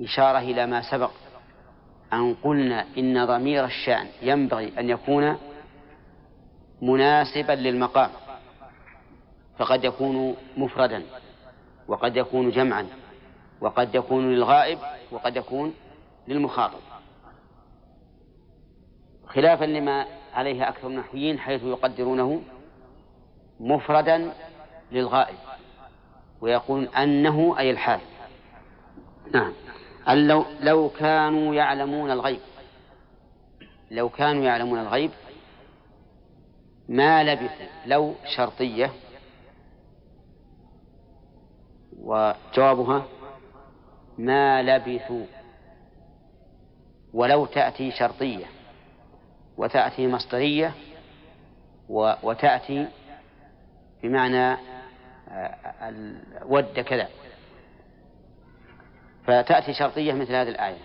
إشارة 0.00 0.38
إلى 0.38 0.66
ما 0.66 0.90
سبق 0.90 1.10
أن 2.12 2.34
قلنا 2.34 2.86
إن 2.98 3.26
ضمير 3.26 3.64
الشأن 3.64 4.06
ينبغي 4.22 4.72
أن 4.78 4.90
يكون 4.90 5.36
مناسبا 6.82 7.52
للمقام 7.52 8.10
فقد 9.58 9.84
يكون 9.84 10.36
مفردا 10.56 11.02
وقد 11.88 12.16
يكون 12.16 12.50
جمعا 12.50 12.86
وقد 13.60 13.94
يكون 13.94 14.32
للغائب 14.34 14.78
وقد 15.10 15.36
يكون 15.36 15.74
للمخاطب. 16.28 16.87
خلافا 19.28 19.64
لما 19.64 20.06
عليه 20.34 20.68
أكثر 20.68 20.88
النحويين 20.88 21.38
حيث 21.38 21.62
يقدرونه 21.62 22.42
مفردا 23.60 24.32
للغائب 24.92 25.36
ويقولون 26.40 26.88
أنه 26.88 27.58
أي 27.58 27.70
الحال. 27.70 28.00
نعم. 29.34 29.52
لو, 30.08 30.44
لو 30.60 30.88
كانوا 30.88 31.54
يعلمون 31.54 32.10
الغيب 32.10 32.40
لو 33.90 34.08
كانوا 34.08 34.44
يعلمون 34.44 34.78
الغيب 34.78 35.10
ما 36.88 37.24
لبثوا 37.24 37.66
لو 37.86 38.14
شرطية. 38.36 38.90
وجوابها 41.98 43.06
ما 44.18 44.62
لبثوا 44.62 45.24
ولو 47.12 47.46
تأتي 47.46 47.90
شرطية. 47.90 48.57
وتأتي 49.58 50.06
مصدرية 50.06 50.74
وتأتي 52.22 52.86
بمعنى 54.02 54.56
آه، 55.30 55.92
ود 56.44 56.80
كذا. 56.80 57.08
فتأتي 59.24 59.74
شرطية 59.74 60.12
مثل 60.12 60.34
هذه 60.34 60.48
الآية. 60.48 60.78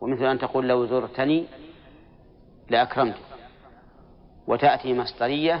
ومثل 0.00 0.24
أن 0.24 0.38
تقول 0.38 0.68
لو 0.68 0.86
زرتني 0.86 1.46
لأكرمت. 2.70 3.16
وتأتي 4.46 4.94
مصدرية 4.94 5.60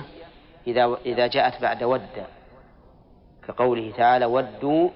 إذا 0.66 0.96
إذا 1.06 1.26
جاءت 1.26 1.62
بعد 1.62 1.82
ود. 1.82 2.26
كقوله 3.48 3.92
تعالى 3.96 4.24
ودوا 4.24 4.90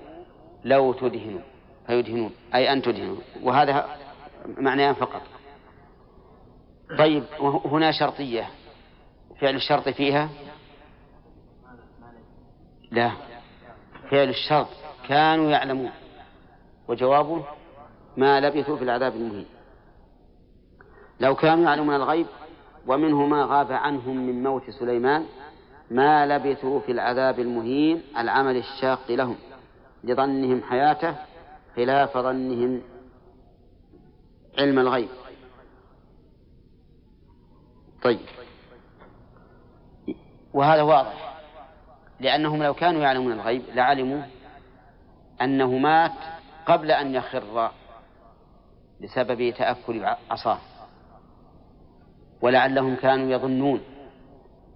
لو 0.64 0.92
تدهنوا 0.92 1.40
فيدهنون. 1.86 2.32
أي 2.54 2.72
أن 2.72 2.82
تدهنوا 2.82 3.16
وهذا 3.42 3.86
معنيان 4.58 4.94
فقط. 4.94 5.22
طيب 6.99 7.24
هنا 7.64 7.93
شرطية. 7.93 8.51
فعل 9.41 9.57
الشرط 9.57 9.88
فيها؟ 9.88 10.28
لا. 12.91 13.11
فعل 14.11 14.28
الشرط 14.28 14.68
كانوا 15.09 15.51
يعلمون. 15.51 15.91
وجوابه؟ 16.88 17.45
ما 18.16 18.41
لبثوا 18.41 18.76
في 18.76 18.84
العذاب 18.84 19.14
المهين. 19.14 19.47
لو 21.20 21.34
كانوا 21.34 21.64
يعلمون 21.64 21.95
الغيب 21.95 22.26
ومنه 22.86 23.26
ما 23.26 23.45
غاب 23.45 23.72
عنهم 23.72 24.16
من 24.16 24.43
موت 24.43 24.70
سليمان 24.70 25.26
ما 25.91 26.26
لبثوا 26.26 26.80
في 26.80 26.93
العذاب 26.93 27.38
المهين 27.38 28.03
العمل 28.18 28.57
الشاق 28.57 29.11
لهم 29.11 29.36
لظنهم 30.05 30.62
حياته 30.62 31.14
خلاف 31.76 32.18
ظنهم 32.18 32.82
علم 34.59 34.78
الغيب. 34.78 35.09
طيب. 38.03 38.20
وهذا 40.55 40.82
واضح. 40.82 41.30
لأنهم 42.20 42.62
لو 42.62 42.74
كانوا 42.74 43.03
يعلمون 43.03 43.32
الغيب 43.32 43.62
لعلموا 43.74 44.22
أنه 45.42 45.78
مات 45.78 46.12
قبل 46.66 46.90
أن 46.90 47.14
يخر 47.14 47.70
بسبب 49.03 49.55
تأكل 49.59 50.05
عصاه 50.30 50.59
ولعلهم 52.42 52.96
كانوا 52.96 53.30
يظنون 53.30 53.80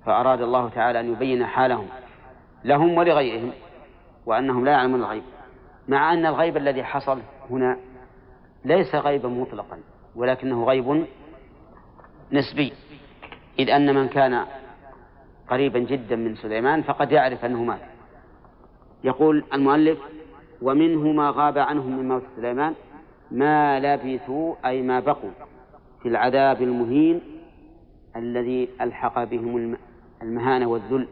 فأراد 0.06 0.40
الله 0.40 0.68
تعالى 0.68 1.00
أن 1.00 1.12
يبين 1.12 1.46
حالهم 1.46 1.88
لهم 2.64 2.98
ولغيرهم 2.98 3.52
وأنهم 4.26 4.64
لا 4.64 4.72
يعلمون 4.72 5.00
الغيب 5.00 5.22
مع 5.88 6.12
أن 6.12 6.26
الغيب 6.26 6.56
الذي 6.56 6.84
حصل 6.84 7.20
هنا 7.50 7.76
ليس 8.64 8.94
غيبا 8.94 9.28
مطلقا 9.28 9.80
ولكنه 10.16 10.64
غيب 10.64 11.06
نسبي. 12.32 12.72
إذ 13.58 13.70
أن 13.70 13.94
من 13.94 14.08
كان 14.08 14.44
قريبا 15.48 15.78
جدا 15.78 16.16
من 16.16 16.36
سليمان 16.36 16.82
فقد 16.82 17.12
يعرف 17.12 17.44
أنه 17.44 17.64
مات. 17.64 17.80
يقول 19.04 19.44
المؤلف 19.54 19.98
ومنه 20.62 21.12
ما 21.12 21.30
غاب 21.30 21.58
عنهم 21.58 21.98
من 21.98 22.08
موت 22.08 22.22
سليمان 22.36 22.74
ما 23.30 23.80
لبثوا 23.80 24.54
أي 24.66 24.82
ما 24.82 25.00
بقوا 25.00 25.30
في 26.02 26.08
العذاب 26.08 26.62
المهين 26.62 27.20
الذي 28.16 28.68
ألحق 28.80 29.24
بهم 29.24 29.76
المهانة 30.22 30.66
والذل. 30.66 31.08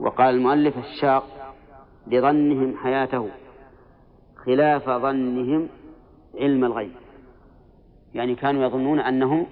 وقال 0.00 0.34
المؤلف 0.34 0.78
الشاق 0.78 1.54
لظنهم 2.06 2.76
حياته 2.76 3.28
خلاف 4.36 4.90
ظنهم 4.90 5.68
علم 6.34 6.64
الغيب. 6.64 6.92
يعني 8.14 8.34
كانوا 8.34 8.64
يظنون 8.64 8.98
أنهم 8.98 9.46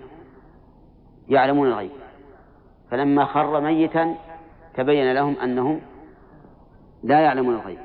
يعلمون 1.28 1.68
الغيب. 1.68 1.90
فلما 2.90 3.24
خر 3.24 3.60
ميتا 3.60 4.14
تبين 4.74 5.12
لهم 5.12 5.36
أنهم 5.36 5.80
لا 7.02 7.20
يعلمون 7.20 7.54
الغيب. 7.54 7.78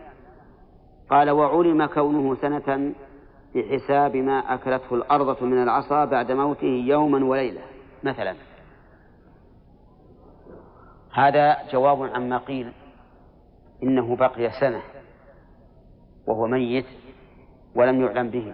قال 1.10 1.30
وعلم 1.30 1.86
كونه 1.86 2.36
سنة 2.36 2.94
بحساب 3.56 4.16
ما 4.16 4.54
أكلته 4.54 4.96
الأرض 4.96 5.44
من 5.44 5.64
العصا 5.64 6.06
بعد 6.06 6.32
موته 6.32 6.84
يوما 6.88 7.26
وليلة 7.26 7.62
مثلا. 8.04 8.36
هذا 11.14 11.58
جواب 11.72 12.04
عما 12.04 12.38
قيل 12.38 12.74
إنه 13.84 14.16
بقي 14.16 14.50
سنة 14.60 14.82
وهو 16.28 16.48
ميت 16.48 16.86
ولم 17.76 18.02
يعلم 18.02 18.30
به. 18.30 18.54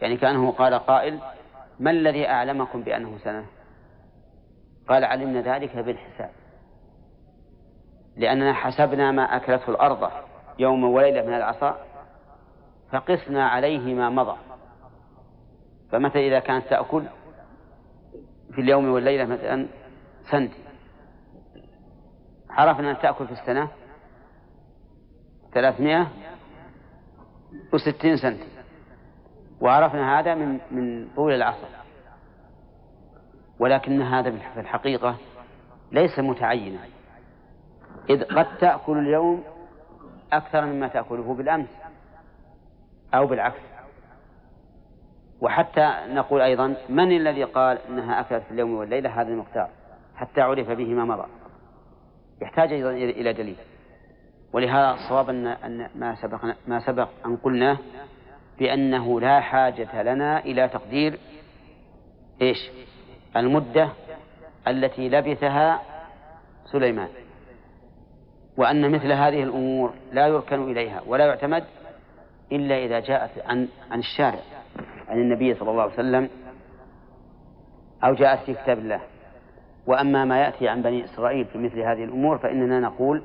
يعني 0.00 0.16
كأنه 0.16 0.50
قال 0.50 0.74
قائل 0.74 1.20
ما 1.80 1.90
الذي 1.90 2.28
أعلمكم 2.28 2.82
بأنه 2.82 3.18
سنة؟ 3.18 3.46
قال 4.88 5.04
علمنا 5.04 5.40
ذلك 5.40 5.76
بالحساب. 5.76 6.30
لأننا 8.16 8.52
حسبنا 8.52 9.12
ما 9.12 9.36
أكلته 9.36 9.70
الأرض 9.70 10.10
يوم 10.58 10.84
وليلة 10.84 11.26
من 11.26 11.34
العصا 11.34 11.78
فقسنا 12.90 13.48
عليه 13.48 13.94
ما 13.94 14.10
مضى. 14.10 14.36
فمتى 15.92 16.28
إذا 16.28 16.38
كانت 16.38 16.66
تأكل 16.66 17.04
في 18.52 18.60
اليوم 18.60 18.88
والليلة 18.88 19.24
مثلا 19.24 19.66
سنت 20.30 20.52
عرفنا 22.50 22.90
أن 22.90 22.98
تأكل 22.98 23.26
في 23.26 23.32
السنة 23.32 23.68
ثلاثمائة 25.52 26.10
وستين 27.72 28.16
سنت 28.16 28.40
وعرفنا 29.64 30.20
هذا 30.20 30.34
من 30.34 30.58
من 30.70 31.08
طول 31.16 31.32
العصر. 31.32 31.66
ولكن 33.58 34.02
هذا 34.02 34.30
في 34.30 34.60
الحقيقة 34.60 35.16
ليس 35.92 36.18
متعينا. 36.18 36.78
إذ 38.10 38.24
قد 38.24 38.58
تأكل 38.58 38.98
اليوم 38.98 39.44
أكثر 40.32 40.64
مما 40.64 40.88
تأكله 40.88 41.34
بالأمس 41.34 41.68
أو 43.14 43.26
بالعكس. 43.26 43.60
وحتى 45.40 45.94
نقول 46.08 46.40
أيضا 46.40 46.76
من 46.88 47.16
الذي 47.16 47.44
قال 47.44 47.78
أنها 47.88 48.20
أكلت 48.20 48.42
في 48.42 48.50
اليوم 48.50 48.74
والليلة 48.74 49.20
هذا 49.20 49.28
المقدار؟ 49.28 49.68
حتى 50.16 50.40
عرف 50.40 50.70
به 50.70 50.94
ما 50.94 51.04
مضى. 51.04 51.26
يحتاج 52.42 52.72
أيضا 52.72 52.90
إلى 52.90 53.32
دليل. 53.32 53.56
ولهذا 54.52 54.90
الصواب 54.90 55.30
أن 55.30 55.88
ما 55.94 56.14
سبق 56.14 56.44
ما 56.66 56.80
سبق 56.86 57.08
أن 57.26 57.36
قلناه 57.36 57.78
بأنه 58.58 59.20
لا 59.20 59.40
حاجة 59.40 60.02
لنا 60.02 60.44
إلى 60.44 60.68
تقدير 60.68 61.18
إيش؟ 62.42 62.70
المدة 63.36 63.88
التي 64.68 65.08
لبثها 65.08 65.82
سليمان. 66.72 67.08
وأن 68.56 68.90
مثل 68.90 69.12
هذه 69.12 69.42
الأمور 69.42 69.92
لا 70.12 70.26
يركن 70.26 70.70
إليها 70.70 71.02
ولا 71.06 71.26
يعتمد 71.26 71.64
إلا 72.52 72.78
إذا 72.78 73.00
جاءت 73.00 73.30
عن 73.46 73.68
عن 73.90 73.98
الشارع 73.98 74.40
عن 75.08 75.18
النبي 75.18 75.54
صلى 75.54 75.70
الله 75.70 75.82
عليه 75.82 75.92
وسلم 75.92 76.28
أو 78.04 78.14
جاءت 78.14 78.44
في 78.46 78.54
كتاب 78.54 78.78
الله. 78.78 79.00
وأما 79.86 80.24
ما 80.24 80.40
يأتي 80.40 80.68
عن 80.68 80.82
بني 80.82 81.04
إسرائيل 81.04 81.44
في 81.44 81.58
مثل 81.58 81.80
هذه 81.80 82.04
الأمور 82.04 82.38
فإننا 82.38 82.80
نقول 82.80 83.22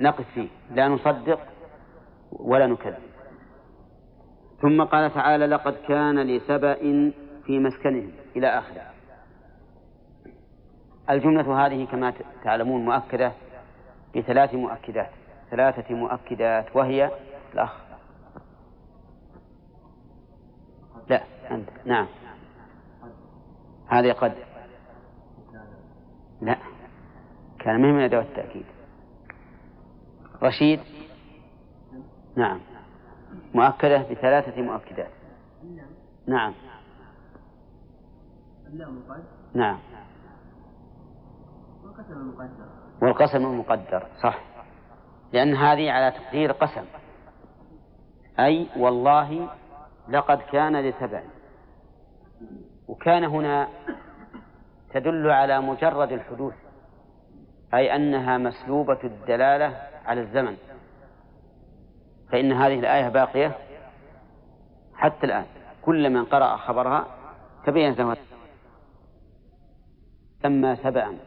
نقف 0.00 0.24
فيه 0.34 0.48
لا 0.70 0.88
نصدق 0.88 1.40
ولا 2.32 2.66
نكذب. 2.66 3.05
ثم 4.60 4.82
قال 4.82 5.14
تعالى 5.14 5.46
لقد 5.46 5.76
كان 5.88 6.20
لسبأ 6.20 6.74
في 7.44 7.58
مسكنهم 7.58 8.12
إلى 8.36 8.46
آخره. 8.46 8.82
الجملة 11.10 11.66
هذه 11.66 11.84
كما 11.84 12.12
تعلمون 12.44 12.84
مؤكدة 12.84 13.32
بثلاث 14.16 14.54
مؤكدات. 14.54 15.10
ثلاثة 15.50 15.94
مؤكدات 15.94 16.76
وهي 16.76 17.10
الأخ. 17.54 17.72
لا 21.08 21.22
أنت. 21.50 21.68
نعم. 21.84 22.06
هذه 23.88 24.12
قد. 24.12 24.34
لا. 26.40 26.56
كان 27.58 27.82
مهم 27.82 27.94
من 27.94 28.02
أدوات 28.02 28.26
التأكيد. 28.26 28.64
رشيد؟ 30.42 30.80
نعم. 32.36 32.60
مؤكدة 33.54 33.98
بثلاثة 33.98 34.62
مؤكدات. 34.62 35.10
نعم. 36.26 36.54
نعم. 39.54 39.78
والقسم 43.02 43.46
المقدر. 43.46 44.06
صح. 44.22 44.38
لأن 45.32 45.54
هذه 45.54 45.90
على 45.90 46.10
تقدير 46.10 46.52
قسم. 46.52 46.84
أي 48.38 48.66
والله 48.76 49.48
لقد 50.08 50.38
كان 50.52 50.76
لسبع 50.76 51.22
وكان 52.88 53.24
هنا 53.24 53.68
تدل 54.90 55.30
على 55.30 55.60
مجرد 55.60 56.12
الحدوث 56.12 56.54
أي 57.74 57.96
أنها 57.96 58.38
مسلوبة 58.38 58.98
الدلالة 59.04 59.76
على 60.06 60.20
الزمن. 60.20 60.56
فإن 62.36 62.52
هذه 62.52 62.78
الآية 62.78 63.08
باقية 63.08 63.56
حتى 64.94 65.26
الآن. 65.26 65.44
كل 65.82 66.10
من 66.10 66.24
قرأ 66.24 66.56
خبرها 66.56 67.06
تبين 67.66 67.92
له 67.92 68.16
سمى 70.42 70.76
سبعا 70.76 71.18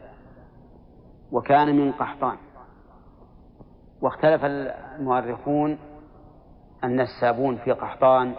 وكان 1.32 1.76
من 1.76 1.91
قحطان. 1.91 2.38
واختلف 4.01 4.45
المؤرخون 4.45 5.78
النسابون 6.84 7.57
في 7.57 7.72
قحطان 7.72 8.34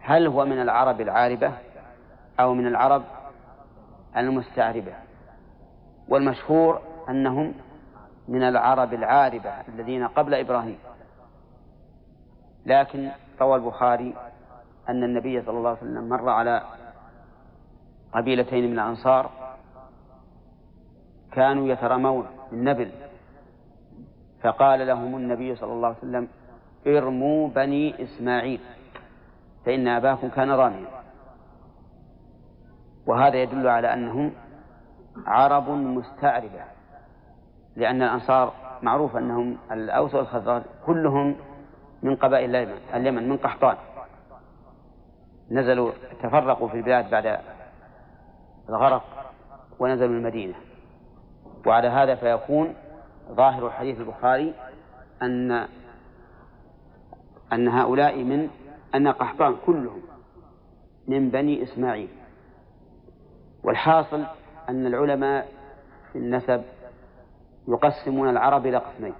هل 0.00 0.26
هو 0.26 0.44
من 0.44 0.62
العرب 0.62 1.00
العاربة 1.00 1.52
أو 2.40 2.54
من 2.54 2.66
العرب 2.66 3.02
المستعربة؟ 4.16 4.94
والمشهور 6.08 6.82
أنهم 7.08 7.54
من 8.28 8.42
العرب 8.42 8.94
العاربة 8.94 9.50
الذين 9.68 10.08
قبل 10.08 10.34
إبراهيم. 10.34 10.78
لكن 12.66 13.10
روى 13.40 13.56
البخاري 13.56 14.14
أن 14.88 15.04
النبي 15.04 15.42
صلى 15.42 15.58
الله 15.58 15.68
عليه 15.68 15.78
وسلم 15.78 16.08
مر 16.08 16.28
على 16.28 16.62
قبيلتين 18.12 18.66
من 18.66 18.72
الأنصار 18.72 19.30
كانوا 21.32 21.68
يترمون 21.68 22.26
بالنبل 22.50 22.90
فقال 24.42 24.86
لهم 24.86 25.16
النبي 25.16 25.56
صلى 25.56 25.72
الله 25.72 25.88
عليه 25.88 25.98
وسلم 25.98 26.28
ارموا 26.86 27.48
بني 27.48 28.02
إسماعيل 28.02 28.60
فإن 29.66 29.88
أباكم 29.88 30.28
كان 30.28 30.50
راميا. 30.50 30.88
وهذا 33.06 33.36
يدل 33.42 33.68
على 33.68 33.94
أنهم 33.94 34.32
عرب 35.26 35.68
مستعربة 35.70 36.64
لأن 37.76 38.02
الأنصار 38.02 38.52
معروف 38.82 39.16
أنهم 39.16 39.58
الأوس 39.72 40.14
والخزرج 40.14 40.62
كلهم 40.86 41.36
من 42.02 42.16
قبائل 42.16 42.56
اليمن 42.56 42.78
اليمن 42.94 43.28
من 43.28 43.36
قحطان. 43.36 43.76
نزلوا 45.50 45.92
تفرقوا 46.22 46.68
في 46.68 46.74
البلاد 46.74 47.10
بعد 47.10 47.40
الغرق 48.68 49.32
ونزلوا 49.78 50.16
المدينة. 50.16 50.54
وعلى 51.66 51.88
هذا 51.88 52.14
فيكون 52.14 52.74
ظاهر 53.32 53.70
حديث 53.70 54.00
البخاري 54.00 54.54
أن 55.22 55.66
أن 57.52 57.68
هؤلاء 57.68 58.24
من 58.24 58.48
أن 58.94 59.08
قحطان 59.08 59.56
كلهم 59.66 60.02
من 61.08 61.30
بني 61.30 61.62
إسماعيل. 61.62 62.08
والحاصل 63.64 64.24
أن 64.68 64.86
العلماء 64.86 65.48
في 66.12 66.18
النسب 66.18 66.64
يقسمون 67.68 68.28
العرب 68.28 68.66
إلى 68.66 68.76
قسمين. 68.76 69.14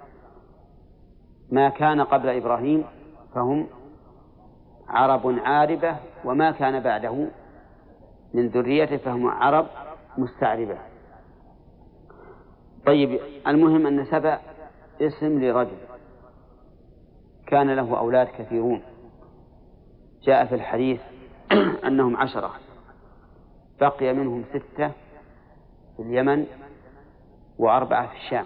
ما 1.51 1.69
كان 1.69 2.01
قبل 2.01 2.29
إبراهيم 2.29 2.83
فهم 3.35 3.67
عرب 4.87 5.39
عاربة 5.43 5.95
وما 6.25 6.51
كان 6.51 6.79
بعده. 6.79 7.27
من 8.33 8.47
ذريته 8.47 8.97
فهم 8.97 9.27
عرب 9.27 9.67
مستعربة. 10.17 10.77
طيب 12.85 13.19
المهم 13.47 13.87
أن 13.87 14.05
سبأ 14.05 14.39
اسم 15.01 15.43
لرجل. 15.43 15.77
كان 17.47 17.69
له 17.75 17.97
أولاد 17.97 18.27
كثيرون. 18.27 18.81
جاء 20.23 20.45
في 20.45 20.55
الحديث 20.55 21.01
أنهم 21.87 22.17
عشرة. 22.17 22.51
بقي 23.79 24.13
منهم 24.13 24.43
ستة 24.49 24.91
في 25.97 25.99
اليمن 25.99 26.45
وأربعة 27.57 28.07
في 28.07 28.15
الشام. 28.15 28.45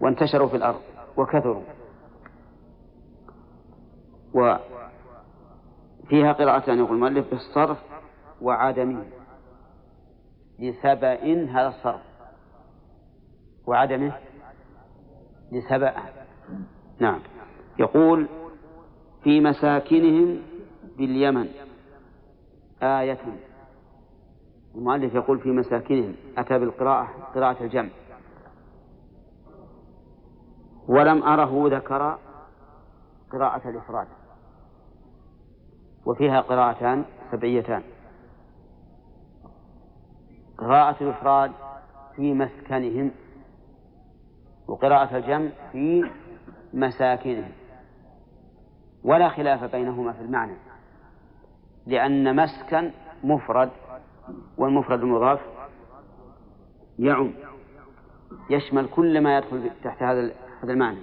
وانتشروا 0.00 0.48
في 0.48 0.56
الأرض. 0.56 0.80
وكثروا. 1.16 1.62
وفيها 4.34 6.32
قراءتان 6.32 6.78
يقول 6.78 6.94
المؤلف 6.94 7.30
بالصرف 7.30 7.78
وعدمه 8.42 9.04
لسبأ 10.58 11.46
هذا 11.48 11.68
الصرف. 11.68 12.02
وعدمه 13.66 14.12
لسبأ. 15.52 15.94
نعم. 16.98 17.20
يقول 17.78 18.26
في 19.22 19.40
مساكنهم 19.40 20.42
باليمن 20.98 21.48
آية. 22.82 23.18
المؤلف 24.74 25.14
يقول 25.14 25.38
في 25.38 25.48
مساكنهم 25.48 26.14
أتى 26.38 26.58
بالقراءة 26.58 27.08
قراءة 27.34 27.62
الجمع. 27.62 27.88
ولم 30.88 31.22
أره 31.22 31.68
ذكر 31.76 32.18
قراءة 33.32 33.68
الإفراد. 33.68 34.06
وفيها 36.06 36.40
قراءتان 36.40 37.04
سبعيتان. 37.32 37.82
قراءة 40.58 40.96
الإفراد 41.00 41.52
في 42.16 42.34
مسكنهم 42.34 43.10
وقراءة 44.68 45.16
الجمع 45.16 45.48
في 45.72 46.10
مساكنهم. 46.74 47.52
ولا 49.04 49.28
خلاف 49.28 49.64
بينهما 49.64 50.12
في 50.12 50.20
المعنى 50.20 50.56
لأن 51.86 52.36
مسكن 52.36 52.90
مفرد 53.24 53.70
والمفرد 54.58 55.00
المضاف 55.00 55.40
يعم 56.98 57.32
يشمل 58.50 58.88
كل 58.88 59.20
ما 59.20 59.38
يدخل 59.38 59.70
تحت 59.84 60.02
هذا 60.02 60.30
هذا 60.62 60.72
المعنى. 60.72 60.98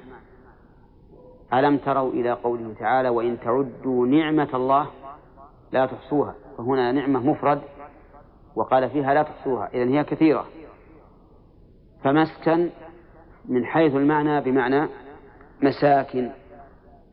ألم 1.53 1.77
تروا 1.77 2.11
إلى 2.11 2.31
قوله 2.31 2.73
تعالى 2.79 3.09
وإن 3.09 3.39
تعدوا 3.39 4.07
نعمة 4.07 4.49
الله 4.53 4.87
لا 5.71 5.85
تحصوها. 5.85 6.35
فهنا 6.57 6.91
نعمة 6.91 7.19
مفرد 7.19 7.61
وقال 8.55 8.89
فيها 8.89 9.13
لا 9.13 9.23
تحصوها. 9.23 9.69
إذن 9.73 9.89
هي 9.89 10.03
كثيرة. 10.03 10.45
فمسكن 12.03 12.69
من 13.45 13.65
حيث 13.65 13.95
المعنى 13.95 14.41
بمعنى 14.41 14.87
مساكن 15.61 16.31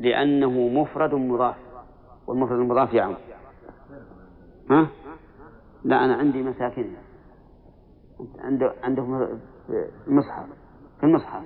لأنه 0.01 0.51
مفرد 0.51 1.15
مضاف. 1.15 1.57
والمفرد 2.27 2.59
المضاف 2.59 2.95
يعم. 2.95 3.15
ها؟ 4.71 4.87
لا 5.85 6.05
أنا 6.05 6.15
عندي 6.15 6.43
مساكن. 6.43 6.87
عنده 8.39 8.75
عنده 8.83 9.29
المصحف 10.07 10.47
في 11.01 11.07
المصحف. 11.07 11.43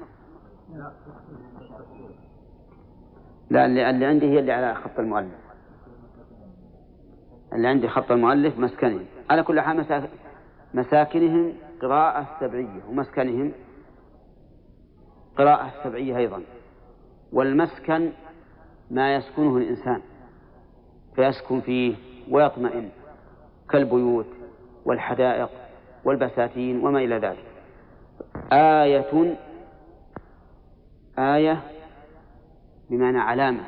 لا 3.50 3.66
اللي, 3.66 4.06
عندي 4.06 4.26
هي 4.26 4.38
اللي 4.38 4.52
على 4.52 4.74
خط 4.74 4.98
المؤلف. 4.98 5.44
اللي 7.52 7.68
عندي 7.68 7.88
خط 7.88 8.12
المؤلف 8.12 8.58
مسكنهم. 8.58 9.04
على 9.30 9.42
كل 9.42 9.60
حال 9.60 10.06
مساكنهم 10.74 11.52
قراءة 11.82 12.26
سبعية 12.40 12.82
ومسكنهم 12.88 13.52
قراءة 15.38 15.70
سبعية 15.84 16.16
أيضا. 16.16 16.42
والمسكن 17.32 18.10
ما 18.90 19.14
يسكنه 19.14 19.56
الإنسان 19.56 20.00
فيسكن 21.16 21.60
فيه 21.60 21.94
ويطمئن 22.30 22.88
كالبيوت 23.70 24.26
والحدائق 24.84 25.50
والبساتين 26.04 26.86
وما 26.86 26.98
إلى 26.98 27.18
ذلك. 27.18 27.44
آية 28.52 29.34
آية 31.18 31.62
بمعنى 32.90 33.18
علامة. 33.18 33.64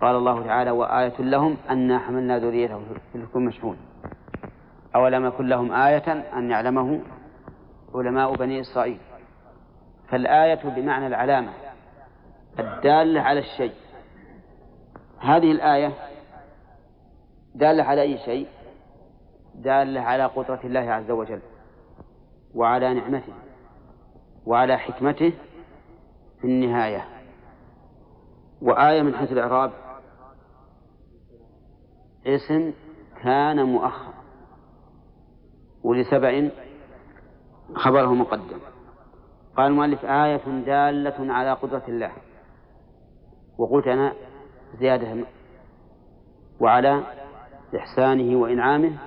قال 0.00 0.16
الله 0.16 0.42
تعالى 0.42 0.70
وآية 0.70 1.20
لهم 1.20 1.56
أنا 1.70 1.98
حملنا 1.98 2.38
ذريته 2.38 2.80
في 3.12 3.18
الكل 3.18 3.40
مشحون. 3.40 3.76
أولم 4.96 5.26
يكن 5.26 5.46
لهم 5.46 5.72
آية 5.72 6.12
أن 6.38 6.50
يعلمه 6.50 7.00
علماء 7.94 8.34
بني 8.36 8.60
إسرائيل؟ 8.60 8.98
فالآية 10.08 10.60
بمعنى 10.64 11.06
العلامة 11.06 11.52
الدالة 12.58 13.20
على 13.20 13.40
الشيء. 13.40 13.74
هذه 15.20 15.52
الآية 15.52 15.92
دالة 17.54 17.84
على 17.84 18.02
أي 18.02 18.18
شيء؟ 18.18 18.48
دالة 19.54 20.00
على 20.00 20.24
قدرة 20.24 20.60
الله 20.64 20.80
عز 20.80 21.10
وجل 21.10 21.40
وعلى 22.54 22.94
نعمته. 22.94 23.32
وعلى 24.46 24.78
حكمته 24.78 25.32
في 26.40 26.44
النهاية. 26.44 27.04
وآية 28.62 29.02
من 29.02 29.14
حيث 29.14 29.32
الإعراب 29.32 29.72
اسم 32.26 32.72
كان 33.22 33.62
مؤخر. 33.62 34.14
ولسبع 35.82 36.48
خبره 37.74 38.14
مقدم. 38.14 38.58
قال 39.56 39.66
المؤلف 39.66 40.04
آية 40.04 40.64
دالة 40.66 41.32
على 41.32 41.52
قدرة 41.52 41.82
الله. 41.88 42.12
وقلت 43.58 43.86
أنا 43.86 44.12
زيادة 44.78 45.24
وعلى 46.60 47.02
إحسانه 47.76 48.36
وإنعامه 48.36 48.98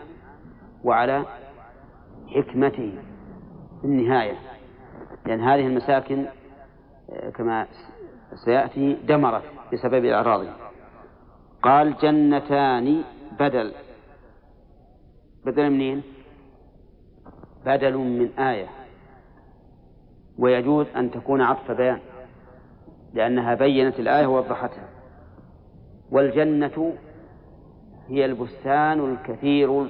وعلى 0.84 1.26
حكمته 2.28 3.04
في 3.82 3.88
النهاية. 3.88 4.57
لأن 5.28 5.42
هذه 5.42 5.68
المساكن 5.68 6.26
آه، 7.10 7.30
كما 7.30 7.68
سيأتي 8.46 8.94
دمرت 8.94 9.44
بسبب 9.74 10.06
الأعراض 10.06 10.46
قال 11.64 11.98
جنتان 11.98 13.04
بدل. 13.40 13.74
بدل 15.46 15.70
منين؟ 15.70 16.04
بدل 17.66 17.98
من 17.98 18.40
آية. 18.40 18.68
ويجوز 20.40 20.86
أن 20.96 21.12
تكون 21.12 21.42
عطف 21.42 21.72
بيان 21.72 22.00
لأنها 23.14 23.56
بينت 23.56 24.00
الآية 24.00 24.28
ووضحتها. 24.28 24.90
والجنة 26.12 26.94
هي 28.08 28.26
البستان 28.26 29.12
الكثير 29.14 29.88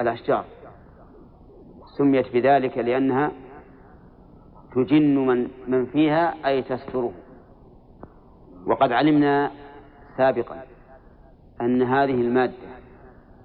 الأشجار. 0.00 0.44
سميت 1.98 2.32
بذلك 2.32 2.78
لأنها 2.78 3.32
تجن 4.74 5.26
من 5.26 5.48
من 5.68 5.86
فيها 5.86 6.34
أي 6.46 6.62
تستره. 6.62 7.12
وقد 8.66 8.92
علمنا 8.92 9.50
سابقا 10.16 10.62
أن 11.60 11.82
هذه 11.82 12.14
المادة 12.14 12.52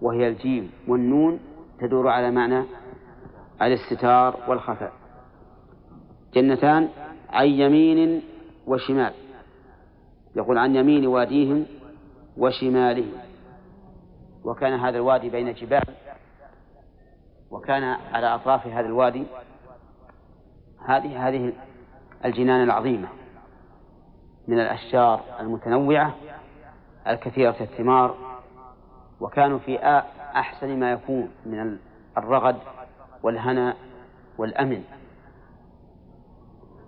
وهي 0.02 0.28
الجيم 0.28 0.72
والنون 0.88 1.40
تدور 1.80 2.08
على 2.08 2.32
معنى 2.32 2.64
الاستتار 3.62 4.40
والخفاء. 4.48 4.92
جنتان 6.34 6.90
عن 7.30 7.48
يمين 7.48 8.22
وشمال. 8.68 9.14
يقول 10.36 10.58
عن 10.58 10.76
يمين 10.76 11.08
واديهم 11.08 11.66
وشمالهم. 12.38 13.12
وكان 14.44 14.74
هذا 14.74 14.98
الوادي 14.98 15.30
بين 15.30 15.54
جبال 15.54 15.84
وكان 17.52 17.84
على 17.84 18.36
أطراف 18.36 18.68
هذا 18.68 18.88
الوادي 18.88 19.24
هذه 20.88 21.28
هذه 21.28 21.54
الجنان 22.26 22.64
العظيمة 22.64 23.08
من 24.48 24.60
الأشجار 24.60 25.22
المتنوعة 25.40 26.16
الكثيرة 27.08 27.56
الثمار 27.62 28.16
وكانوا 29.20 29.60
في 29.60 29.80
أحسن 30.36 30.80
ما 30.80 30.92
يكون 30.92 31.30
من 31.46 31.78
الرغد 32.18 32.56
والهنا 33.24 33.76
والأمن. 34.38 34.84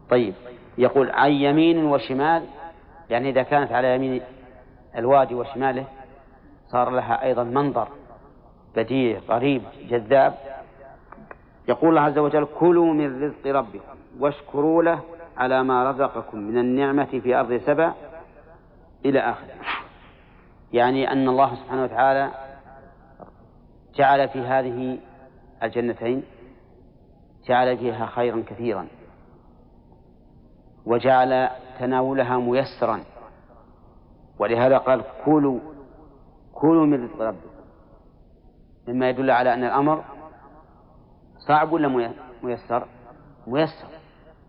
طيب 0.09 0.33
يقول 0.77 1.11
عن 1.11 1.31
يمين 1.31 1.85
وشمال 1.85 2.43
يعني 3.09 3.29
إذا 3.29 3.43
كانت 3.43 3.71
على 3.71 3.95
يمين 3.95 4.21
الوادي 4.95 5.35
وشماله 5.35 5.85
صار 6.67 6.89
لها 6.89 7.23
أيضا 7.23 7.43
منظر 7.43 7.87
بديع 8.75 9.19
غريب 9.29 9.61
جذاب. 9.89 10.33
يقول 11.69 11.89
الله 11.89 12.01
عز 12.01 12.17
وجل 12.17 12.47
كلوا 12.59 12.93
من 12.93 13.23
رزق 13.23 13.47
ربكم 13.47 13.97
واشكروا 14.19 14.83
له 14.83 14.99
على 15.37 15.63
ما 15.63 15.91
رزقكم 15.91 16.37
من 16.37 16.57
النعمة 16.57 17.05
في 17.05 17.35
أرض 17.35 17.53
سبع 17.53 17.93
إلى 19.05 19.19
آخره. 19.19 19.53
يعني 20.73 21.11
أن 21.11 21.29
الله 21.29 21.55
سبحانه 21.55 21.83
وتعالى 21.83 22.31
جعل 23.95 24.29
في 24.29 24.39
هذه 24.39 24.99
الجنتين 25.63 26.23
جعل 27.47 27.77
فيها 27.77 28.05
خيرا 28.05 28.43
كثيرا 28.47 28.87
وجعل 30.85 31.49
تناولها 31.79 32.37
ميسرا. 32.37 32.99
ولهذا 34.39 34.77
قال 34.77 35.03
كلوا 35.25 35.59
كلوا 36.53 36.85
من 36.85 37.03
رزق 37.03 37.21
ربكم. 37.21 37.49
مما 38.87 39.09
يدل 39.09 39.31
على 39.31 39.53
أن 39.53 39.63
الأمر 39.63 40.03
صعب 41.49 41.71
ولا 41.71 42.13
ميسر 42.43 42.87
ميسر 43.47 43.87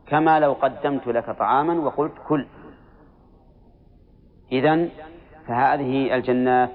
كما 0.07 0.41
لو 0.41 0.53
قدمت 0.53 1.07
لك 1.07 1.31
طعاما 1.31 1.75
وقلت 1.75 2.13
كل. 2.29 2.47
إذن 4.53 4.89
فهذه 5.47 6.15
الجنات 6.15 6.71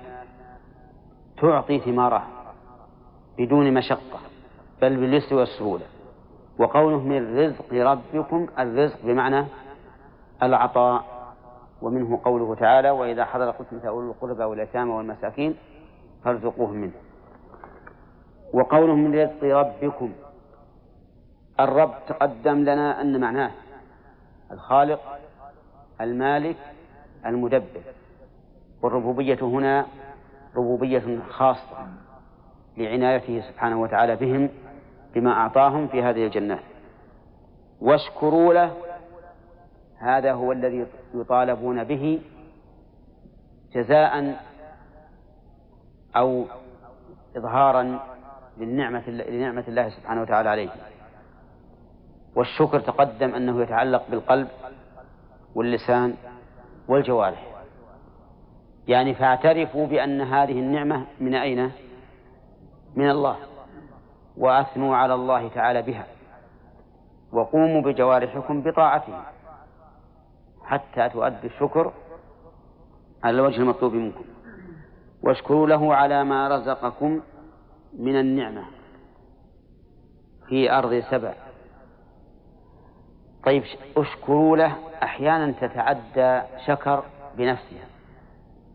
تعطي 1.42 1.80
ثمارها 1.80 2.28
بدون 3.38 3.74
مشقة 3.74 4.20
بل 4.82 4.98
باليسر 4.98 5.36
والسهولة. 5.36 5.86
وقوله 6.60 7.00
من 7.00 7.38
رزق 7.38 7.74
ربكم 7.74 8.48
الرزق 8.60 9.06
بمعنى 9.06 9.46
العطاء. 10.44 11.06
ومنه 11.82 12.22
قوله 12.26 12.56
تعالى 12.56 12.90
وإذا 12.90 13.26
حضر 13.26 13.52
قسمة 13.52 13.88
أولي 13.88 14.08
القربى 14.08 14.44
واليتامى 14.44 14.92
والمساكين 14.92 15.56
فارزقوهم 16.24 16.76
منه. 16.76 17.05
وقوله 18.54 18.96
من 18.96 19.16
رزق 19.16 19.44
ربكم. 19.44 20.14
الرب 21.60 21.94
تقدم 22.08 22.60
لنا 22.62 23.02
أن 23.02 23.20
معناه 23.20 23.52
الخالق 24.52 25.02
المالك 26.02 26.58
المدبر. 27.26 27.82
والربوبية 28.82 29.40
هنا 29.42 29.86
ربوبية 30.56 31.20
خاصة 31.30 31.88
لعنايته 32.78 33.42
سبحانه 33.42 33.82
وتعالى 33.82 34.16
بهم 34.16 34.50
بما 35.14 35.32
أعطاهم 35.32 35.88
في 35.88 36.04
هذه 36.04 36.26
الجنات 36.26 36.60
واشكروا 37.82 38.54
له 38.54 38.74
هذا 39.98 40.34
هو 40.34 40.52
الذي 40.52 40.86
يطالبون 41.14 41.84
به 41.84 42.22
جزاء 43.74 44.44
أو 46.16 46.46
إظهارا 47.38 48.00
للنعمة 48.58 49.10
لنعمة 49.10 49.64
الله 49.68 49.90
سبحانه 49.90 50.22
وتعالى 50.22 50.50
عليه. 50.50 50.70
والشكر 52.36 52.80
تقدم 52.80 53.36
أنه 53.36 53.62
يتعلق 53.62 54.04
بالقلب 54.10 54.48
واللسان 55.56 56.14
والجوارح. 56.88 57.44
يعني 58.88 59.16
فاعترفوا 59.16 59.88
بأن 59.88 60.22
هذه 60.22 60.60
النعمة 60.60 61.06
من 61.20 61.36
أين؟ 61.36 61.72
من 62.96 63.10
الله. 63.10 63.36
وأثنوا 64.38 64.96
على 64.96 65.14
الله 65.14 65.48
تعالى 65.48 65.82
بها. 65.82 66.06
وقوموا 67.32 67.82
بجوارحكم 67.82 68.62
بطاعته. 68.62 69.24
حتى 70.64 71.10
تؤدوا 71.10 71.50
الشكر 71.50 71.94
على 73.24 73.36
الوجه 73.36 73.58
المطلوب 73.58 73.94
منكم. 73.94 74.26
واشكروا 75.24 75.68
له 75.68 75.96
على 75.96 76.24
ما 76.24 76.48
رزقكم 76.48 77.22
من 78.00 78.20
النعمة 78.20 78.64
في 80.48 80.72
أرض 80.72 81.04
سبع. 81.12 81.34
طيب 83.46 83.64
اشكروا 83.98 84.58
له 84.58 84.76
أحيانا 85.04 85.52
تتعدى 85.52 86.42
شكر 86.66 87.04
بنفسها. 87.38 87.86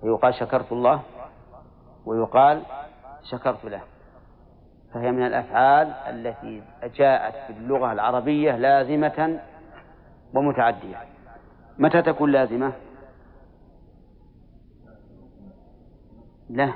ويقال 0.03 0.35
شكرت 0.35 0.73
الله 0.73 1.03
ويقال 2.05 2.63
شكرت 3.31 3.65
له. 3.65 3.81
فهي 4.95 5.13
من 5.13 5.27
الأفعال 5.27 5.89
التي 5.89 6.63
جاءت 6.95 7.35
في 7.47 7.59
اللغة 7.59 7.93
العربية 7.93 8.57
لازمة 8.57 9.41
ومتعدية. 10.35 10.97
متى 11.79 12.03
تكون 12.03 12.33
لازمة؟ 12.33 12.73
لا 16.51 16.73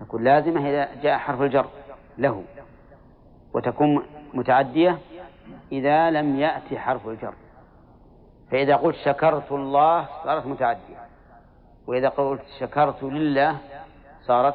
تكون 0.00 0.24
لازمة 0.24 0.68
إذا 0.70 0.88
جاء 1.02 1.18
حرف 1.18 1.42
الجر 1.42 1.66
له 2.18 2.44
وتكون 3.54 4.02
متعدية 4.34 4.98
إذا 5.72 6.10
لم 6.10 6.36
يأتي 6.36 6.78
حرف 6.78 7.08
الجر 7.08 7.34
فإذا 8.50 8.76
قلت 8.76 8.96
شكرت 8.96 9.52
الله 9.52 10.08
صارت 10.24 10.46
متعدية 10.46 11.06
وإذا 11.86 12.08
قلت 12.08 12.42
شكرت 12.60 13.02
لله 13.02 13.58
صارت 14.22 14.54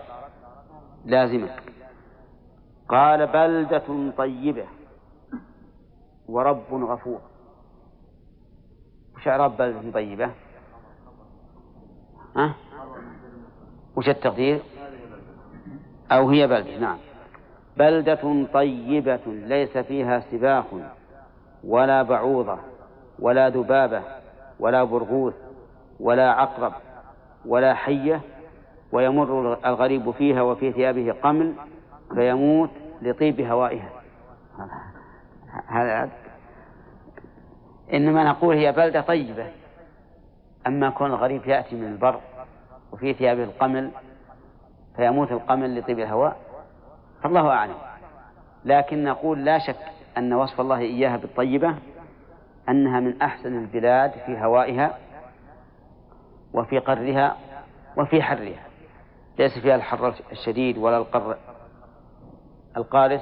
لازمة 1.05 1.49
قال 2.89 3.27
بلدة 3.27 4.11
طيبة 4.17 4.65
ورب 6.27 6.73
غفور 6.73 7.21
وش 9.15 9.27
إعراب 9.27 9.57
بلدة 9.57 9.91
طيبة؟ 9.91 10.31
ها؟ 12.35 12.53
وش 13.95 14.09
التقدير؟ 14.09 14.61
أو 16.11 16.29
هي 16.29 16.47
بلدة 16.47 16.77
نعم. 16.77 16.97
بلدة 17.77 18.45
طيبة 18.53 19.19
ليس 19.27 19.77
فيها 19.77 20.19
سباق 20.19 20.67
ولا 21.63 22.03
بعوضة 22.03 22.57
ولا 23.19 23.49
ذبابة 23.49 24.01
ولا 24.59 24.83
برغوث 24.83 25.33
ولا 25.99 26.31
عقرب 26.31 26.73
ولا 27.45 27.73
حية 27.73 28.21
ويمر 28.91 29.57
الغريب 29.65 30.11
فيها 30.11 30.41
وفي 30.41 30.71
ثيابه 30.71 31.11
قمل 31.23 31.53
فيموت 32.15 32.69
لطيب 33.01 33.41
هوائها. 33.41 33.89
هذا 35.67 36.09
إنما 37.93 38.23
نقول 38.23 38.55
هي 38.55 38.71
بلدة 38.71 39.01
طيبة 39.01 39.47
أما 40.67 40.89
كون 40.89 41.09
الغريب 41.09 41.47
يأتي 41.47 41.75
من 41.75 41.87
البر 41.87 42.19
وفي 42.91 43.13
ثيابه 43.13 43.43
القمل 43.43 43.91
فيموت 44.95 45.31
القمل 45.31 45.79
لطيب 45.79 45.99
الهواء؟ 45.99 46.37
فالله 47.23 47.49
أعلم. 47.49 47.75
لكن 48.65 49.03
نقول 49.03 49.45
لا 49.45 49.59
شك 49.59 49.91
أن 50.17 50.33
وصف 50.33 50.61
الله 50.61 50.77
إياها 50.79 51.17
بالطيبة 51.17 51.75
أنها 52.69 52.99
من 52.99 53.21
أحسن 53.21 53.57
البلاد 53.57 54.11
في 54.11 54.37
هوائها 54.37 54.97
وفي 56.53 56.79
قرها 56.79 57.37
وفي 57.97 58.21
حرها. 58.21 58.63
ليس 59.39 59.59
فيها 59.59 59.75
الحر 59.75 60.13
الشديد 60.31 60.77
ولا 60.77 60.97
القر 60.97 61.37
القارس 62.77 63.21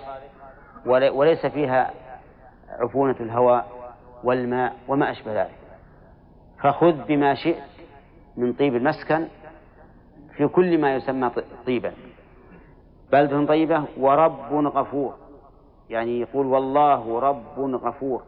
وليس 0.85 1.45
فيها 1.45 1.91
عفونة 2.69 3.15
الهواء 3.19 3.67
والماء 4.23 4.75
وما 4.87 5.11
أشبه 5.11 5.41
ذلك. 5.41 5.55
فخذ 6.59 7.05
بما 7.07 7.35
شئت 7.35 7.63
من 8.37 8.53
طيب 8.53 8.75
المسكن 8.75 9.27
في 10.39 10.47
كل 10.47 10.77
ما 10.77 10.95
يسمى 10.95 11.31
طيبا 11.65 11.93
بلدة 13.11 13.45
طيبة 13.45 13.85
ورب 13.97 14.53
غفور. 14.53 15.15
يعني 15.89 16.19
يقول 16.19 16.45
والله 16.45 17.19
رب 17.19 17.59
غفور. 17.59 18.23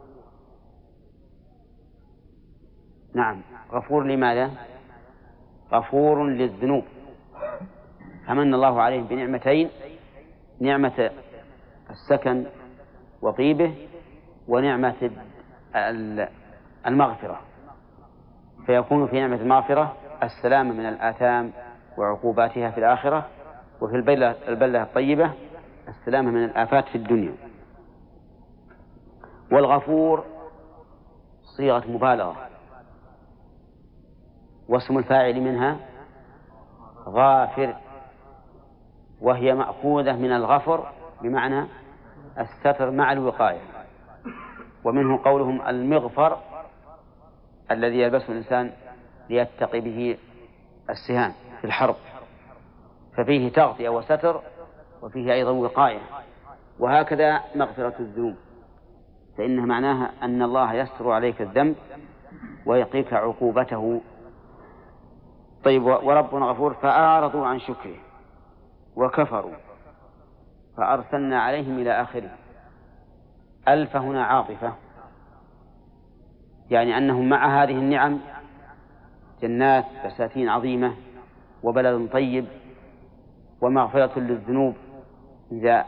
نعم. 3.14 3.40
غفور 3.72 4.04
لماذا؟ 4.04 4.50
غفور 5.72 6.28
للذنوب. 6.28 6.84
فمن 8.26 8.54
الله 8.54 8.82
عليهم 8.82 9.04
بنعمتين. 9.04 9.70
نعمة 10.60 11.10
السكن 11.90 12.44
وطيبه 13.22 13.74
ونعمة 14.48 15.10
المغفرة. 16.86 17.40
فيكون 18.66 19.06
في 19.06 19.20
نعمة 19.20 19.36
المغفرة 19.36 19.96
السلام 20.22 20.68
من 20.68 20.86
الآثام 20.86 21.52
وعقوباتها 21.96 22.70
في 22.70 22.78
الآخرة 22.78 23.26
وفي 23.80 23.96
البلدة, 23.96 24.36
البلدة 24.48 24.82
الطيبة 24.82 25.32
السلامة 25.88 26.30
من 26.30 26.44
الآفات 26.44 26.88
في 26.88 26.94
الدنيا. 26.94 27.34
والغفور 29.52 30.24
صيغة 31.56 31.84
مبالغة. 31.88 32.36
واسم 34.68 34.98
الفاعل 34.98 35.40
منها 35.40 35.76
غافر. 37.08 37.76
وهي 39.20 39.54
مأخوذة 39.54 40.12
من 40.12 40.32
الغفر 40.32 40.92
بمعنى 41.22 41.66
الستر 42.38 42.90
مع 42.90 43.12
الوقاية. 43.12 43.60
ومنه 44.84 45.22
قولهم 45.24 45.68
المغفر 45.68 46.38
الذي 47.70 48.00
يلبسه 48.00 48.32
الإنسان 48.32 48.70
ليتقي 49.30 49.80
به 49.80 50.18
السهام. 50.90 51.32
في 51.62 51.68
الحرب. 51.68 51.96
ففيه 53.16 53.52
تغطية 53.52 53.88
وستر 53.88 54.40
وفيه 55.02 55.32
أيضا 55.32 55.50
وقاية. 55.50 56.00
وهكذا 56.78 57.40
مغفرة 57.54 57.94
الذنوب. 58.00 58.34
فإنها 59.38 59.66
معناها 59.66 60.10
أن 60.22 60.42
الله 60.42 60.74
يستر 60.74 61.10
عليك 61.10 61.42
الذنب 61.42 61.76
ويقيك 62.66 63.12
عقوبته. 63.12 64.00
طيب 65.64 65.84
ورب 65.84 66.34
غفور 66.34 66.74
فأعرضوا 66.74 67.46
عن 67.46 67.60
شكره 67.60 67.96
وكفروا. 68.96 69.54
فأرسلنا 70.76 71.42
عليهم 71.42 71.78
إلى 71.78 72.02
آخره. 72.02 72.30
ألف 73.68 73.96
هنا 73.96 74.24
عاطفة. 74.24 74.72
يعني 76.70 76.98
أنهم 76.98 77.28
مع 77.28 77.62
هذه 77.62 77.78
النعم 77.78 78.18
جنات 79.42 79.84
بساتين 80.04 80.48
عظيمة. 80.48 80.94
وبلد 81.62 82.12
طيب 82.12 82.46
ومغفرة 83.60 84.18
للذنوب 84.18 84.74
إذا 85.52 85.84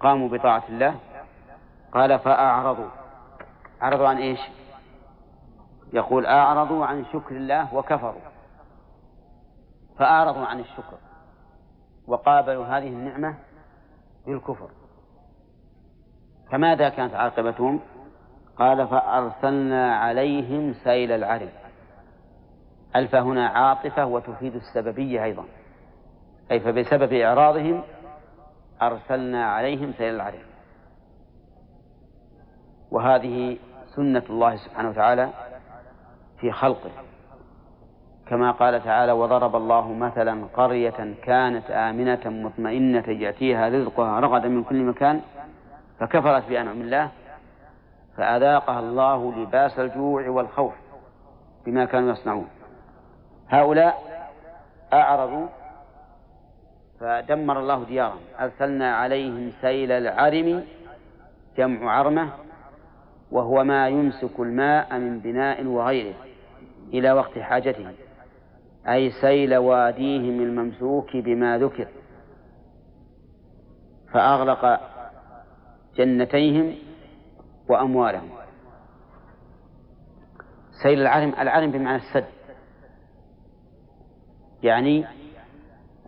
قاموا 0.00 0.28
بطاعة 0.28 0.62
الله. 0.68 0.94
قال 1.92 2.18
فأعرضوا. 2.18 2.90
أعرضوا 3.82 4.08
عن 4.08 4.16
إيش؟ 4.16 4.40
يقول 5.92 6.26
أعرضوا 6.26 6.86
عن 6.86 7.04
شكر 7.12 7.36
الله 7.36 7.74
وكفروا. 7.74 8.20
فأعرضوا 9.98 10.46
عن 10.46 10.60
الشكر 10.60 10.98
وقابلوا 12.06 12.64
هذه 12.66 12.88
النعمة 12.88 13.34
بالكفر 14.26 14.70
فماذا 16.50 16.88
كانت 16.88 17.14
عاقبتهم؟ 17.14 17.80
قال 18.56 18.88
فأرسلنا 18.88 19.96
عليهم 19.96 20.74
سيل 20.84 21.12
العرم 21.12 21.48
الفاء 22.96 23.14
هنا 23.14 23.48
عاطفة 23.48 24.06
وتفيد 24.06 24.54
السببية 24.54 25.24
أيضا. 25.24 25.44
أي 26.50 26.60
فبسبب 26.60 27.12
إعراضهم 27.12 27.82
أرسلنا 28.82 29.46
عليهم 29.46 29.92
سيل 29.98 30.14
العرم 30.14 30.42
وهذه 32.90 33.58
سنة 33.96 34.22
الله 34.30 34.56
سبحانه 34.56 34.88
وتعالى 34.88 35.28
في 36.40 36.52
خلقه. 36.52 36.90
كما 38.26 38.50
قال 38.50 38.84
تعالى 38.84 39.12
وضرب 39.12 39.56
الله 39.56 39.92
مثلا 39.92 40.44
قرية 40.54 41.14
كانت 41.22 41.70
آمنة 41.70 42.20
مطمئنة 42.26 43.08
يأتيها 43.08 43.68
رزقها 43.68 44.20
رغدا 44.20 44.48
من 44.48 44.64
كل 44.64 44.82
مكان 44.82 45.20
فكفرت 46.00 46.48
بأنعم 46.48 46.80
الله 46.80 47.10
فأذاقها 48.16 48.80
الله 48.80 49.32
لباس 49.32 49.78
الجوع 49.78 50.28
والخوف 50.28 50.74
بما 51.66 51.84
كانوا 51.84 52.12
يصنعون. 52.12 52.48
هؤلاء 53.48 54.08
أعرضوا 54.92 55.46
فدمر 57.00 57.60
الله 57.60 57.84
ديارهم. 57.84 58.20
أرسلنا 58.40 58.96
عليهم 58.96 59.52
سيل 59.60 59.92
العرم 59.92 60.64
جمع 61.58 61.92
عرمة 61.92 62.32
وهو 63.30 63.64
ما 63.64 63.88
يمسك 63.88 64.40
الماء 64.40 64.98
من 64.98 65.18
بناء 65.20 65.64
وغيره 65.66 66.14
إلى 66.94 67.12
وقت 67.12 67.38
حاجتهم 67.38 67.92
أي 68.88 69.10
سيل 69.20 69.56
واديهم 69.56 70.40
الممسوك 70.40 71.16
بما 71.16 71.58
ذكر. 71.58 71.88
فأغرق 74.12 74.80
جنتيهم 75.96 76.74
وأموالهم. 77.68 78.30
سيل 80.82 81.00
العرم 81.00 81.34
العرم 81.38 81.70
بمعنى 81.70 81.96
السد. 81.96 82.37
يعني 84.62 85.06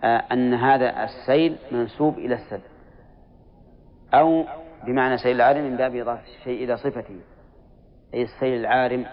آه، 0.05 0.24
أن 0.32 0.55
هذا 0.55 1.05
السيل 1.05 1.57
منسوب 1.72 2.18
إلى 2.18 2.34
السد. 2.34 2.61
أو 4.14 4.44
بمعنى 4.86 5.18
سيل 5.18 5.36
العارم 5.36 5.64
من 5.64 5.76
باب 5.76 5.96
إضافة 5.96 6.22
الشيء 6.38 6.64
إلى 6.64 6.76
صفته. 6.76 7.20
أي 8.14 8.22
السيل 8.22 8.61
العارم 8.61 9.07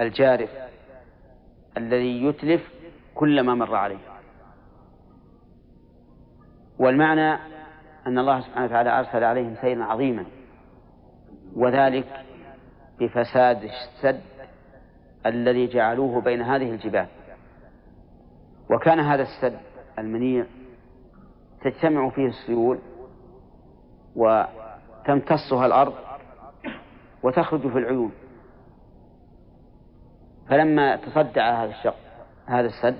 الجارف 0.00 0.50
الذي 1.76 2.24
يتلف 2.24 2.72
كل 3.14 3.40
ما 3.40 3.54
مر 3.54 3.74
عليه. 3.74 3.98
والمعنى 6.78 7.34
أن 8.06 8.18
الله 8.18 8.40
سبحانه 8.40 8.64
وتعالى 8.64 8.98
أرسل 8.98 9.24
عليهم 9.24 9.54
سيلا 9.60 9.84
عظيما. 9.84 10.24
وذلك 11.56 12.24
بفساد 13.00 13.62
السد 13.62 14.20
الذي 15.26 15.66
جعلوه 15.66 16.20
بين 16.20 16.42
هذه 16.42 16.70
الجبال. 16.70 17.06
وكان 18.72 19.00
هذا 19.00 19.22
السد 19.22 19.58
المنيع 19.98 20.46
تجتمع 21.62 22.10
فيه 22.10 22.26
السيول 22.26 22.78
وتمتصها 24.16 25.66
الأرض 25.66 25.94
وتخرج 27.22 27.60
في 27.60 27.78
العيون. 27.78 28.12
فلما 30.48 30.96
تصدع 30.96 31.64
هذا 31.64 31.70
الشق 31.70 31.96
هذا 32.46 32.66
السد 32.66 32.98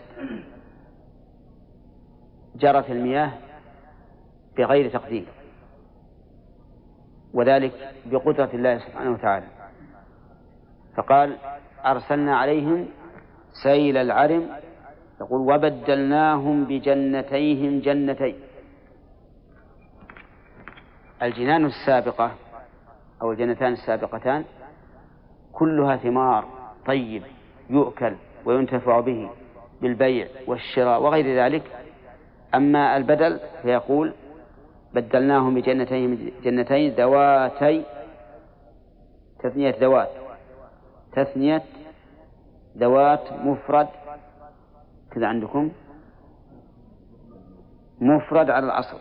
جرت 2.56 2.90
المياه 2.90 3.32
بغير 4.58 4.90
تقدير 4.90 5.26
وذلك 7.34 7.94
بقدرة 8.06 8.50
الله 8.54 8.78
سبحانه 8.78 9.10
وتعالى. 9.10 9.46
فقال 10.96 11.36
أرسلنا 11.86 12.36
عليهم 12.36 12.88
سيل 13.62 13.96
العرم 13.96 14.48
يقول 15.20 15.40
وبدلناهم 15.40 16.64
بجنتيهم 16.64 17.80
جنتين. 17.80 18.36
الجنان 21.22 21.64
السابقة 21.64 22.30
أو 23.22 23.32
الجنتان 23.32 23.72
السابقتان 23.72 24.44
كلها 25.52 25.96
ثمار 25.96 26.44
طيب 26.86 27.22
يؤكل 27.70 28.14
وينتفع 28.44 29.00
به 29.00 29.30
بالبيع 29.82 30.26
والشراء 30.46 31.02
وغير 31.02 31.44
ذلك. 31.44 31.62
أما 32.54 32.96
البدل 32.96 33.40
فيقول 33.62 34.12
بدلناهم 34.94 35.54
بجنتين 35.54 36.32
جنتين 36.44 36.92
ذواتي 36.92 37.84
تثنية 39.42 39.74
ذوات 39.80 40.10
تثنية 41.12 41.62
ذوات 42.78 43.32
مفرد 43.32 43.88
كذا 45.12 45.26
عندكم؟ 45.26 45.70
مفرد 48.00 48.50
على 48.50 48.66
الأصل 48.66 48.98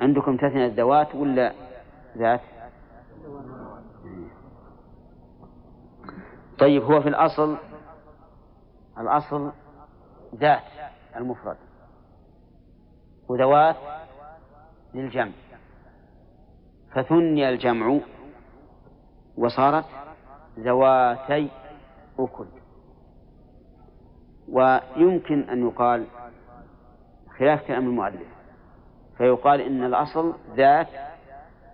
عندكم 0.00 0.36
تثنية 0.36 0.66
ذوات 0.66 1.14
ولا 1.14 1.52
ذات؟ 2.16 2.40
طيب 6.58 6.82
هو 6.82 7.02
في 7.02 7.08
الأصل 7.08 7.56
الأصل 8.98 9.52
ذات 10.34 10.62
المفرد. 11.16 11.56
وذوات 13.28 13.76
للجمع. 14.94 15.32
فثني 16.94 17.48
الجمع 17.48 18.00
وصارت 19.36 19.84
ذواتي 20.58 21.50
أكل. 22.18 22.46
ويمكن 24.48 25.40
أن 25.40 25.66
يقال 25.66 26.06
خلاف 27.38 27.66
كلام 27.66 27.86
المؤلف. 27.86 28.28
فيقال 29.18 29.60
إن 29.60 29.84
الأصل 29.84 30.34
ذات 30.56 30.88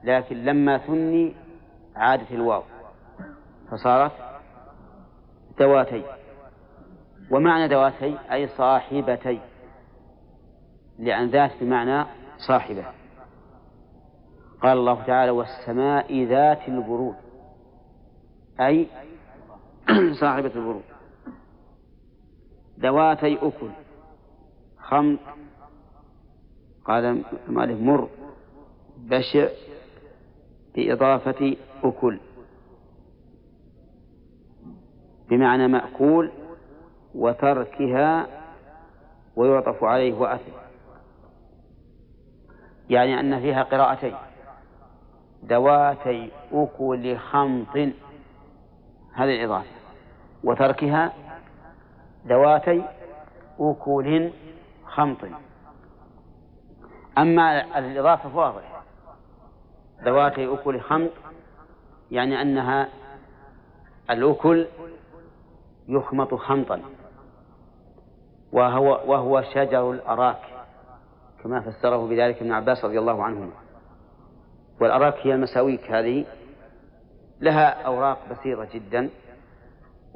لكن 0.05 0.45
لما 0.45 0.78
ثني 0.78 1.34
عادت 1.97 2.32
الواو. 2.32 2.62
فصارت 3.70 4.12
ذواتي. 5.59 6.05
ومعنى 7.30 7.66
ذواتي 7.66 8.18
أي 8.32 8.49
صاحبتي. 8.49 9.40
لأن 10.99 11.28
ذات 11.28 11.51
بمعنى 11.61 12.07
صاحبة. 12.49 12.84
قال 14.62 14.78
الله 14.78 15.05
تعالى 15.05 15.30
والسماء 15.30 16.24
ذات 16.24 16.68
البروج. 16.68 17.14
أي 18.61 18.88
صاحبة 20.20 20.51
البروج 20.57 20.82
ذواتي 22.80 23.35
أكل. 23.37 23.70
خمط 24.78 25.18
قال 26.85 27.24
المؤلف 27.49 27.80
مر. 27.80 28.09
بشع. 28.99 29.49
بإضافة 30.74 31.57
أكل. 31.85 32.20
بمعنى 35.28 35.68
مأكول 35.68 36.30
وتركها 37.14 38.26
ويعطف 39.37 39.85
عليه 39.85 40.14
وأثر 40.14 40.53
يعني 42.91 43.20
أن 43.20 43.41
فيها 43.41 43.62
قراءتين. 43.62 44.14
ذواتي 45.45 46.30
أكل 46.53 47.16
خمط. 47.16 47.95
هذه 49.15 49.35
الإضافة. 49.41 49.71
وتركها 50.45 51.12
ذواتي 52.27 52.83
أكل 53.61 54.31
خمط. 54.87 55.19
أما 57.19 57.79
الإضافة 57.79 58.29
فواضح. 58.29 58.83
ذواتي 60.05 60.55
أكل 60.55 60.81
خمط 60.81 61.11
يعني 62.11 62.43
أنها 62.43 62.89
الأكل 64.11 64.67
يخمط 65.89 66.35
خمطا. 66.35 66.81
وهو 68.53 69.01
وهو 69.07 69.43
شجر 69.43 69.91
الأراك 69.91 70.41
كما 71.43 71.61
فسره 71.61 72.09
بذلك 72.09 72.37
ابن 72.37 72.53
عباس 72.53 72.85
رضي 72.85 72.99
الله 72.99 73.25
عنهما. 73.25 73.53
والأراك 74.81 75.27
هي 75.27 75.35
المساويك 75.35 75.91
هذه 75.91 76.25
لها 77.45 77.82
أوراق 77.86 78.18
بسيطة 78.30 78.68
جدا 78.74 79.11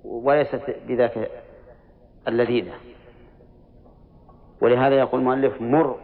وليست 0.04 0.76
بذاك 0.86 1.30
اللذيذة. 2.28 2.74
ولهذا 4.62 4.94
يقول 4.94 5.20
المؤلف 5.20 5.62
مر 5.62 5.98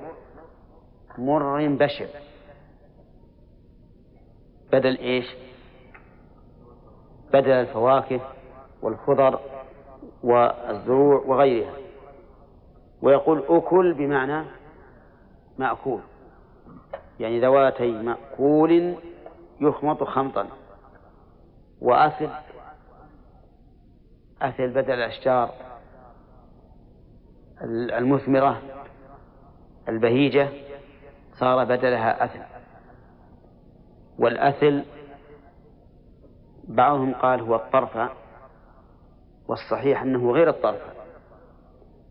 مر 1.18 1.68
بشر. 1.68 2.08
بدل 4.72 4.98
إيش؟ 4.98 5.26
بدل 7.32 7.50
الفواكه 7.50 8.20
والخضر 8.82 9.40
والزروع 10.22 11.24
وغيرها. 11.26 11.74
ويقول 13.02 13.44
أكل 13.48 13.94
بمعنى 13.94 14.44
مأكول. 15.58 16.00
يعني 17.20 17.40
ذواتي 17.40 17.92
مأكول 17.92 18.94
يخمط 19.60 20.04
خمطا. 20.04 20.46
وأثل. 21.80 22.30
أثل 24.42 24.68
بدل 24.74 24.94
الأشجار 24.94 25.50
المثمرة 27.98 28.62
البهيجة 29.88 30.48
صار 31.40 31.64
بدلها 31.64 32.24
أثل. 32.24 32.40
والأثل 34.18 34.84
بعضهم 36.68 37.14
قال 37.14 37.40
هو 37.40 37.54
الطرفة 37.56 38.10
والصحيح 39.48 40.02
أنه 40.02 40.32
غير 40.32 40.48
الطرفة 40.48 40.92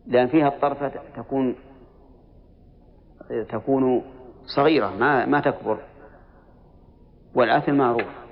لأن 0.06 0.28
فيها 0.28 0.48
الطرفة 0.48 0.92
تكون 1.16 1.56
تكون 3.48 4.04
صغيرة 4.56 4.88
ما 4.88 5.26
ما 5.26 5.40
تكبر. 5.40 5.78
والأثل 7.34 7.72
معروف. 7.74 8.23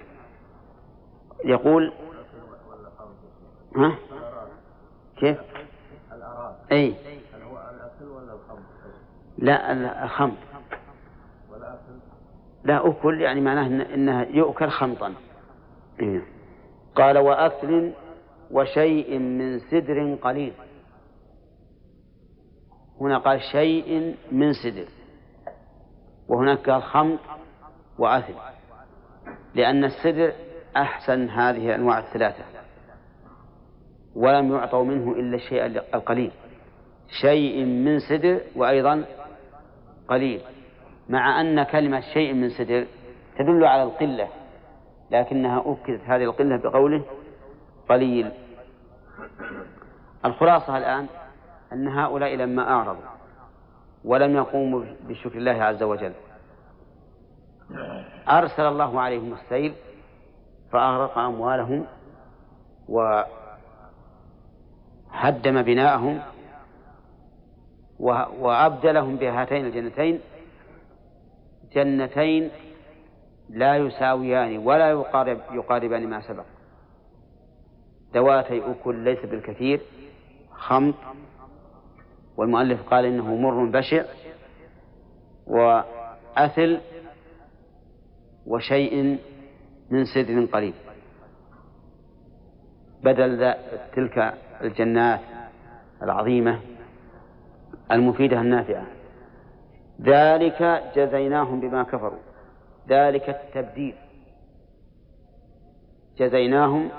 يقول 1.44 1.92
ها؟ 3.76 3.98
كيف؟ 5.16 5.38
أي. 6.72 6.94
لا 9.38 9.72
الخمط 10.04 10.36
لا 12.64 12.88
أكل 12.88 13.20
يعني 13.20 13.40
معناه 13.40 13.94
إنها 13.94 14.24
يؤكل 14.24 14.68
خمطا. 14.68 15.14
إيه. 16.00 16.22
قال 16.94 17.18
وأكل 17.18 17.92
وشيء 18.50 19.18
من 19.18 19.58
سدر 19.58 20.14
قليل. 20.14 20.52
هنا 23.00 23.18
قال 23.18 23.40
شيء 23.52 24.16
من 24.32 24.52
سدر 24.52 24.88
وهناك 26.28 26.70
قال 26.70 26.82
خمط 26.82 27.18
وأثل. 27.98 28.34
لأن 29.54 29.84
السدر 29.84 30.32
أحسن 30.76 31.28
هذه 31.28 31.68
الأنواع 31.68 31.98
الثلاثة. 31.98 32.44
ولم 34.14 34.52
يعطوا 34.52 34.84
منه 34.84 35.12
إلا 35.12 35.36
الشيء 35.36 35.66
القليل. 35.94 36.30
شيء 37.20 37.64
من 37.64 37.98
سدر 37.98 38.40
وأيضا 38.56 39.04
قليل. 40.08 40.40
مع 41.08 41.40
أن 41.40 41.62
كلمة 41.62 42.00
شيء 42.00 42.34
من 42.34 42.48
سدر 42.50 42.86
تدل 43.38 43.64
على 43.64 43.82
القلة 43.82 44.28
لكنها 45.10 45.62
أكدت 45.66 46.00
هذه 46.04 46.24
القلة 46.24 46.56
بقوله 46.56 47.04
قليل. 47.88 48.30
الخلاصة 50.24 50.78
الآن 50.78 51.06
أن 51.72 51.88
هؤلاء 51.88 52.34
لما 52.34 52.70
أعرضوا 52.70 53.12
ولم 54.04 54.36
يقوموا 54.36 54.84
بشكر 55.08 55.38
الله 55.38 55.64
عز 55.64 55.82
وجل 55.82 56.12
أرسل 58.28 58.62
الله 58.62 59.00
عليهم 59.00 59.32
السيل 59.32 59.74
فأغرق 60.72 61.18
أموالهم 61.18 61.86
وهدم 62.88 63.26
بناءهم 65.62 66.22
وأبدلهم 68.38 69.16
بهاتين 69.16 69.66
الجنتين. 69.66 70.20
جنتين 71.74 72.50
لا 73.50 73.76
يساويان 73.76 74.58
ولا 74.58 74.90
يقارب 74.90 75.38
يقاربان 75.52 76.08
ما 76.08 76.20
سبق. 76.20 76.44
ذواتي 78.14 78.62
أكل 78.70 78.94
ليس 78.94 79.26
بالكثير 79.26 79.80
خمط. 80.50 80.94
والمؤلف 82.36 82.88
قال 82.88 83.04
إنه 83.04 83.36
مر 83.36 83.64
بشع 83.64 84.04
وأثل 85.46 86.80
وشيء 88.46 89.18
من 89.92 90.04
سدر 90.04 90.44
قليل 90.44 90.74
بدل 93.02 93.54
تلك 93.94 94.34
الجنات 94.60 95.20
العظيمة 96.02 96.60
المفيدة 97.92 98.40
النافعة 98.40 98.86
ذلك 100.00 100.82
جزيناهم 100.96 101.60
بما 101.60 101.82
كفروا. 101.82 102.18
ذلك 102.88 103.28
التبديل. 103.28 103.94
جزيناهم 106.18 106.90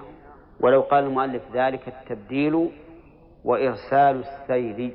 ولو 0.60 0.82
قال 0.82 1.04
المؤلف 1.04 1.44
ذلك 1.54 1.88
التبديل 1.88 2.70
وإرسال 3.44 4.24
السيل 4.24 4.94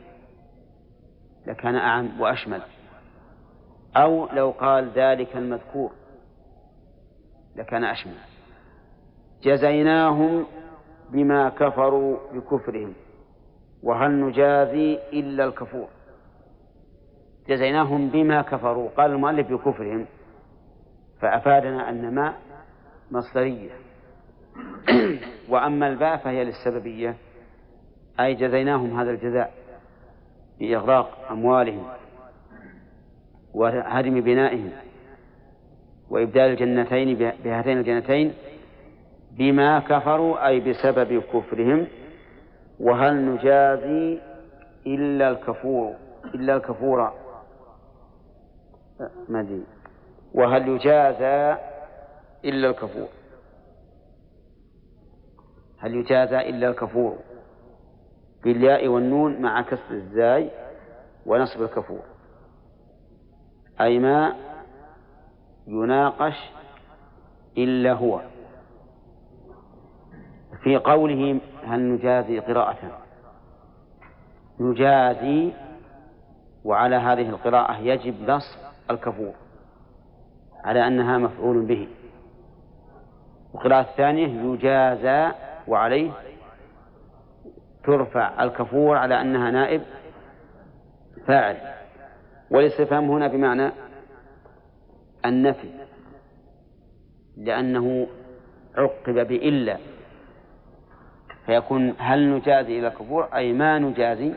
لكان 1.46 1.76
أعم 1.76 2.20
وأشمل. 2.20 2.62
أو 3.96 4.28
لو 4.32 4.51
قال 4.51 4.90
ذلك 4.94 5.36
المذكور. 5.36 5.90
لكان 7.59 7.85
أشمل 7.85 8.15
جزيناهم 9.43 10.47
بما 11.11 11.49
كفروا 11.49 12.17
بكفرهم 12.33 12.93
وهل 13.83 14.11
نجازي 14.11 14.99
إلا 15.13 15.45
الكفور. 15.45 15.89
جزيناهم 17.49 18.09
بما 18.09 18.43
كفروا 18.43 18.91
قال 18.97 19.11
المؤلف 19.11 19.53
بكفرهم 19.53 20.07
فأفادنا 21.21 21.89
أن 21.89 22.15
ما 22.15 22.35
مصدرية. 23.11 23.71
وأما 25.51 25.89
الباء 25.89 26.17
فهي 26.17 26.45
للسببية 26.45 27.17
أي 28.21 28.35
جزيناهم 28.35 29.01
هذا 29.01 29.11
الجزاء 29.11 29.55
بإغراق 30.61 31.30
أموالهم 31.30 31.87
وهدم 33.55 34.21
بنائهم. 34.21 34.88
وإبدال 36.11 36.43
الجنتين 36.51 37.14
بهاتين 37.45 37.79
الجنتين 37.79 38.35
بما 39.39 39.79
كفروا 39.79 40.47
أي 40.47 40.61
بسبب 40.61 41.22
كفرهم 41.33 41.87
وهل 42.80 43.14
نجازي 43.26 44.18
إلا 44.87 45.30
الكفور 45.30 45.95
إلا 46.35 46.57
الكفور. 46.57 47.13
مدين 49.29 49.64
وهل 50.35 50.68
يجازى 50.68 51.59
إلا 52.45 52.71
الكفور؟ 52.71 53.09
هل 55.79 55.95
يجازى 55.95 56.39
إلا 56.39 56.68
الكفور؟ 56.68 57.18
بالياء 58.45 58.89
والنون 58.89 59.43
مع 59.43 59.63
كسر 59.63 59.91
الزاي 59.91 60.51
ونصب 61.26 61.63
الكفور. 61.63 62.03
أي 63.80 63.99
ما 63.99 64.35
يناقش 65.68 66.50
إلا 67.58 67.92
هو. 67.92 68.20
في 70.62 70.76
قوله 70.76 71.40
هل 71.66 71.80
نجازي 71.80 72.38
قراءة؟ 72.38 72.76
نجازي 74.61 75.53
وعلى 76.64 76.96
هذه 76.96 77.28
القراءة 77.28 77.78
يجب 77.78 78.30
نصب 78.30 78.58
الكفور 78.90 79.32
على 80.64 80.86
أنها 80.86 81.18
مفعول 81.18 81.66
به. 81.66 81.88
وقراءة 83.53 83.80
الثانية 83.80 84.53
يجازى 84.53 85.32
وعليه 85.68 86.11
ترفع 87.84 88.42
الكفور 88.45 88.96
على 88.96 89.20
أنها 89.20 89.50
نائب 89.50 89.82
فاعل. 91.26 91.57
والاستفهام 92.50 93.11
هنا 93.11 93.28
بمعنى 93.28 93.70
النفي 95.29 95.68
لأنه 97.37 98.07
عقب 98.76 99.14
بإلا 99.29 99.79
فيكون 101.46 101.95
هل 101.99 102.34
نجازي 102.34 102.79
إلى 102.79 102.88
الكفور؟ 102.88 103.25
أي 103.34 103.53
ما 103.53 103.79
نجازي 103.79 104.34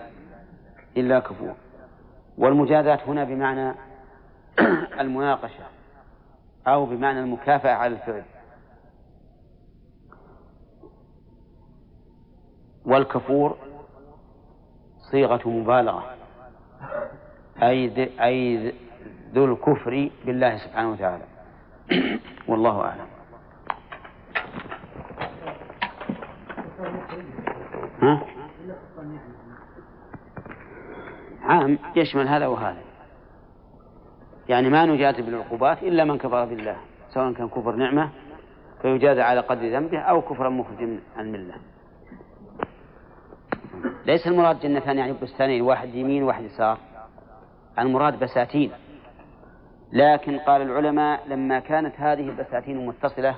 إلا 0.97 1.19
كفور 1.19 1.55
والمجازاة 2.37 2.99
هنا 3.07 3.23
بمعنى 3.23 3.75
المناقشة 5.01 5.63
أو 6.67 6.85
بمعنى 6.85 7.19
المكافأة 7.19 7.71
على 7.71 7.93
الفعل. 7.93 8.23
والكفور 12.85 13.57
صيغة 15.11 15.49
مبالغة. 15.49 16.15
أي 17.63 18.09
أي 18.19 18.73
ذو 19.33 19.45
الكفر 19.45 20.09
بالله 20.25 20.57
سبحانه 20.57 20.91
وتعالى. 20.91 21.23
والله 22.49 22.81
أعلم. 22.81 23.07
ها؟ 28.01 28.21
عام 31.43 31.79
يشمل 31.95 32.27
هذا 32.27 32.47
وهذا. 32.47 32.81
يعني 34.49 34.69
ما 34.69 34.85
نجازي 34.85 35.21
بالعقوبات 35.21 35.83
إلا 35.83 36.03
من 36.03 36.17
كفر 36.17 36.45
بالله 36.45 36.77
سواء 37.13 37.33
كان 37.33 37.49
كفر 37.49 37.75
نعمة 37.75 38.09
فيجازى 38.81 39.21
على 39.21 39.39
قدر 39.39 39.67
ذنبه 39.67 39.99
أو 39.99 40.21
كفرا 40.21 40.49
مخرج 40.49 40.81
عن 41.17 41.25
الملة. 41.25 41.55
ليس 44.05 44.27
المراد 44.27 44.59
جنتان 44.59 44.97
يعني 44.97 45.13
بستانين 45.21 45.61
واحد 45.61 45.95
يمين 45.95 46.23
واحد 46.23 46.43
يسار. 46.43 46.77
المراد 47.79 48.19
بساتين. 48.19 48.71
لكن 49.93 50.39
قال 50.39 50.61
العلماء 50.61 51.27
لما 51.27 51.59
كانت 51.59 51.95
هذه 51.99 52.29
البساتين 52.29 52.85
متصلة 52.85 53.35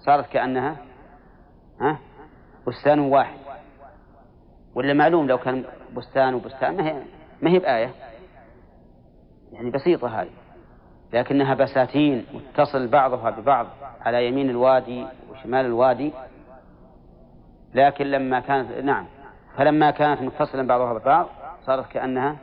صارت 0.00 0.32
كأنها 0.32 0.76
ها 1.80 1.98
بستان 2.66 2.98
واحد. 2.98 3.38
ولا 4.74 4.92
معلوم 4.92 5.26
لو 5.26 5.38
كان 5.38 5.64
بستان 5.96 6.34
وبستان 6.34 6.76
ما 6.76 6.86
هي 6.86 7.02
ما 7.42 7.50
هي 7.50 7.58
بآية. 7.58 7.90
يعني 9.52 9.70
بسيطة 9.70 10.20
هذه. 10.20 10.30
لكنها 11.12 11.54
بساتين 11.54 12.26
متصل 12.34 12.88
بعضها 12.88 13.30
ببعض 13.30 13.66
على 14.00 14.28
يمين 14.28 14.50
الوادي 14.50 15.06
وشمال 15.30 15.66
الوادي. 15.66 16.12
لكن 17.74 18.06
لما 18.06 18.40
كانت 18.40 18.70
نعم. 18.70 19.06
فلما 19.56 19.90
كانت 19.90 20.22
متصلا 20.22 20.66
بعضها 20.66 20.98
ببعض 20.98 21.26
صارت 21.66 21.88
كأنها 21.88 22.36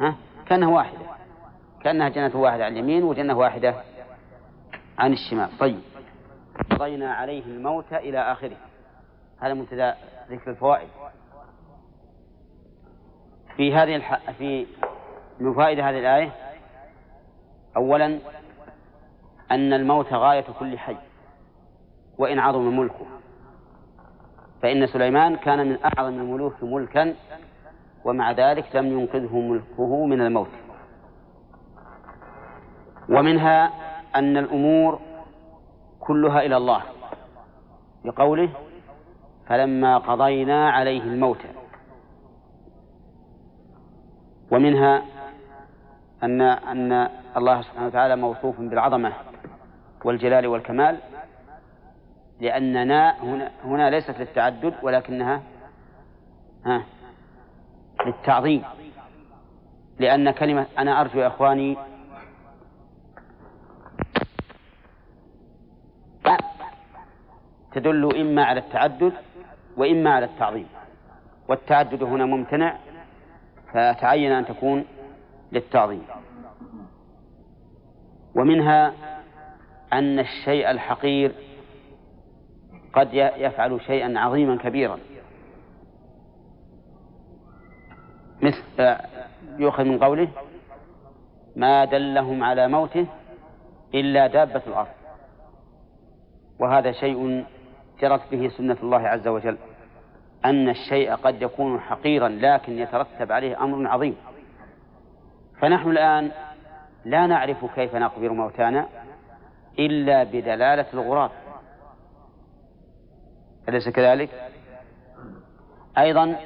ها 0.00 0.16
كأنها 0.46 0.68
واحدة. 0.68 1.05
كأنها 1.86 2.08
جنة 2.08 2.36
واحدة 2.36 2.64
عن 2.64 2.72
اليمين 2.72 3.04
وجنة 3.04 3.38
واحدة 3.38 3.74
عن 4.98 5.12
الشمال. 5.12 5.58
طيب. 5.58 5.80
قضينا 6.70 7.14
عليه 7.14 7.44
الموت 7.44 7.92
إلى 7.92 8.32
آخره. 8.32 8.56
هذا 9.40 9.54
منتدى 9.54 9.92
ذكر 10.30 10.50
الفوائد. 10.50 10.88
في 13.56 13.74
هذه 13.74 13.96
الح... 13.96 14.30
في 14.30 14.66
من 15.40 15.54
فوائد 15.54 15.80
هذه 15.80 15.98
الآية 15.98 16.32
أولا 17.76 18.18
أن 19.50 19.72
الموت 19.72 20.12
غاية 20.12 20.44
كل 20.58 20.78
حي 20.78 20.96
وإن 22.18 22.38
عظم 22.38 22.78
ملكه. 22.78 23.06
فإن 24.62 24.86
سليمان 24.86 25.36
كان 25.36 25.68
من 25.68 25.78
أعظم 25.84 26.18
الملوك 26.18 26.62
ملكا 26.62 27.14
ومع 28.04 28.32
ذلك 28.32 28.76
لم 28.76 29.00
ينقذه 29.00 29.38
ملكه 29.38 30.06
من 30.06 30.20
الموت. 30.20 30.65
ومنها 33.08 33.70
أن 34.16 34.36
الأمور 34.36 35.00
كلها 36.00 36.40
إلى 36.40 36.56
الله 36.56 36.82
لقوله 38.04 38.48
فلما 39.46 39.98
قضينا 39.98 40.70
عليه 40.70 41.02
الموت 41.02 41.38
ومنها 44.50 45.02
أن 46.22 46.40
أن 46.42 47.08
الله 47.36 47.62
سبحانه 47.62 47.86
وتعالى 47.86 48.16
موصوف 48.16 48.60
بالعظمة 48.60 49.12
والجلال 50.04 50.46
والكمال 50.46 50.98
لأننا 52.40 53.22
هنا, 53.22 53.50
هنا 53.64 53.90
ليست 53.90 54.18
للتعدد 54.18 54.74
ولكنها 54.82 55.42
ها 56.66 56.82
للتعظيم 58.06 58.62
لأن 59.98 60.30
كلمة 60.30 60.66
أنا 60.78 61.00
أرجو 61.00 61.20
يا 61.20 61.26
إخواني 61.26 61.76
تدل 67.76 68.16
إما 68.20 68.44
على 68.44 68.60
التعدد 68.60 69.12
وإما 69.76 70.10
على 70.10 70.24
التعظيم. 70.26 70.66
والتعدد 71.48 72.02
هنا 72.02 72.24
ممتنع 72.26 72.76
فتعين 73.72 74.32
أن 74.32 74.46
تكون 74.46 74.84
للتعظيم. 75.52 76.02
ومنها 78.36 78.92
أن 79.92 80.18
الشيء 80.18 80.70
الحقير 80.70 81.32
قد 82.92 83.14
يفعل 83.14 83.80
شيئا 83.80 84.18
عظيما 84.18 84.56
كبيرا. 84.56 84.98
مثل 88.42 88.96
يؤخذ 89.58 89.84
من 89.84 89.98
قوله 89.98 90.28
ما 91.56 91.84
دلهم 91.84 92.44
على 92.44 92.68
موته 92.68 93.06
إلا 93.94 94.26
دابة 94.26 94.62
الأرض. 94.66 94.88
وهذا 96.58 96.92
شيء 96.92 97.44
جرت 98.00 98.20
به 98.30 98.48
سنة 98.48 98.76
الله 98.82 99.08
عز 99.08 99.28
وجل 99.28 99.58
أن 100.44 100.68
الشيء 100.68 101.14
قد 101.14 101.42
يكون 101.42 101.80
حقيرا 101.80 102.28
لكن 102.28 102.78
يترتب 102.78 103.32
عليه 103.32 103.64
أمر 103.64 103.86
عظيم. 103.86 104.16
فنحن 105.60 105.90
الآن 105.90 106.30
لا 107.04 107.26
نعرف 107.26 107.64
كيف 107.74 107.94
نقبر 107.94 108.32
موتانا 108.32 108.86
إلا 109.78 110.24
بدلالة 110.24 110.86
الغراب. 110.94 111.30
أليس 113.68 113.88
كذلك؟ 113.88 114.30
أيضا 115.98 116.36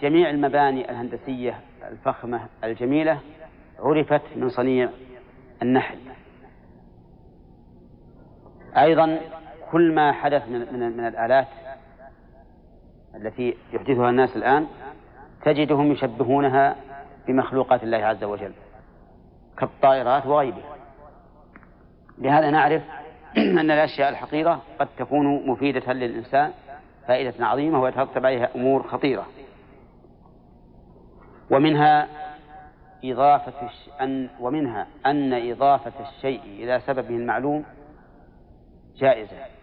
جميع 0.00 0.30
المباني 0.30 0.90
الهندسية 0.90 1.60
الفخمة 1.88 2.40
الجميلة 2.64 3.20
عرفت 3.78 4.22
من 4.36 4.48
صنيع 4.48 4.88
النحل. 5.62 5.98
أيضا 8.76 9.20
كل 9.74 9.94
ما 9.94 10.12
حدث 10.12 10.48
من, 10.48 10.72
من, 10.72 10.96
من 10.96 11.06
الآلات 11.06 11.46
التي 13.14 13.56
يحدثها 13.72 14.10
الناس 14.10 14.36
الآن 14.36 14.66
تجدهم 15.44 15.92
يشبهونها 15.92 16.76
بمخلوقات 17.26 17.82
الله 17.82 17.98
عز 17.98 18.24
وجل 18.24 18.52
كالطائرات 19.58 20.26
وغيرها 20.26 20.76
لهذا 22.18 22.50
نعرف 22.50 22.82
أن 23.60 23.70
الأشياء 23.70 24.08
الحقيرة 24.08 24.62
قد 24.78 24.88
تكون 24.98 25.48
مفيدة 25.48 25.92
للإنسان 25.92 26.52
فائدة 27.08 27.46
عظيمة 27.46 27.80
ويترتب 27.80 28.26
عليها 28.26 28.48
أمور 28.54 28.82
خطيرة 28.82 29.26
ومنها 31.50 32.08
إضافة. 33.04 33.70
أن 34.00 34.28
ومنها 34.40 34.86
أن 35.06 35.50
إضافة 35.50 35.92
الشيء 36.08 36.40
إلى 36.42 36.80
سببه 36.86 37.16
المعلوم 37.16 37.64
جائزة 38.96 39.53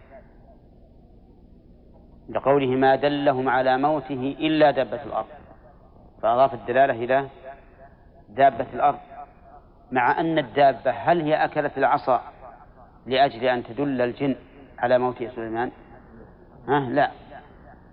لقوله 2.28 2.66
ما 2.66 2.96
دلهم 2.96 3.48
على 3.48 3.78
موته 3.78 4.36
إلا 4.40 4.70
دابة 4.70 5.02
الأرض. 5.02 5.26
فأضاف 6.22 6.54
الدلالة 6.54 7.04
إلى 7.04 7.28
دابة 8.28 8.66
الأرض. 8.74 8.98
مع 9.92 10.20
أن 10.20 10.38
الدابة 10.38 10.90
هل 10.90 11.20
هي 11.20 11.44
أكلت 11.44 11.78
العصا 11.78 12.22
لأجل 13.06 13.44
أن 13.44 13.64
تدل 13.64 14.00
الجن 14.00 14.36
على 14.78 14.98
موت 14.98 15.24
سليمان؟ 15.24 15.70
ها؟ 16.68 16.80
لا. 16.80 17.10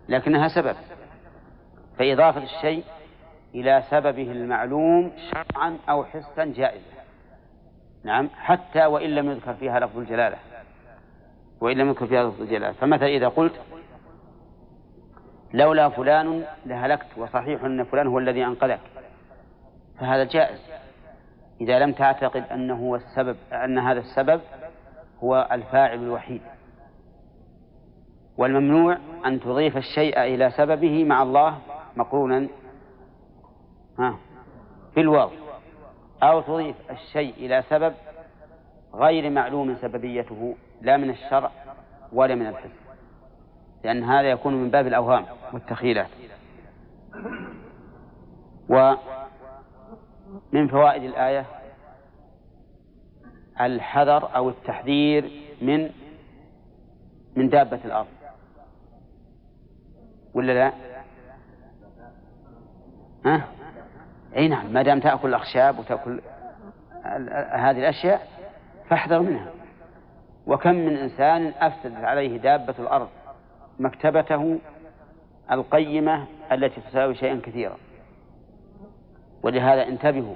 لكنها 0.09 0.47
سبب. 0.47 0.75
فإضافة 1.97 2.43
الشيء 2.43 2.83
إلى 3.55 3.83
سببه 3.89 4.31
المعلوم 4.31 5.11
شرعا 5.31 5.77
أو 5.89 6.03
حسا 6.03 6.45
جائزة 6.45 6.99
نعم. 8.03 8.29
حتى 8.35 8.85
وإن 8.85 9.09
لم 9.09 9.31
يذكر 9.31 9.53
فيها 9.53 9.79
لفظ 9.79 9.97
الجلالة. 9.97 10.37
وإن 11.61 11.77
لم 11.77 11.87
يذكر 11.89 12.07
فيها 12.07 12.23
لفظ 12.23 12.41
الجلالة. 12.41 12.71
فمثلا 12.71 13.07
إذا 13.07 13.27
قلت 13.27 13.61
لولا 15.53 15.89
فلان 15.89 16.43
لهلكت 16.65 17.17
وصحيح 17.17 17.63
أن 17.63 17.83
فلان 17.83 18.07
هو 18.07 18.19
الذي 18.19 18.45
أنقذك. 18.45 18.79
فهذا 19.99 20.23
جائز. 20.23 20.59
إذا 21.61 21.79
لم 21.79 21.91
تعتقد 21.91 22.43
أنه 22.51 22.75
هو 22.75 22.95
السبب 22.95 23.37
أن 23.53 23.77
هذا 23.77 23.99
السبب 23.99 24.41
هو 25.23 25.47
الفاعل 25.51 26.03
الوحيد. 26.03 26.41
والممنوع 28.37 28.97
أن 29.25 29.39
تضيف 29.39 29.77
الشيء 29.77 30.21
إلى 30.21 30.51
سببه 30.51 31.03
مع 31.03 31.23
الله 31.23 31.57
مقرونا 31.95 32.47
ها 33.99 34.15
في 34.93 34.99
الواو 34.99 35.29
أو 36.23 36.41
تضيف 36.41 36.75
الشيء 36.91 37.33
إلى 37.37 37.63
سبب 37.69 37.93
غير 38.93 39.29
معلوم 39.29 39.75
سببيته 39.75 40.55
لا 40.81 40.97
من 40.97 41.09
الشرع 41.09 41.51
ولا 42.13 42.35
من 42.35 42.47
الحس. 42.47 42.78
لأن 43.83 44.03
هذا 44.03 44.29
يكون 44.31 44.53
من 44.53 44.69
باب 44.69 44.87
الأوهام 44.87 45.25
والتخيلات 45.53 46.07
ومن 48.69 50.67
فوائد 50.67 51.03
الآية 51.03 51.45
الحذر 53.61 54.35
أو 54.35 54.49
التحذير 54.49 55.31
من 55.61 55.89
من 57.35 57.49
دابة 57.49 57.79
الأرض 57.85 58.07
ولا 60.33 60.51
لا؟ 60.51 60.73
ها؟ 63.25 63.47
أي 64.35 64.47
نعم 64.47 64.73
ما 64.73 64.81
دام 64.81 64.99
تأكل 64.99 65.29
الأخشاب 65.29 65.79
وتأكل 65.79 66.21
هذه 67.53 67.79
الأشياء 67.79 68.27
فاحذر 68.89 69.19
منها 69.19 69.51
وكم 70.47 70.75
من 70.75 70.97
إنسان 70.97 71.53
أفسدت 71.59 72.03
عليه 72.03 72.37
دابة 72.37 72.75
الأرض 72.79 73.09
مكتبته 73.79 74.59
القيمة 75.51 76.27
التي 76.51 76.81
تساوي 76.81 77.15
شيئا 77.15 77.41
كثيرا. 77.43 77.77
ولهذا 79.43 79.87
انتبهوا 79.87 80.35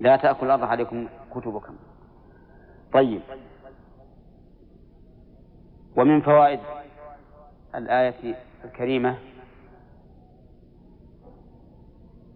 لا 0.00 0.16
تأكل 0.16 0.46
الأرض 0.46 0.62
عليكم 0.62 1.08
كتبكم. 1.34 1.76
طيب. 2.92 3.20
ومن 5.96 6.20
فوائد 6.20 6.60
الآية 7.74 8.34
الكريمة 8.64 9.18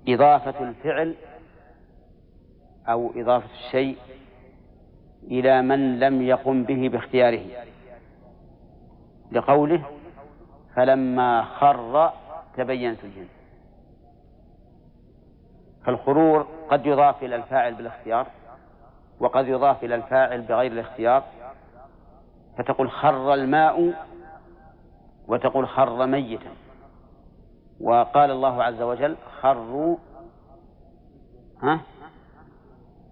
إضافة 0.08 0.68
الفعل 0.68 1.14
أو 2.88 3.12
إضافة 3.16 3.50
الشيء 3.66 3.96
إلى 5.24 5.62
من 5.62 5.98
لم 5.98 6.22
يقم 6.22 6.62
به 6.64 6.88
باختياره. 6.88 7.66
لقوله 9.32 9.82
فلما 10.76 11.42
خر 11.44 12.12
تبينت 12.56 13.04
الجن. 13.04 13.26
فالخرور 15.84 16.46
قد 16.70 16.86
يضاف 16.86 17.22
إلى 17.22 17.36
الفاعل 17.36 17.74
بالاختيار 17.74 18.26
وقد 19.20 19.48
يضاف 19.48 19.84
إلى 19.84 19.94
الفاعل 19.94 20.40
بغير 20.42 20.72
الاختيار. 20.72 21.24
فتقول 22.58 22.90
خر 22.90 23.34
الماء 23.34 23.94
وتقول 25.28 25.68
خر 25.68 26.06
ميتا. 26.06 26.50
وقال 27.80 28.30
الله 28.30 28.62
عز 28.62 28.82
وجل 28.82 29.16
خروا 29.40 29.96
ها 31.62 31.80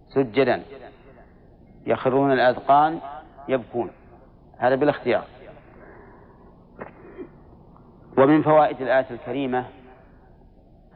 سجدا. 0.08 0.62
يخرون 1.86 2.32
الأذقان 2.32 3.00
يبكون. 3.48 3.90
هذا 4.58 4.74
بالاختيار. 4.74 5.24
ومن 8.18 8.42
فوائد 8.42 8.82
الآية 8.82 9.06
الكريمة 9.10 9.66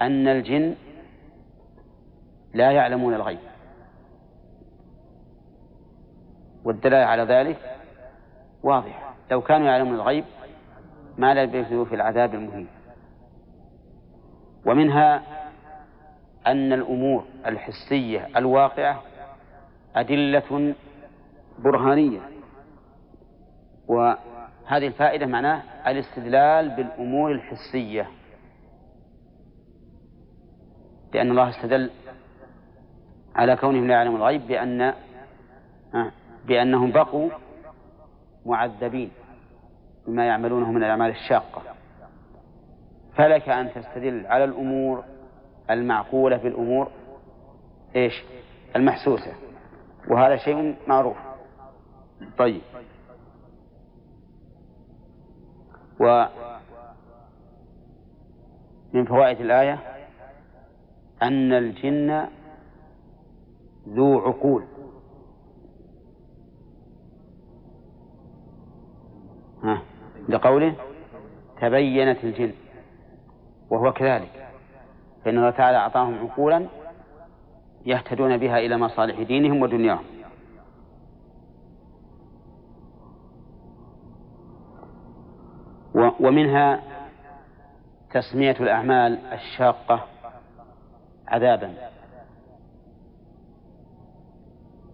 أن 0.03 0.29
الجن 0.29 0.75
لا 2.55 2.71
يعلمون 2.71 3.15
الغيب. 3.15 3.39
والدلالة 6.65 7.07
على 7.07 7.23
ذلك 7.23 7.77
واضحة. 8.63 9.15
لو 9.31 9.41
كانوا 9.41 9.67
يعلمون 9.67 9.95
الغيب 9.95 10.25
ما 11.19 11.35
لبثوا 11.35 11.85
في 11.85 11.95
العذاب 11.95 12.35
المهين. 12.35 12.69
ومنها 14.67 15.23
أن 16.47 16.73
الأمور 16.73 17.25
الحسية 17.47 18.29
الواقعة 18.37 19.03
أدلة 19.97 20.75
برهانية. 21.59 22.21
وهذه 24.69 24.87
الفائدة 24.87 25.27
معناه 25.27 25.63
الاستدلال 25.87 26.69
بالأمور 26.69 27.33
الحسية. 27.33 28.09
لأن 31.15 31.31
الله 31.31 31.49
استدل 31.49 31.91
على 33.37 33.57
كونهم 33.57 33.87
لا 33.87 33.95
يعلمون 33.95 34.21
الغيب 34.21 34.47
بأن 34.47 34.81
آه، 35.95 36.13
بأنهم 36.47 36.93
بقوا 36.93 37.31
معذبين 38.47 39.11
بما 40.07 40.27
يعملونه 40.27 40.73
من 40.73 40.85
الأعمال 40.85 41.11
الشاقة. 41.11 41.63
فلك 43.17 43.49
أن 43.49 43.73
تستدل 43.73 44.27
على 44.27 44.45
الأمور 44.45 45.05
المعقولة 45.71 46.37
بالأمور 46.37 46.91
إيش؟ 47.97 48.25
المحسوسة. 48.77 49.33
وهذا 50.11 50.37
شيء 50.37 50.77
معروف. 50.87 51.17
طيب. 52.39 52.61
ومن 56.01 56.29
فوائد 59.05 59.41
الآية 59.41 59.79
أن 61.23 61.53
الجن 61.53 62.29
ذو 63.89 64.19
عقول. 64.19 64.65
ها 69.63 69.83
لقوله 70.29 70.75
تبينت 71.61 72.25
الجن 72.25 72.53
وهو 73.71 73.93
كذلك 73.93 74.49
فإن 75.25 75.39
الله 75.39 75.51
تعالى 75.51 75.77
أعطاهم 75.77 76.19
عقولا 76.19 76.67
يهتدون 77.87 78.37
بها 78.37 78.59
إلى 78.59 78.77
مصالح 78.77 79.23
دينهم 79.23 79.63
ودنياهم. 79.63 80.05
ومنها 85.95 86.81
تسمية 88.11 88.57
الأعمال 88.61 89.19
الشاقة 89.33 90.05
عذابا 91.29 91.75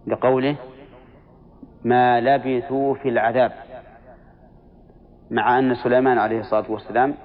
لقوله 0.07 0.55
ما 1.83 2.21
لبثوا 2.21 2.95
في 2.95 3.09
العذاب 3.09 3.51
مع 5.31 5.59
أن 5.59 5.75
سليمان 5.75 6.17
عليه 6.17 6.39
الصلاة 6.39 6.71
والسلام 6.71 7.15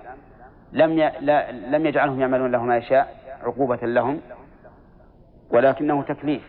لم. 0.72 1.10
لم 1.50 1.86
يجعلهم 1.86 2.20
يعملون 2.20 2.50
له 2.50 2.62
ما 2.62 2.76
يشاء 2.76 3.14
عقوبة 3.42 3.76
لهم 3.76 4.20
ولكنه 5.50 6.02
تكليف 6.02 6.42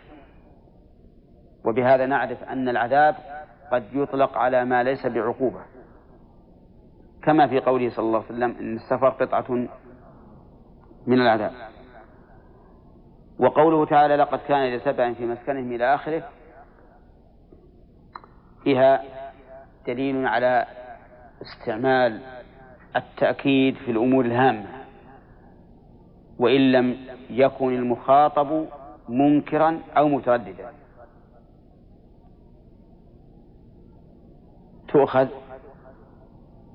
وبهذا 1.65 2.06
نعرف 2.06 2.43
أن 2.43 2.69
العذاب 2.69 3.15
قد 3.72 3.84
يطلق 3.93 4.38
على 4.38 4.65
ما 4.65 4.84
ليس 4.84 5.07
بعقوبة 5.07 5.61
كما 7.23 7.48
في 7.48 7.60
قوله 7.60 7.89
صلى 7.89 8.06
الله 8.06 8.18
عليه 8.18 8.35
وسلم 8.35 8.56
إن 8.60 8.76
السفر 8.76 9.10
قطعة 9.10 9.52
من 11.07 11.22
العذاب. 11.22 11.52
وقوله 13.39 13.85
تعالى 13.85 14.15
لقد 14.15 14.39
كان 14.39 14.76
لسبع 14.76 15.14
في 15.14 15.26
مسكنهم 15.26 15.72
إلى 15.72 15.95
آخره 15.95 16.23
فيها 18.64 19.03
دليل 19.88 20.27
على 20.27 20.65
استعمال 21.41 22.22
التأكيد 22.95 23.76
في 23.76 23.91
الأمور 23.91 24.26
الهامة. 24.26 24.65
وإن 26.39 26.72
لم 26.72 26.98
يكن 27.30 27.73
المخاطب 27.73 28.65
منكرا 29.10 29.80
أو 29.98 30.07
مترددا. 30.07 30.72
تؤخذ 34.88 35.27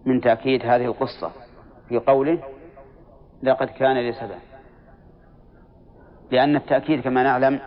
من 0.06 0.20
تأكيد 0.20 0.66
هذه 0.66 0.84
القصة 0.84 1.30
في 1.88 1.98
قوله 1.98 2.42
لقد 3.42 3.66
كان 3.66 4.10
لسبب 4.10 4.38
لأن 6.30 6.56
التأكيد 6.56 7.00
كما 7.00 7.22
نعلم 7.22 7.60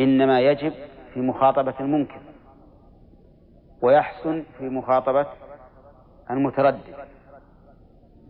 إنما 0.00 0.40
يجب 0.40 0.72
في 1.14 1.20
مخاطبة 1.20 1.74
المنكر 1.80 2.20
ويحسن 3.82 4.44
في 4.58 4.68
مخاطبة 4.68 5.26
المتردد 6.30 6.94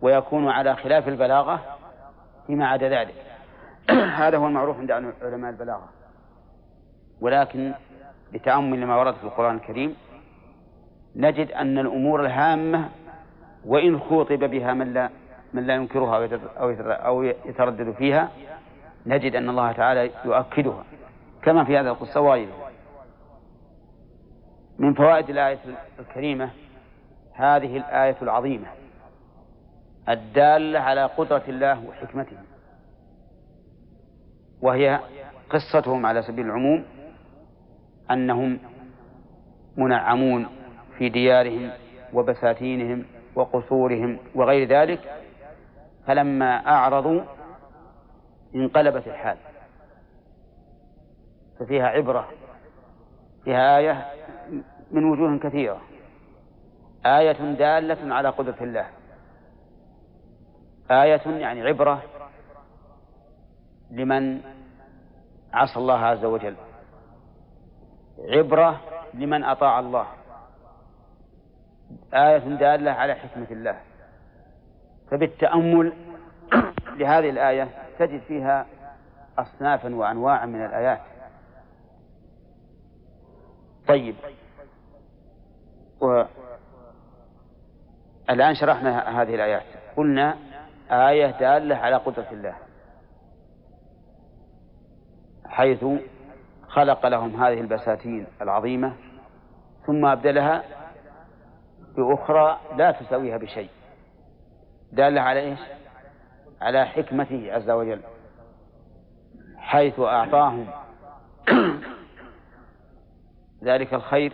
ويكون 0.01 0.47
على 0.47 0.75
خلاف 0.75 1.07
البلاغة 1.07 1.77
فيما 2.47 2.67
عدا 2.67 2.89
ذلك. 2.89 3.15
هذا 4.21 4.37
هو 4.37 4.47
المعروف 4.47 4.77
عند 4.77 4.91
علماء 5.21 5.51
البلاغة. 5.51 5.89
ولكن 7.21 7.73
بتأمل 8.33 8.85
ما 8.85 8.97
ورد 8.97 9.13
في 9.13 9.23
القرآن 9.23 9.55
الكريم 9.55 9.95
نجد 11.15 11.51
أن 11.51 11.77
الأمور 11.77 12.25
الهامة 12.25 12.89
وإن 13.65 13.99
خوطب 13.99 14.39
بها 14.39 14.73
من 14.73 14.93
لا 14.93 15.09
من 15.53 15.63
لا 15.63 15.75
ينكرها 15.75 16.39
أو 16.57 16.71
أو 16.81 17.23
يتردد 17.23 17.91
فيها 17.91 18.29
نجد 19.05 19.35
أن 19.35 19.49
الله 19.49 19.71
تعالى 19.71 20.11
يؤكدها. 20.25 20.83
كما 21.41 21.63
في 21.63 21.77
هذا 21.77 21.89
القصة 21.89 22.21
وغيره 22.21 22.69
من 24.79 24.93
فوائد 24.93 25.29
الآية 25.29 25.59
الكريمة 25.99 26.49
هذه 27.33 27.77
الآية 27.77 28.15
العظيمة 28.21 28.67
الدالة 30.09 30.79
على 30.79 31.05
قدرة 31.05 31.43
الله 31.47 31.85
وحكمته. 31.87 32.37
وهي 34.61 34.99
قصتهم 35.49 36.05
على 36.05 36.21
سبيل 36.21 36.45
العموم 36.45 36.85
أنهم 38.11 38.59
منعمون 39.77 40.47
في 40.97 41.09
ديارهم 41.09 41.71
وبساتينهم 42.13 43.05
وقصورهم 43.35 44.19
وغير 44.35 44.67
ذلك 44.67 45.23
فلما 46.07 46.67
أعرضوا 46.67 47.21
انقلبت 48.55 49.07
الحال. 49.07 49.37
ففيها 51.59 51.87
عبرة 51.87 52.29
فيها 53.43 53.77
آية 53.77 54.05
من 54.91 55.03
وجوه 55.03 55.39
كثيرة. 55.39 55.81
آية 57.05 57.53
دالة 57.53 58.15
على 58.15 58.29
قدرة 58.29 58.63
الله. 58.63 58.87
آية 60.91 61.21
يعني 61.27 61.61
عبرة 61.61 62.03
لمن 63.91 64.41
عصى 65.53 65.79
الله 65.79 65.99
عز 65.99 66.25
وجل. 66.25 66.55
عبرة 68.19 68.81
لمن 69.13 69.43
أطاع 69.43 69.79
الله. 69.79 70.07
آية 72.13 72.37
دالة 72.37 72.91
على 72.91 73.13
حكمة 73.13 73.47
الله. 73.51 73.79
فبالتأمل 75.11 75.93
لهذه 76.97 77.29
الآية 77.29 77.69
تجد 77.99 78.21
فيها 78.21 78.65
أصنافا 79.37 79.95
وأنواعا 79.95 80.45
من 80.45 80.65
الآيات. 80.65 81.01
طيب. 83.87 84.15
والآن 88.29 88.55
شرحنا 88.55 89.21
هذه 89.21 89.35
الآيات. 89.35 89.63
قلنا 89.97 90.37
آية 90.91 91.31
دالة 91.31 91.75
على 91.75 91.95
قدرة 91.95 92.27
الله. 92.31 92.55
حيث 95.45 95.85
خلق 96.67 97.05
لهم 97.05 97.43
هذه 97.43 97.61
البساتين 97.61 98.27
العظيمة 98.41 98.93
ثم 99.85 100.05
أبدلها 100.05 100.63
بأخرى 101.97 102.59
لا 102.77 102.91
تساويها 102.91 103.37
بشيء. 103.37 103.69
دالة 104.91 105.21
على 105.21 105.39
إيش؟ 105.39 105.59
على 106.61 106.85
حكمته 106.85 107.53
عز 107.53 107.69
وجل. 107.69 108.01
حيث 109.57 109.99
أعطاهم 109.99 110.67
ذلك 113.63 113.93
الخير 113.93 114.33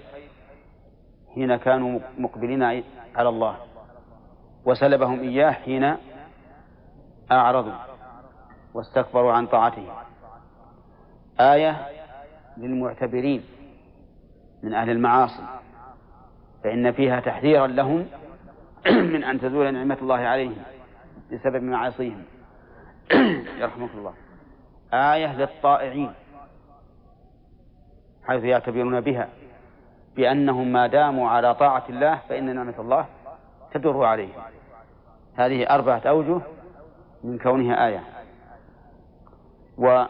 حين 1.35 1.55
كانوا 1.55 1.99
مقبلين 2.17 2.63
على 3.15 3.29
الله. 3.29 3.57
وسلبهم 4.65 5.19
إياه 5.19 5.51
حين 5.51 5.95
أعرضوا 7.31 7.73
واستكبروا 8.73 9.33
عن 9.33 9.47
طاعته. 9.47 9.85
آية 11.39 11.87
للمعتبرين 12.57 13.43
من 14.63 14.73
أهل 14.73 14.89
المعاصي. 14.89 15.59
فإن 16.63 16.91
فيها 16.91 17.19
تحذيرا 17.19 17.67
لهم 17.67 18.07
من 19.13 19.23
أن 19.23 19.39
تزول 19.39 19.73
نعمة 19.73 19.97
الله 20.01 20.15
عليهم 20.15 20.57
بسبب 21.31 21.63
معاصيهم. 21.63 22.23
يرحمك 23.61 23.89
الله. 23.95 24.13
آية 24.93 25.37
للطائعين 25.37 26.13
حيث 28.27 28.43
يعتبرون 28.43 29.01
بها 29.01 29.27
بأنهم 30.15 30.71
ما 30.71 30.87
داموا 30.87 31.29
على 31.29 31.55
طاعة 31.55 31.83
الله 31.89 32.19
فإن 32.29 32.55
نعمة 32.55 32.73
الله 32.79 33.05
تدر 33.73 34.03
عليهم. 34.03 34.41
هذه 35.35 35.63
أربعة 35.69 36.01
أوجه 36.05 36.41
من 37.23 37.37
كونها 37.37 37.87
آية. 37.87 38.03
ومن 39.77 40.07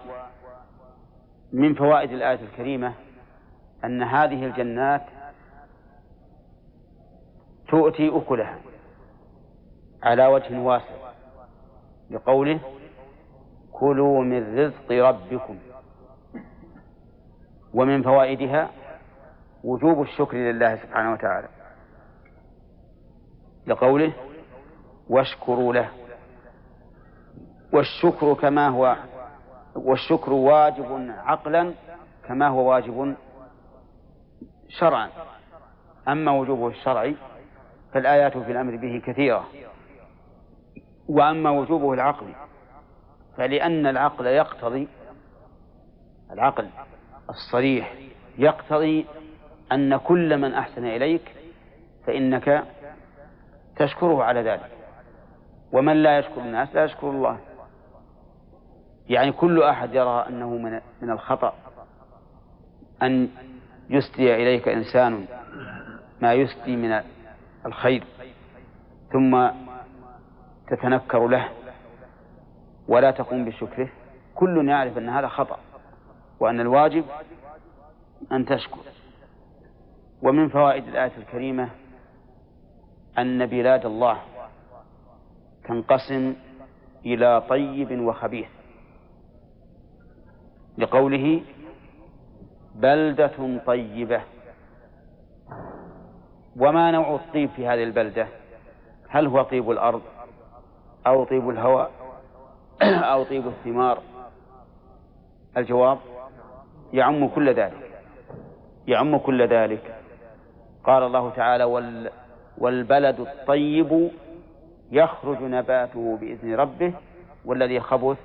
فوائد 1.73 2.11
الآية 2.11 2.39
الكريمة 2.41 2.93
أن 3.83 4.03
هذه 4.03 4.45
الجنات 4.45 5.05
تؤتي 7.71 8.17
أكلها 8.17 8.59
على 10.03 10.27
وجه 10.27 10.59
واسع 10.59 10.95
لقوله 12.11 12.59
كلوا 13.71 14.23
من 14.23 14.59
رزق 14.59 14.91
ربكم 14.91 15.57
ومن 17.73 18.03
فوائدها 18.03 18.69
وجوب 19.63 20.01
الشكر 20.01 20.37
لله 20.37 20.75
سبحانه 20.75 21.13
وتعالى 21.13 21.47
لقوله 23.67 24.13
واشكروا 25.09 25.73
له 25.73 25.89
والشكر 27.73 28.33
كما 28.33 28.67
هو 28.67 28.95
والشكر 29.75 30.33
واجب 30.33 31.11
عقلا 31.17 31.73
كما 32.27 32.47
هو 32.47 32.69
واجب 32.69 33.15
شرعا 34.69 35.09
أما 36.07 36.31
وجوبه 36.31 36.67
الشرعي 36.67 37.15
فالآيات 37.93 38.37
في 38.37 38.51
الأمر 38.51 38.75
به 38.75 39.01
كثيرة. 39.05 39.47
وأما 41.07 41.49
وجوبه 41.49 41.93
العقلي 41.93 42.35
فلأن 43.37 43.87
العقل 43.87 44.25
يقتضي 44.25 44.87
العقل 46.31 46.69
الصريح 47.29 47.93
يقتضي 48.37 49.05
أن 49.71 49.97
كل 49.97 50.37
من 50.37 50.53
أحسن 50.53 50.85
إليك 50.85 51.35
فإنك 52.07 52.63
تشكره 53.75 54.23
على 54.23 54.41
ذلك. 54.41 54.71
ومن 55.71 56.03
لا 56.03 56.19
يشكر 56.19 56.41
الناس 56.41 56.75
لا 56.75 56.83
يشكر 56.83 57.09
الله. 57.09 57.39
يعني 59.09 59.31
كل 59.31 59.63
أحد 59.63 59.93
يرى 59.93 60.25
أنه 60.29 60.49
من 60.49 60.81
من 61.01 61.09
الخطأ 61.09 61.53
أن 63.01 63.29
يسدي 63.89 64.35
إليك 64.35 64.67
إنسان 64.67 65.25
ما 66.21 66.33
يسدي 66.33 66.75
من 66.75 67.01
الخير 67.65 68.03
ثم 69.11 69.49
تتنكر 70.67 71.27
له 71.27 71.49
ولا 72.87 73.11
تقوم 73.11 73.45
بشكره. 73.45 73.89
كل 74.35 74.69
يعرف 74.69 74.97
أن 74.97 75.09
هذا 75.09 75.27
خطأ 75.27 75.59
وأن 76.39 76.59
الواجب 76.59 77.05
أن 78.31 78.45
تشكر. 78.45 78.81
ومن 80.21 80.49
فوائد 80.49 80.87
الآية 80.87 81.11
الكريمة 81.17 81.69
أن 83.17 83.45
بلاد 83.45 83.85
الله 83.85 84.17
تنقسم 85.63 86.35
إلى 87.05 87.43
طيب 87.49 87.99
وخبيث. 87.99 88.47
لقوله 90.77 91.41
بلدة 92.75 93.59
طيبة. 93.65 94.21
وما 96.57 96.91
نوع 96.91 97.15
الطيب 97.15 97.49
في 97.55 97.67
هذه 97.67 97.83
البلدة؟ 97.83 98.27
هل 99.09 99.27
هو 99.27 99.41
طيب 99.41 99.71
الأرض 99.71 100.01
أو 101.07 101.23
طيب 101.23 101.49
الهواء 101.49 101.91
أو 103.13 103.23
طيب 103.23 103.47
الثمار؟ 103.47 103.99
الجواب 105.57 105.97
يعم 106.93 107.27
كل 107.27 107.53
ذلك 107.53 108.01
يعم 108.87 109.17
كل 109.17 109.47
ذلك. 109.47 109.95
قال 110.83 111.03
الله 111.03 111.29
تعالى 111.29 111.63
وال 111.63 112.11
والبلد 112.57 113.19
الطيب 113.19 114.11
يخرج 114.91 115.41
نباته 115.41 116.17
بإذن 116.21 116.55
ربه 116.55 116.93
والذي 117.45 117.79
خبث 117.79 118.17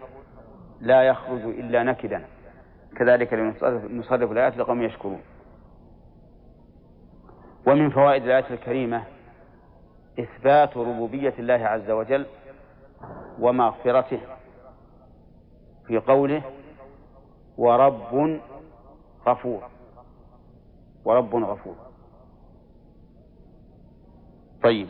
لا 0.80 1.02
يخرج 1.02 1.40
إلا 1.40 1.82
نكدا. 1.82 2.24
كذلك 2.96 3.34
نصرف 3.90 4.32
الآيات 4.32 4.56
لقوم 4.56 4.82
يشكرون. 4.82 5.20
ومن 7.66 7.90
فوائد 7.90 8.22
الآية 8.22 8.50
الكريمة 8.50 9.04
إثبات 10.20 10.76
ربوبية 10.76 11.34
الله 11.38 11.54
عز 11.54 11.90
وجل 11.90 12.26
ومغفرته 13.38 14.20
في 15.86 15.98
قوله 15.98 16.42
ورب 17.56 18.40
غفور 19.26 19.62
ورب 21.04 21.34
غفور. 21.34 21.76
طيب. 24.62 24.88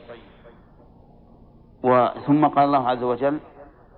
وثم 1.82 2.46
قال 2.46 2.64
الله 2.64 2.88
عز 2.88 3.02
وجل 3.02 3.38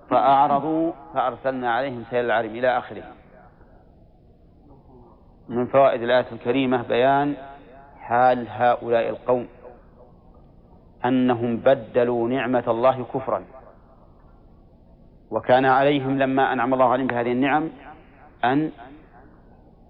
فأعرضوا 0.09 0.91
فأرسلنا 1.13 1.73
عليهم 1.73 2.03
سيل 2.09 2.25
العرم 2.25 2.49
إلى 2.49 2.77
آخره. 2.77 3.03
من 5.49 5.65
فوائد 5.65 6.01
الآية 6.01 6.31
الكريمة 6.31 6.81
بيان 6.87 7.35
حال 8.07 8.47
هؤلاء 8.49 9.09
القوم 9.09 9.47
أنهم 11.05 11.57
بدلوا 11.57 12.29
نعمة 12.29 12.63
الله 12.67 13.03
كفرا. 13.13 13.43
وكان 15.31 15.65
عليهم 15.65 16.17
لما 16.17 16.53
أنعم 16.53 16.73
الله 16.73 16.89
عليهم 16.89 17.07
بهذه 17.07 17.31
النعم 17.31 17.69
أن 18.45 18.71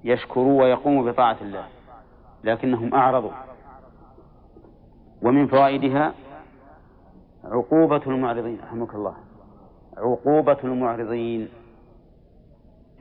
يشكروا 0.03 0.63
ويقوموا 0.63 1.11
بطاعة 1.11 1.37
الله 1.41 1.65
لكنهم 2.43 2.93
أعرضوا. 2.93 3.31
ومن 5.21 5.47
فوائدها 5.47 6.13
عقوبة 7.43 8.01
المعرضين 8.07 8.59
رحمك 8.63 8.95
الله 8.95 9.15
عقوبة 9.97 10.57
المعرضين 10.63 11.49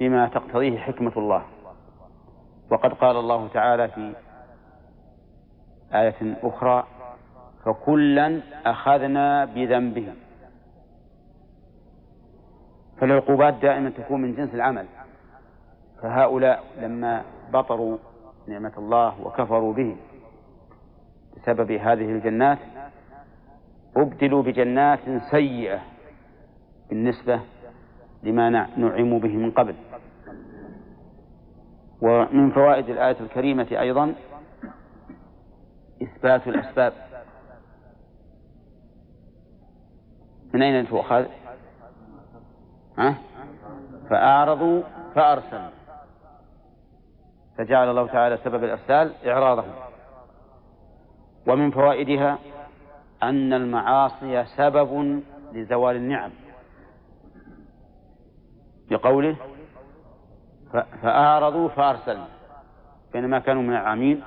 بما 0.01 0.28
تقتضيه 0.28 0.78
حكمة 0.78 1.12
الله. 1.16 1.43
وقد 2.70 2.93
قال 2.93 3.16
الله 3.16 3.48
تعالى 3.48 3.88
في 3.88 4.14
آية 5.94 6.36
أخرى 6.42 6.86
فكلا 7.64 8.40
أخذنا 8.66 9.44
بذنبه 9.44 10.12
فالعقوبات 13.00 13.54
دائما 13.54 13.90
تكون 13.90 14.22
من 14.22 14.34
جنس 14.34 14.54
العمل. 14.54 14.86
فهؤلاء 16.02 16.64
لما 16.80 17.22
بطروا 17.52 17.98
نعمة 18.48 18.72
الله 18.78 19.20
وكفروا 19.22 19.72
به 19.72 19.96
بسبب 21.36 21.72
هذه 21.72 22.12
الجنات 22.12 22.58
أبدلوا 23.96 24.42
بجنات 24.42 25.00
سيئة 25.30 25.80
بالنسبة 26.88 27.40
لما 28.22 28.50
نعموا 28.76 29.18
به 29.18 29.36
من 29.36 29.50
قبل. 29.50 29.74
ومن 32.02 32.50
فوائد 32.50 32.88
الآية 32.88 33.16
الكريمة 33.20 33.66
أيضا 33.70 34.14
إثبات 36.02 36.48
الأسباب. 36.48 36.93
من 40.55 40.62
أين 40.62 40.89
تؤخذ؟ 40.89 41.27
ها؟ 42.98 43.14
فأعرضوا 44.10 44.82
فأرسلوا. 45.14 45.70
فجعل 47.59 47.90
الله 47.90 48.06
تعالى 48.06 48.36
سبب 48.36 48.64
الإرسال 48.64 49.12
إعراضهم. 49.27 49.74
ومن 51.47 51.70
فوائدها 51.70 52.39
أن 53.23 53.52
المعاصي 53.52 54.44
سبب 54.44 55.23
لزوال 55.52 55.97
النعم. 55.97 56.31
بقوله 58.90 59.36
فأعرضوا 61.02 61.68
فأرسلنا 61.68 62.28
بينما 63.12 63.39
كانوا 63.39 63.62
من 63.62 63.70
العامين. 63.70 64.23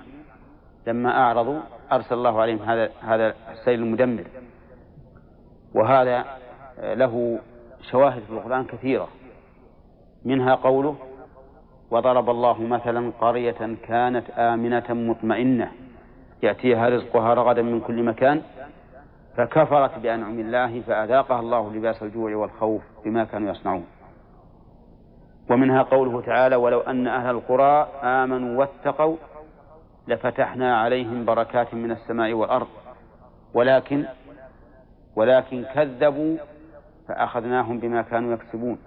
لما 0.87 1.19
أعرضوا 1.19 1.59
أرسل 1.91 2.15
الله 2.15 2.41
عليهم 2.41 2.59
هذا 2.59 2.89
هذا 3.01 3.33
السيل 3.51 3.79
المدمر. 3.79 4.23
وهذا 5.73 6.25
له 6.79 7.39
شواهد 7.91 8.21
في 8.21 8.33
القرآن 8.33 8.65
كثيرة. 8.65 9.07
منها 10.25 10.55
قوله 10.55 10.95
وضرب 11.91 12.29
الله 12.29 12.61
مثلا 12.61 13.11
قرية 13.21 13.75
كانت 13.87 14.29
آمنة 14.29 14.85
مطمئنة. 14.89 15.71
يأتيها 16.43 16.89
رزقها 16.89 17.33
رغدا 17.33 17.61
من 17.61 17.79
كل 17.79 18.03
مكان 18.03 18.41
فكفرت 19.37 19.99
بأنعم 19.99 20.39
الله 20.39 20.81
فأذاقها 20.81 21.39
الله 21.39 21.73
لباس 21.73 22.03
الجوع 22.03 22.35
والخوف 22.35 22.81
بما 23.05 23.23
كانوا 23.23 23.51
يصنعون. 23.51 23.85
ومنها 25.49 25.81
قوله 25.81 26.21
تعالى 26.21 26.55
ولو 26.55 26.79
أن 26.79 27.07
أهل 27.07 27.35
القرى 27.35 27.87
آمنوا 28.03 28.59
واتقوا 28.59 29.15
لفتحنا 30.09 30.77
عليهم 30.77 31.25
بركات 31.25 31.73
من 31.73 31.91
السماء 31.91 32.33
والأرض. 32.33 32.67
ولكن 33.53 34.05
ولكن 35.15 35.65
كذبوا 35.73 36.37
فأخذناهم 37.07 37.79
بما 37.79 38.01
كانوا 38.01 38.33
يكسبون. 38.33 38.77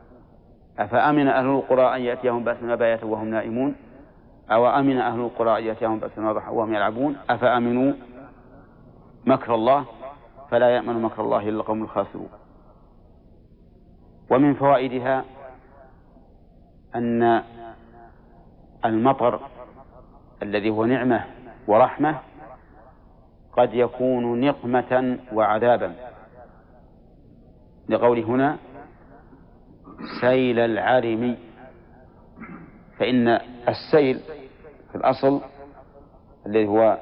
أفأمن 0.78 1.28
أهل 1.28 1.46
القرى 1.46 1.96
أن 1.96 2.00
يأتيهم 2.00 2.44
بأسنا 2.44 2.74
بياتا 2.74 3.06
وهم 3.06 3.28
نائمون؟ 3.28 3.74
أو 4.50 4.66
أمن 4.66 4.98
أهل 4.98 5.20
القرى 5.20 5.58
أن 5.58 5.64
يأتيهم 5.64 5.98
بأسنا 5.98 6.30
وهم 6.30 6.74
يلعبون؟ 6.74 7.16
أفأمنوا 7.30 7.92
مكر 9.26 9.54
الله؟ 9.54 9.84
فلا 10.50 10.70
يأمن 10.70 11.02
مكر 11.02 11.22
الله 11.22 11.48
إلا 11.48 11.60
القوم 11.60 11.82
الخاسرون. 11.82 12.28
ومن 14.30 14.54
فوائدها 14.54 15.24
أن 16.94 17.42
المطر 18.84 19.40
الذي 20.42 20.70
هو 20.70 20.84
نعمة 20.84 21.24
ورحمة 21.66 22.18
قد 23.52 23.74
يكون 23.74 24.40
نقمة 24.40 25.18
وعذابا. 25.32 25.94
لقول 27.88 28.18
هنا 28.18 28.56
سيل 30.20 30.58
العرم 30.58 31.36
فإن 32.98 33.28
السيل 33.68 34.20
في 34.90 34.94
الأصل 34.94 35.40
الذي 36.46 36.66
هو 36.66 36.98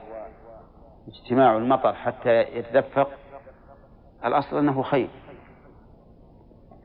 اجتماع 1.08 1.56
المطر 1.56 1.92
حتى 1.92 2.40
يتدفق 2.40 3.08
الأصل 4.24 4.58
أنه 4.58 4.82
خير. 4.82 5.08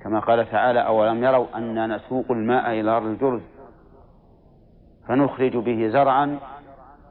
كما 0.04 0.20
قال 0.20 0.52
تعالى 0.52 0.88
أولم 0.88 1.24
يروا 1.24 1.48
أنا 1.56 1.88
نسوق 1.88 2.32
الماء 2.32 2.72
إلى 2.72 2.92
أرض 2.92 3.06
الجرز؟ 3.06 3.42
فنخرج 5.08 5.58
به 5.58 5.88
زرعا 5.88 6.40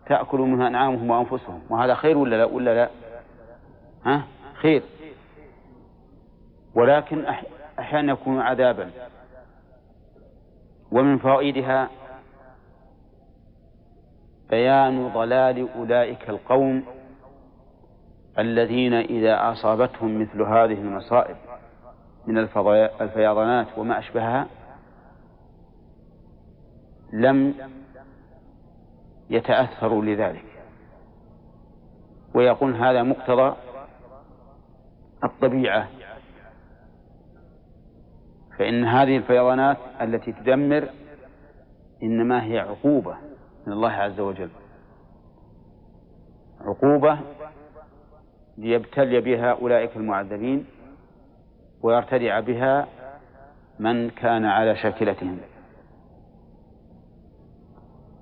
تأكل 0.06 0.38
منه 0.38 0.66
أنعامهم 0.66 1.10
وأنفسهم. 1.10 1.60
وهذا 1.70 1.94
خير 1.94 2.18
ولا 2.18 2.36
لا؟ 2.36 2.44
ولا 2.44 2.74
لا؟ 2.74 2.90
ها؟ 4.04 4.22
خير. 4.54 4.82
ولكن 6.74 7.24
أحيانا 7.78 8.12
يكون 8.12 8.40
عذابا. 8.40 8.90
ومن 10.92 11.18
فوائدها 11.18 11.88
بيان 14.50 15.08
ضلال 15.08 15.68
أولئك 15.76 16.30
القوم 16.30 16.84
الذين 18.38 18.94
إذا 18.94 19.52
أصابتهم 19.52 20.22
مثل 20.22 20.42
هذه 20.42 20.72
المصائب 20.72 21.36
من 22.26 22.38
الفيضانات 23.00 23.66
وما 23.76 23.98
أشبهها 23.98 24.46
لم 27.12 27.54
يتأثروا 29.34 30.04
لذلك. 30.04 30.44
ويقول 32.34 32.74
هذا 32.74 33.02
مقتضى 33.02 33.56
الطبيعة. 35.24 35.88
فإن 38.58 38.84
هذه 38.84 39.16
الفيضانات 39.16 39.76
التي 40.00 40.32
تدمر 40.32 40.88
إنما 42.02 42.44
هي 42.44 42.58
عقوبة 42.58 43.16
من 43.66 43.72
الله 43.72 43.90
عز 43.90 44.20
وجل. 44.20 44.50
عقوبة 46.60 47.18
ليبتلي 48.58 49.20
بها 49.20 49.52
أولئك 49.52 49.96
المعذبين 49.96 50.66
ويرتدع 51.82 52.40
بها 52.40 52.86
من 53.78 54.10
كان 54.10 54.44
على 54.44 54.76
شاكلتهم. 54.76 55.40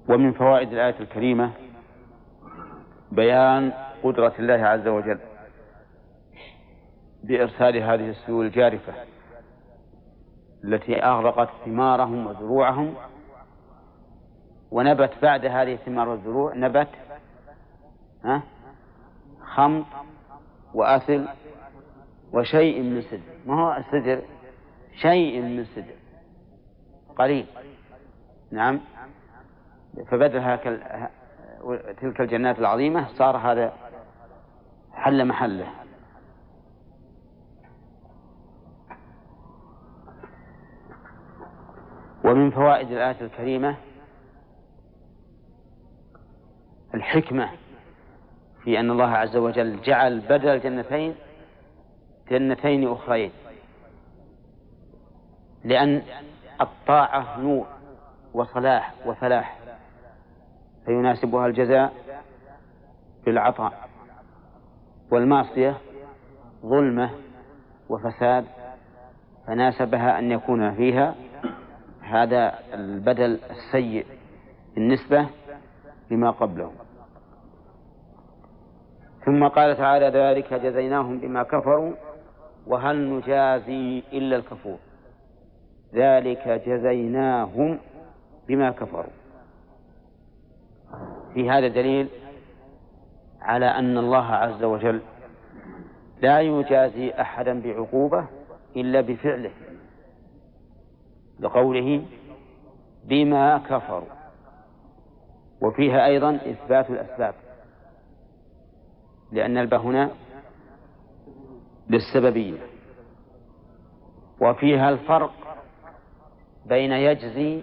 ومن 0.09 0.33
فوائد 0.33 0.73
الآية 0.73 1.01
الكريمة 1.01 1.51
بيان 3.13 3.73
قدرة 4.03 4.33
الله 4.39 4.55
عز 4.67 4.89
وجل 4.89 5.19
بإرسال 7.25 7.77
هذه 7.77 8.11
السيول 8.11 8.47
الجارفة 8.47 8.93
التي 10.65 11.03
أغرقت 11.03 11.49
ثمارهم 11.65 12.27
وزروعهم 12.27 12.95
ونبت 14.71 15.13
بعد 15.23 15.47
هذه 15.47 15.75
الثمار 15.75 16.09
والزروع 16.09 16.55
نبت 16.55 16.89
ها؟ 18.25 18.43
خمط 19.55 19.87
وأثل 20.75 21.29
وشيء 22.33 22.83
من 22.83 23.03
سدر 23.03 23.21
ما 23.47 23.55
هو 23.55 23.77
السدر 23.77 24.23
شيء 25.01 25.43
من 25.43 25.65
سدر 25.65 25.95
قليل. 27.17 27.47
نعم. 28.51 28.81
فبدل 30.07 30.59
تلك 32.01 32.21
الجنات 32.21 32.59
العظيمة 32.59 33.09
صار 33.09 33.37
هذا 33.37 33.73
حل 34.93 35.25
محله. 35.29 35.67
ومن 42.25 42.51
فوائد 42.51 42.91
الآية 42.91 43.21
الكريمة 43.21 43.77
الحكمة 46.95 47.51
في 48.65 48.81
أن 48.81 48.91
الله 48.91 49.11
عز 49.11 49.37
وجل 49.37 49.83
جعل 49.83 50.21
بدل 50.21 50.49
الجنتين 50.49 51.15
جنتين 52.31 52.93
أخرين. 52.93 53.31
لأن 55.65 56.03
الطاعة 56.61 57.41
نور 57.41 57.67
وصلاح 58.35 58.95
وفلاح. 59.07 59.62
فيناسبها 60.87 61.47
الجزاء 61.47 61.93
بالعطاء 63.27 63.89
والمعصية 65.11 65.77
ظلمة 66.63 67.11
وفساد 67.89 68.45
فناسبها 69.47 70.19
أن 70.19 70.31
يكون 70.31 70.75
فيها 70.75 71.15
هذا 72.01 72.59
البدل 72.75 73.41
السيء 73.51 74.07
بالنسبة 74.75 75.29
لما 76.11 76.31
قبله. 76.31 76.73
ثم 79.25 79.49
قال 79.49 79.77
تعالى 79.77 80.07
ذلك 80.09 80.55
جزيناهم 80.55 81.19
بما 81.19 81.43
كفروا 81.43 81.95
وهل 82.67 83.11
نجازي 83.11 84.03
إلا 84.13 84.37
الكفور. 84.37 84.79
ذلك 85.95 86.49
جزيناهم 86.49 87.79
بما 88.49 88.71
كفروا. 88.71 89.22
في 91.35 91.51
هذا 91.51 91.69
دليل 91.69 92.09
على 93.41 93.67
أن 93.67 93.99
الله 93.99 94.25
عز 94.25 94.65
وجل 94.65 95.01
لا 96.23 96.41
يجازي 96.41 97.11
أحدا 97.11 97.63
بعقوبة 97.63 98.29
إلا 98.77 99.01
بفعله 99.01 99.51
لقوله 101.41 102.05
بما 103.05 103.59
كفروا. 103.59 104.09
وفيها 105.63 106.07
أيضا 106.07 106.35
إثبات 106.37 106.91
الأسباب 106.91 107.35
لأن 109.33 109.59
الباء 109.59 109.81
هنا 109.81 110.11
للسببية. 111.91 112.59
وفيها 114.41 114.91
الفرق 114.91 115.33
بين 116.67 116.93
يجزي 116.93 117.63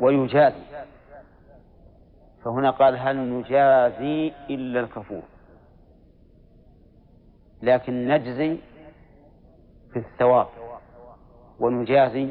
ويجازي. 0.00 0.69
فهنا 2.44 2.70
قال 2.70 2.96
هل 2.96 3.16
نجازي 3.16 4.32
إلا 4.50 4.80
الكفور. 4.80 5.22
لكن 7.62 8.08
نجزي 8.08 8.58
في 9.92 9.98
الثواب 9.98 10.46
ونجازي 11.60 12.28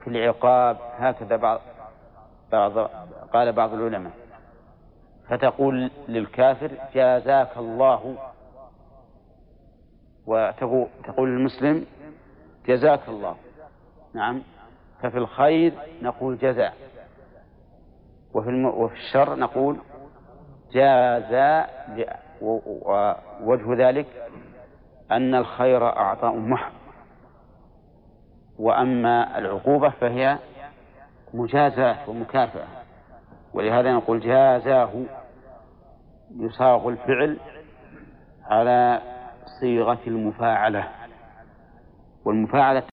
في 0.00 0.06
العقاب. 0.06 0.76
هكذا 0.80 1.36
بعض 1.36 1.60
بعض 2.52 2.78
قال 3.32 3.52
بعض 3.52 3.74
العلماء. 3.74 4.12
فتقول 5.28 5.90
للكافر 6.08 6.70
جازاك 6.94 7.56
الله. 7.56 8.16
وتقول 10.26 10.86
تقول 11.04 11.28
للمسلم 11.28 11.86
جزاك 12.66 13.08
الله. 13.08 13.36
نعم. 14.14 14.42
ففي 15.02 15.18
الخير 15.18 15.72
نقول 16.02 16.38
جزاء. 16.38 16.74
وفي. 18.34 18.64
وفي 18.64 18.94
الشر 18.94 19.34
نقول 19.38 19.78
جازى 20.72 21.64
ووجه 22.42 23.88
ذلك 23.88 24.06
أن 25.10 25.34
الخير 25.34 25.86
أعطاء 25.88 26.36
محض 26.36 26.72
وأما 28.58 29.38
العقوبة 29.38 29.90
فهي 29.90 30.38
مجازاة 31.34 32.10
ومكافأة 32.10 32.66
ولهذا 33.54 33.92
نقول 33.92 34.20
جازاه 34.20 34.90
يصاغ 36.36 36.88
الفعل 36.88 37.38
على 38.44 39.00
صيغة 39.60 39.98
المفاعلة 40.06 40.88
والمفاعلة 42.24 42.82